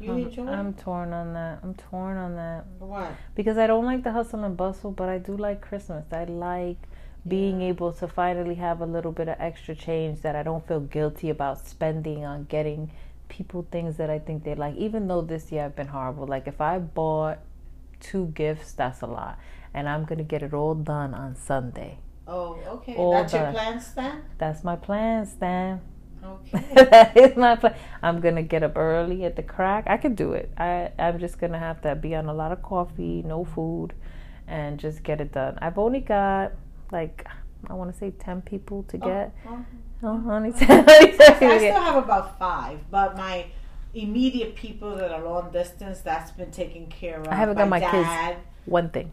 you 0.00 0.12
I'm, 0.12 0.18
enjoy. 0.22 0.46
I'm 0.46 0.72
torn 0.72 1.12
on 1.12 1.34
that. 1.34 1.60
I'm 1.62 1.74
torn 1.74 2.16
on 2.16 2.34
that. 2.36 2.64
Why? 2.78 3.14
Because 3.34 3.58
I 3.58 3.66
don't 3.66 3.84
like 3.84 4.04
the 4.04 4.12
hustle 4.12 4.42
and 4.44 4.56
bustle, 4.56 4.90
but 4.90 5.10
I 5.10 5.18
do 5.18 5.36
like 5.36 5.60
Christmas. 5.60 6.06
I 6.10 6.24
like 6.24 6.78
being 7.26 7.60
able 7.60 7.92
to 7.92 8.08
finally 8.08 8.54
have 8.54 8.80
a 8.80 8.86
little 8.86 9.12
bit 9.12 9.28
of 9.28 9.36
extra 9.38 9.74
change 9.74 10.22
that 10.22 10.34
I 10.34 10.42
don't 10.42 10.66
feel 10.66 10.80
guilty 10.80 11.28
about 11.28 11.66
spending 11.66 12.24
on 12.24 12.44
getting 12.44 12.90
people 13.28 13.66
things 13.70 13.96
that 13.96 14.10
I 14.10 14.18
think 14.18 14.44
they 14.44 14.54
like. 14.54 14.76
Even 14.76 15.08
though 15.08 15.22
this 15.22 15.52
year 15.52 15.64
I've 15.64 15.76
been 15.76 15.88
horrible. 15.88 16.26
Like 16.26 16.46
if 16.46 16.60
I 16.60 16.78
bought 16.78 17.38
two 18.00 18.26
gifts, 18.34 18.72
that's 18.72 19.02
a 19.02 19.06
lot. 19.06 19.38
And 19.74 19.88
I'm 19.88 20.04
gonna 20.04 20.24
get 20.24 20.42
it 20.42 20.54
all 20.54 20.74
done 20.74 21.14
on 21.14 21.36
Sunday. 21.36 21.98
Oh, 22.26 22.58
okay. 22.66 22.94
All 22.94 23.12
That's 23.12 23.32
your 23.32 23.50
plan, 23.52 23.80
Stan. 23.80 24.22
That's 24.36 24.62
my 24.62 24.76
plan, 24.76 25.26
Stan. 25.26 25.80
Okay. 26.22 26.66
that 26.90 27.16
is 27.16 27.36
my 27.36 27.56
plan. 27.56 27.74
I'm 28.02 28.20
gonna 28.20 28.42
get 28.42 28.62
up 28.62 28.76
early 28.76 29.24
at 29.24 29.36
the 29.36 29.42
crack. 29.42 29.84
I 29.86 29.96
can 29.96 30.14
do 30.14 30.32
it. 30.32 30.50
I 30.58 30.90
I'm 30.98 31.18
just 31.18 31.38
gonna 31.38 31.58
have 31.58 31.80
to 31.82 31.94
be 31.94 32.14
on 32.14 32.26
a 32.26 32.34
lot 32.34 32.52
of 32.52 32.62
coffee, 32.62 33.22
no 33.22 33.44
food, 33.44 33.94
and 34.46 34.78
just 34.78 35.02
get 35.02 35.20
it 35.20 35.32
done. 35.32 35.58
I've 35.62 35.78
only 35.78 36.00
got 36.00 36.52
like 36.90 37.26
I 37.66 37.74
want 37.74 37.92
to 37.92 37.98
say 37.98 38.10
ten 38.10 38.42
people 38.42 38.82
to 38.84 38.98
oh, 39.00 39.06
get. 39.06 39.34
Oh, 39.46 39.64
Oh, 40.02 40.22
only 40.30 40.52
ten. 40.52 40.70
only 40.80 41.12
10 41.16 41.32
people 41.34 41.48
I 41.48 41.58
still 41.58 41.80
have 41.82 41.96
about 41.96 42.38
five, 42.38 42.78
but 42.90 43.16
my 43.16 43.46
immediate 43.94 44.54
people 44.54 44.94
that 44.96 45.10
are 45.10 45.22
long 45.22 45.50
distance, 45.50 46.00
that's 46.00 46.30
been 46.30 46.50
taken 46.50 46.86
care 46.86 47.20
of. 47.20 47.28
I 47.28 47.34
haven't 47.34 47.56
got 47.56 47.68
my 47.68 47.80
kids. 47.80 47.92
dad. 47.92 48.36
One 48.66 48.90
thing. 48.90 49.12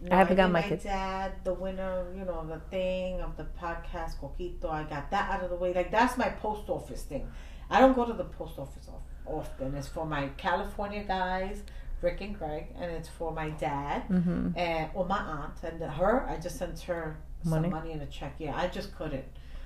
No, 0.00 0.14
I 0.14 0.18
haven't 0.18 0.36
got 0.36 0.50
my 0.50 0.62
my 0.62 0.68
kids. 0.68 0.84
dad, 0.84 1.32
the 1.44 1.54
winner, 1.54 2.04
you 2.16 2.24
know, 2.24 2.44
the 2.46 2.60
thing 2.70 3.20
of 3.20 3.36
the 3.36 3.46
podcast, 3.60 4.16
Coquito. 4.20 4.70
I 4.70 4.84
got 4.84 5.10
that 5.10 5.30
out 5.30 5.44
of 5.44 5.50
the 5.50 5.56
way. 5.56 5.72
Like 5.74 5.90
that's 5.90 6.16
my 6.16 6.28
post 6.28 6.68
office 6.68 7.02
thing. 7.02 7.28
I 7.70 7.78
don't 7.80 7.94
go 7.94 8.04
to 8.04 8.12
the 8.12 8.24
post 8.24 8.58
office 8.58 8.88
often. 9.26 9.74
It's 9.74 9.86
for 9.88 10.04
my 10.06 10.28
California 10.36 11.04
guys, 11.04 11.62
Rick 12.00 12.20
and 12.20 12.36
Greg, 12.38 12.66
and 12.80 12.90
it's 12.90 13.08
for 13.08 13.32
my 13.32 13.50
dad 13.50 14.08
Mm-hmm. 14.08 14.58
and 14.58 14.90
or 14.94 15.04
my 15.06 15.18
aunt 15.18 15.54
and 15.62 15.80
her. 15.82 16.26
I 16.28 16.36
just 16.38 16.56
sent 16.58 16.80
her 16.80 17.18
Money? 17.44 17.68
some 17.68 17.70
money 17.78 17.92
in 17.92 18.00
a 18.00 18.06
check. 18.06 18.34
Yeah, 18.38 18.56
I 18.56 18.66
just 18.68 18.96
couldn't. 18.96 19.24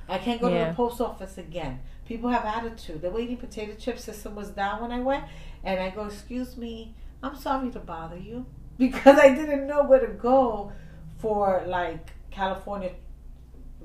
I 0.08 0.18
can't 0.18 0.40
go 0.40 0.48
to 0.48 0.54
the 0.68 0.72
post 0.74 1.00
office 1.00 1.38
again. 1.38 1.80
People 2.06 2.30
have 2.30 2.44
attitude. 2.44 3.02
The 3.02 3.10
waiting 3.10 3.36
potato 3.36 3.74
chip 3.78 3.98
system 3.98 4.34
was 4.36 4.50
down 4.50 4.80
when 4.82 4.92
I 4.92 5.00
went, 5.00 5.24
and 5.64 5.80
I 5.80 5.90
go, 5.90 6.04
"Excuse 6.06 6.56
me, 6.56 6.94
I'm 7.22 7.36
sorry 7.36 7.70
to 7.70 7.80
bother 7.80 8.16
you," 8.16 8.46
because 8.78 9.18
I 9.18 9.34
didn't 9.34 9.66
know 9.66 9.82
where 9.84 10.00
to 10.00 10.12
go 10.12 10.72
for 11.18 11.64
like 11.66 12.12
California 12.30 12.92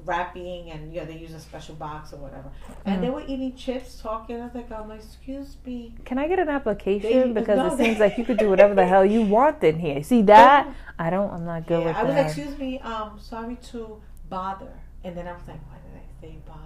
wrapping 0.03 0.71
and 0.71 0.91
yeah, 0.91 1.05
they 1.05 1.15
use 1.15 1.31
a 1.33 1.39
special 1.39 1.75
box 1.75 2.11
or 2.11 2.17
whatever. 2.17 2.49
And 2.85 2.97
Mm. 2.97 3.01
they 3.01 3.09
were 3.11 3.21
eating 3.27 3.55
chips, 3.55 4.01
talking. 4.01 4.41
I 4.41 4.45
was 4.45 4.55
like, 4.55 4.71
"I'm 4.71 4.89
like, 4.89 4.99
excuse 4.99 5.57
me." 5.65 5.93
Can 6.05 6.17
I 6.17 6.27
get 6.27 6.39
an 6.39 6.49
application? 6.49 7.33
They- 7.33 7.39
because 7.41 7.57
no, 7.57 7.67
it 7.67 7.77
they- 7.77 7.83
seems 7.85 7.99
like 7.99 8.17
you 8.17 8.25
could 8.25 8.37
do 8.37 8.49
whatever 8.49 8.73
the 8.73 8.85
hell 8.85 9.05
you 9.05 9.21
want 9.21 9.63
in 9.63 9.77
here. 9.79 10.01
See 10.03 10.21
that? 10.33 10.67
I 10.97 11.09
don't. 11.09 11.31
I'm 11.31 11.45
not 11.45 11.67
good 11.67 11.81
Yeah, 11.81 11.87
with 11.87 11.95
I 11.97 12.03
was 12.03 12.13
that. 12.15 12.17
like, 12.17 12.25
excuse 12.37 12.57
me, 12.57 12.79
um, 12.79 13.19
sorry 13.19 13.57
to 13.71 14.01
bother. 14.29 14.71
And 15.03 15.15
then 15.17 15.27
I 15.27 15.33
was 15.33 15.47
like, 15.47 15.59
why 15.69 15.77
say 16.21 16.35
bother? 16.47 16.57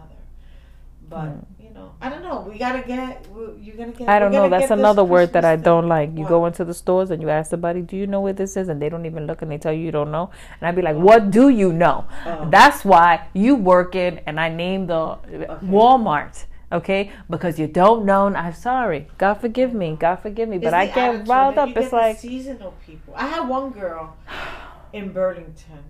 But, 1.08 1.26
Mm. 1.30 1.46
you 1.64 1.70
know, 1.70 1.92
I 2.02 2.10
don't 2.10 2.24
know. 2.24 2.46
We 2.52 2.58
got 2.58 2.72
to 2.74 2.82
get, 2.88 3.28
you're 3.62 3.76
going 3.76 3.92
to 3.94 3.98
get. 4.00 4.10
I 4.10 4.18
don't 4.18 4.32
know. 4.32 4.50
That's 4.50 4.72
another 4.72 5.04
word 5.04 5.34
that 5.34 5.46
I 5.46 5.56
don't 5.56 5.84
thing. 5.84 5.90
like. 5.90 6.10
You 6.18 6.22
What? 6.24 6.30
go 6.30 6.46
into 6.48 6.66
the 6.66 6.74
stores 6.74 7.12
and 7.12 7.22
you 7.22 7.30
ask 7.30 7.52
somebody, 7.52 7.82
"Do 7.82 7.96
you 7.96 8.08
know 8.08 8.22
where 8.22 8.34
this 8.34 8.58
is?" 8.58 8.70
and 8.70 8.82
they 8.82 8.90
don't 8.90 9.06
even 9.06 9.28
look 9.28 9.44
and 9.44 9.52
they 9.52 9.60
tell 9.60 9.72
you 9.72 9.82
you 9.86 9.92
don't 9.92 10.12
know. 10.12 10.32
And 10.60 10.68
I'd 10.68 10.76
be 10.76 10.82
like, 10.82 10.96
"What 10.98 11.30
do 11.30 11.50
you 11.50 11.72
know?" 11.72 12.06
Oh. 12.26 12.48
That's 12.50 12.84
why 12.84 13.28
you 13.34 13.54
work 13.56 13.94
in, 13.96 14.20
and 14.26 14.40
I 14.40 14.50
name 14.50 14.88
the 14.88 15.18
Walmart. 15.64 16.46
Okay, 16.72 17.12
because 17.30 17.60
you 17.60 17.68
don't 17.68 18.04
know. 18.06 18.26
and 18.26 18.36
I'm 18.36 18.54
sorry. 18.54 19.08
God 19.20 19.36
forgive 19.36 19.74
me. 19.74 19.96
God 19.98 20.16
forgive 20.18 20.50
me. 20.50 20.58
But 20.58 20.74
I 20.74 20.88
get 20.88 20.98
attitude. 20.98 21.28
riled 21.28 21.58
up. 21.60 21.70
It's 21.78 21.94
like 21.94 22.18
seasonal 22.18 22.74
people. 22.86 23.14
I 23.16 23.28
had 23.28 23.48
one 23.48 23.70
girl 23.70 24.16
in 24.92 25.12
Burlington, 25.14 25.84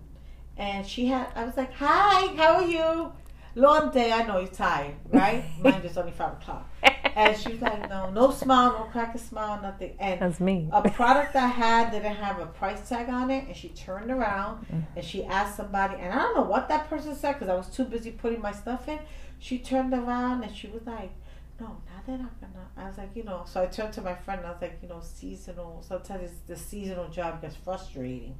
and 0.57 0.85
she 0.85 1.07
had. 1.07 1.27
I 1.35 1.45
was 1.45 1.55
like, 1.55 1.71
"Hi, 1.75 2.35
how 2.35 2.55
are 2.55 2.67
you?" 2.67 3.11
Long 3.55 3.89
day. 3.89 4.11
I 4.11 4.23
know 4.27 4.39
you're 4.39 4.49
tired, 4.49 4.95
right? 5.11 5.45
Mine 5.63 5.81
is 5.83 5.97
only 5.97 6.11
five 6.11 6.33
o'clock. 6.33 6.69
And 7.15 7.37
she 7.39 7.53
was 7.53 7.61
like, 7.61 7.89
"No, 7.89 8.09
no 8.09 8.29
smile, 8.29 8.73
no 8.73 8.83
crack 8.91 9.15
a 9.15 9.17
smile, 9.17 9.61
nothing." 9.61 9.95
And 9.97 10.19
that's 10.19 10.41
me. 10.41 10.67
a 10.73 10.89
product 10.89 11.33
I 11.37 11.47
had 11.47 11.91
didn't 11.91 12.15
have 12.15 12.39
a 12.39 12.47
price 12.47 12.89
tag 12.89 13.07
on 13.07 13.31
it, 13.31 13.45
and 13.47 13.55
she 13.55 13.69
turned 13.69 14.11
around 14.11 14.65
mm. 14.67 14.83
and 14.97 15.05
she 15.05 15.23
asked 15.23 15.55
somebody, 15.55 15.95
and 15.95 16.13
I 16.13 16.17
don't 16.17 16.35
know 16.35 16.43
what 16.43 16.67
that 16.67 16.89
person 16.89 17.15
said 17.15 17.33
because 17.33 17.47
I 17.47 17.55
was 17.55 17.69
too 17.69 17.85
busy 17.85 18.11
putting 18.11 18.41
my 18.41 18.51
stuff 18.51 18.89
in. 18.89 18.99
She 19.39 19.59
turned 19.59 19.93
around 19.93 20.43
and 20.43 20.53
she 20.53 20.67
was 20.67 20.85
like, 20.85 21.13
"No, 21.57 21.67
now 21.67 22.01
they're 22.05 22.17
not 22.17 22.37
gonna." 22.41 22.67
I 22.75 22.89
was 22.89 22.97
like, 22.97 23.15
you 23.15 23.23
know. 23.23 23.45
So 23.47 23.61
I 23.61 23.67
turned 23.67 23.93
to 23.93 24.01
my 24.01 24.15
friend. 24.15 24.39
and 24.39 24.47
I 24.47 24.51
was 24.51 24.61
like, 24.61 24.79
you 24.81 24.89
know, 24.89 24.99
seasonal. 25.01 25.85
Sometimes 25.87 26.23
it's, 26.23 26.39
the 26.47 26.57
seasonal 26.57 27.07
job 27.07 27.41
gets 27.41 27.55
frustrating. 27.55 28.35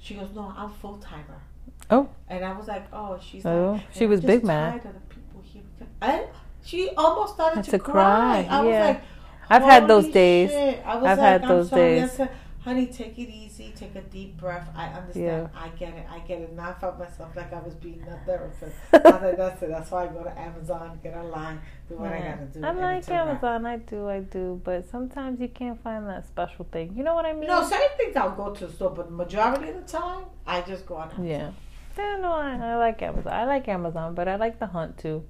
She 0.00 0.14
goes, 0.14 0.30
"No, 0.34 0.52
I'm 0.56 0.70
full 0.70 0.98
timer." 0.98 1.42
Oh. 1.90 2.08
And 2.28 2.44
I 2.44 2.56
was 2.56 2.68
like, 2.68 2.84
"Oh, 2.92 3.18
she's 3.20 3.44
Oh, 3.44 3.72
like, 3.72 3.82
she 3.92 4.04
"I'm 4.04 4.10
was 4.10 4.20
big 4.20 4.44
mad. 4.44 4.82
tired 4.82 4.86
of 4.86 4.94
the 4.94 5.14
people 5.14 5.42
here." 5.44 5.62
And 6.00 6.22
she 6.64 6.90
almost 6.96 7.34
started 7.34 7.64
to, 7.64 7.70
to 7.72 7.78
cry. 7.78 8.44
cry, 8.48 8.56
I 8.58 8.62
was 8.64 8.74
like. 8.74 9.02
I've 9.50 9.62
had 9.62 9.86
those 9.86 10.08
days. 10.08 10.50
shit. 10.50 10.82
I 10.86 10.94
was 10.94 11.04
I've 11.04 11.18
like, 11.18 11.26
had 11.26 11.42
I'm 11.42 11.48
those 11.48 11.68
days. 11.70 12.12
said, 12.12 12.30
honey, 12.64 12.86
take 12.86 13.18
it 13.18 13.28
easy. 13.28 13.72
Take 13.76 13.94
a 13.96 14.00
deep 14.02 14.36
breath. 14.36 14.68
I 14.74 14.86
understand. 14.88 15.50
I 15.54 15.68
get 15.68 15.94
it. 15.94 16.06
I 16.10 16.18
get 16.20 16.40
it. 16.40 16.52
Now 16.52 16.70
I 16.70 16.72
felt 16.74 16.98
myself 16.98 17.34
like 17.36 17.52
I 17.52 17.60
was 17.60 17.74
being 17.74 18.02
a 18.08 18.24
therapist. 18.24 18.76
I 18.92 18.98
like, 18.98 19.36
that's 19.36 19.62
it. 19.62 19.68
That's 19.68 19.90
why 19.90 20.04
I 20.04 20.06
go 20.08 20.22
to 20.22 20.38
Amazon, 20.38 20.98
get 21.02 21.14
online, 21.14 21.60
do 21.88 21.96
what 21.96 22.12
I 22.12 22.18
gotta 22.18 22.46
do. 22.46 22.64
I 22.64 22.70
like. 22.72 23.10
Amazon. 23.10 23.66
I 23.66 23.76
do. 23.76 24.08
I 24.08 24.20
do. 24.20 24.60
But 24.64 24.88
sometimes 24.88 25.40
you 25.40 25.48
can't 25.48 25.82
find 25.82 26.06
that 26.08 26.26
special 26.26 26.66
thing. 26.70 26.94
You 26.96 27.04
know 27.04 27.14
what 27.14 27.26
I 27.26 27.32
mean? 27.32 27.48
No, 27.48 27.62
certain 27.62 27.96
things 27.96 28.16
I'll 28.16 28.30
go 28.30 28.54
to 28.54 28.66
the 28.66 28.72
store, 28.72 28.90
but 28.90 29.10
majority 29.10 29.68
of 29.70 29.76
the 29.84 29.92
time, 29.92 30.24
I 30.46 30.62
just 30.62 30.86
go 30.86 30.96
on 30.96 31.10
Amazon. 31.10 31.26
Yeah. 31.26 31.50
Yeah, 31.98 32.16
no, 32.22 32.32
I, 32.32 32.56
I 32.56 32.76
like 32.76 33.02
Amazon. 33.02 33.32
I 33.32 33.44
like 33.44 33.68
Amazon, 33.68 34.14
but 34.14 34.26
I 34.26 34.36
like 34.36 34.58
the 34.58 34.66
hunt 34.66 34.96
too. 34.96 35.24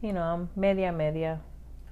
You 0.00 0.12
know, 0.12 0.22
I'm 0.22 0.48
media 0.56 0.92
media. 0.92 1.40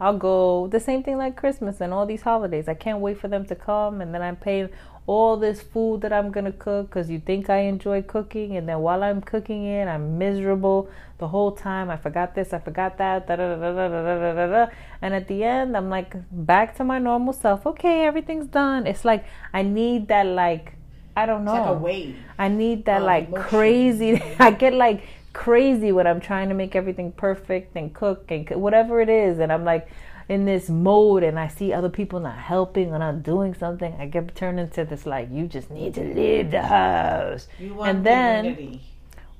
I'll 0.00 0.18
go 0.18 0.68
the 0.68 0.80
same 0.80 1.02
thing 1.02 1.16
like 1.16 1.36
Christmas 1.36 1.80
and 1.80 1.92
all 1.92 2.06
these 2.06 2.22
holidays. 2.22 2.68
I 2.68 2.74
can't 2.74 3.00
wait 3.00 3.18
for 3.18 3.28
them 3.28 3.46
to 3.46 3.54
come, 3.54 4.00
and 4.00 4.14
then 4.14 4.22
I'm 4.22 4.36
paying 4.36 4.68
all 5.06 5.36
this 5.36 5.62
food 5.62 6.00
that 6.00 6.12
I'm 6.12 6.32
gonna 6.32 6.52
cook 6.52 6.88
because 6.88 7.08
you 7.08 7.20
think 7.20 7.48
I 7.48 7.58
enjoy 7.58 8.02
cooking, 8.02 8.56
and 8.56 8.68
then 8.68 8.80
while 8.80 9.02
I'm 9.02 9.20
cooking 9.20 9.64
it, 9.64 9.86
I'm 9.86 10.18
miserable 10.18 10.90
the 11.18 11.28
whole 11.28 11.52
time. 11.52 11.90
I 11.90 11.96
forgot 11.96 12.34
this, 12.34 12.52
I 12.52 12.58
forgot 12.58 12.98
that, 12.98 13.26
da 13.26 13.36
da 13.36 13.54
da 13.54 13.72
da 13.72 13.88
da 13.88 14.32
da 14.34 14.46
da. 14.46 14.66
And 15.00 15.14
at 15.14 15.28
the 15.28 15.44
end, 15.44 15.76
I'm 15.76 15.88
like 15.88 16.14
back 16.30 16.76
to 16.76 16.84
my 16.84 16.98
normal 16.98 17.32
self. 17.32 17.66
Okay, 17.66 18.04
everything's 18.04 18.46
done. 18.46 18.86
It's 18.86 19.04
like 19.04 19.24
I 19.54 19.62
need 19.62 20.08
that 20.08 20.26
like 20.26 20.76
I 21.16 21.24
don't 21.24 21.44
know. 21.44 21.80
Like 21.82 22.14
I 22.38 22.48
need 22.48 22.84
that 22.84 23.00
um, 23.00 23.06
like 23.06 23.28
emotion. 23.28 23.48
crazy. 23.48 24.22
I 24.38 24.50
get 24.50 24.74
like 24.74 25.02
crazy 25.36 25.92
when 25.92 26.06
I'm 26.06 26.20
trying 26.20 26.48
to 26.48 26.54
make 26.54 26.74
everything 26.74 27.12
perfect 27.12 27.76
and 27.76 27.92
cook 27.92 28.30
and 28.30 28.46
co- 28.46 28.56
whatever 28.58 29.00
it 29.02 29.10
is, 29.10 29.38
and 29.38 29.52
I'm 29.52 29.64
like 29.64 29.86
in 30.28 30.46
this 30.46 30.68
mode, 30.70 31.22
and 31.22 31.38
I 31.38 31.48
see 31.48 31.72
other 31.72 31.90
people 31.90 32.18
not 32.20 32.38
helping 32.38 32.92
or 32.92 32.98
not 32.98 33.22
doing 33.22 33.52
something. 33.54 33.94
I 34.00 34.06
get 34.06 34.34
turned 34.34 34.58
into 34.58 34.84
this 34.84 35.04
like 35.04 35.28
you 35.30 35.46
just 35.46 35.70
need 35.70 35.94
to 35.94 36.00
leave 36.02 36.50
the 36.50 36.62
house. 36.62 37.48
You 37.60 37.74
want 37.74 37.90
And 37.90 38.06
then-. 38.06 38.80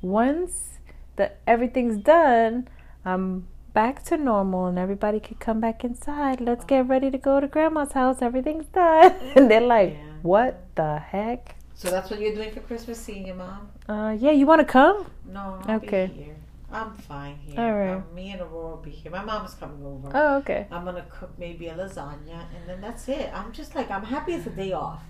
Once 0.02 0.78
that 1.16 1.38
everything's 1.46 1.96
done, 1.96 2.68
I'm 3.04 3.46
back 3.72 4.04
to 4.04 4.16
normal, 4.18 4.66
and 4.66 4.78
everybody 4.78 5.18
can 5.18 5.36
come 5.38 5.60
back 5.60 5.82
inside. 5.82 6.40
Let's 6.40 6.64
get 6.66 6.86
ready 6.86 7.10
to 7.10 7.18
go 7.18 7.40
to 7.40 7.48
grandma's 7.48 7.92
house. 7.92 8.20
Everything's 8.20 8.66
done, 8.66 9.12
and 9.34 9.50
they're 9.50 9.60
like, 9.76 9.94
Yeah. 9.94 10.12
"What 10.22 10.52
the 10.76 10.98
heck?" 10.98 11.55
So 11.78 11.90
that's 11.90 12.08
what 12.10 12.20
you're 12.20 12.34
doing 12.34 12.50
for 12.52 12.60
Christmas, 12.60 12.98
seeing 12.98 13.26
your 13.26 13.36
mom? 13.36 13.68
Uh, 13.86 14.16
yeah, 14.18 14.30
you 14.30 14.46
want 14.46 14.60
to 14.60 14.64
come? 14.64 15.10
No, 15.26 15.60
I'll 15.66 15.76
Okay. 15.76 16.06
be 16.06 16.12
here. 16.22 16.36
I'm 16.72 16.94
fine 16.94 17.36
here. 17.36 17.60
All 17.60 17.72
right. 17.74 17.92
Um, 17.96 18.14
me 18.14 18.30
and 18.30 18.40
Aurora 18.40 18.70
will 18.70 18.76
be 18.78 18.90
here. 18.90 19.12
My 19.12 19.22
mom 19.22 19.44
is 19.44 19.52
coming 19.52 19.84
over. 19.84 20.10
Oh, 20.14 20.36
okay. 20.38 20.66
I'm 20.70 20.86
gonna 20.86 21.04
cook 21.10 21.32
maybe 21.38 21.68
a 21.68 21.74
lasagna, 21.74 22.46
and 22.56 22.66
then 22.66 22.80
that's 22.80 23.08
it. 23.08 23.30
I'm 23.34 23.52
just 23.52 23.74
like 23.74 23.90
I'm 23.90 24.02
happy 24.04 24.32
it's 24.32 24.46
a 24.46 24.50
day 24.50 24.72
off. 24.72 25.02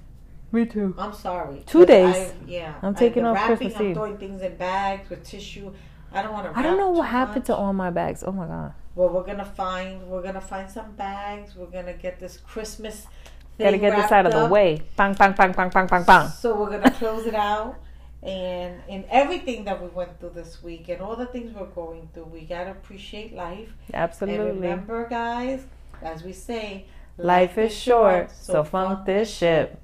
Me 0.50 0.66
too. 0.66 0.92
I'm 0.98 1.14
sorry. 1.14 1.62
Two 1.66 1.86
days. 1.86 2.14
I- 2.16 2.32
yeah. 2.46 2.74
I'm 2.82 2.94
taking 2.96 3.22
been 3.22 3.26
off 3.26 3.36
wrapping, 3.36 3.56
Christmas 3.58 3.76
I'm 3.80 3.86
Eve. 3.86 3.94
throwing 3.94 4.18
things 4.18 4.42
in 4.42 4.56
bags 4.56 5.08
with 5.08 5.22
tissue. 5.24 5.72
I 6.12 6.22
don't 6.22 6.32
want 6.32 6.52
to. 6.52 6.58
I 6.58 6.62
don't 6.62 6.78
know 6.78 6.90
what 6.90 7.08
happened 7.08 7.44
to 7.46 7.54
all 7.54 7.72
my 7.72 7.90
bags. 7.90 8.24
Oh 8.26 8.32
my 8.32 8.46
god. 8.46 8.72
Well, 8.96 9.08
we're 9.10 9.24
gonna 9.24 9.44
find. 9.44 10.02
We're 10.08 10.22
gonna 10.22 10.40
find 10.40 10.68
some 10.68 10.92
bags. 10.92 11.54
We're 11.54 11.66
gonna 11.66 11.94
get 11.94 12.18
this 12.18 12.38
Christmas. 12.38 13.06
Gotta 13.59 13.78
get 13.78 13.96
this 13.96 14.12
out 14.12 14.26
of 14.26 14.32
the 14.32 14.46
way. 14.46 14.82
Bang, 14.96 15.14
bang, 15.14 15.32
bang, 15.32 15.52
bang, 15.52 15.70
bang, 15.70 15.86
bang, 15.86 16.04
bang. 16.04 16.28
So 16.28 16.54
we're 16.54 16.70
gonna 16.70 16.90
close 16.90 17.26
it 17.26 17.34
out, 17.34 17.76
and 18.22 18.82
in 18.88 19.04
everything 19.11 19.64
that 19.64 19.82
we 19.82 19.88
went 19.88 20.20
through 20.20 20.32
this 20.34 20.62
week, 20.62 20.88
and 20.88 21.00
all 21.00 21.16
the 21.16 21.26
things 21.26 21.54
we're 21.54 21.66
going 21.66 22.09
through, 22.12 22.24
we 22.24 22.42
gotta 22.42 22.72
appreciate 22.72 23.34
life. 23.34 23.72
And 23.86 23.96
Absolutely. 23.96 24.46
remember, 24.46 25.09
guys, 25.09 25.64
as 26.02 26.22
we 26.22 26.32
say, 26.32 26.86
Life 27.18 27.57
is 27.57 27.74
short, 27.74 28.30
so 28.30 28.62
funk 28.62 29.07
this 29.07 29.34
ship. 29.34 29.80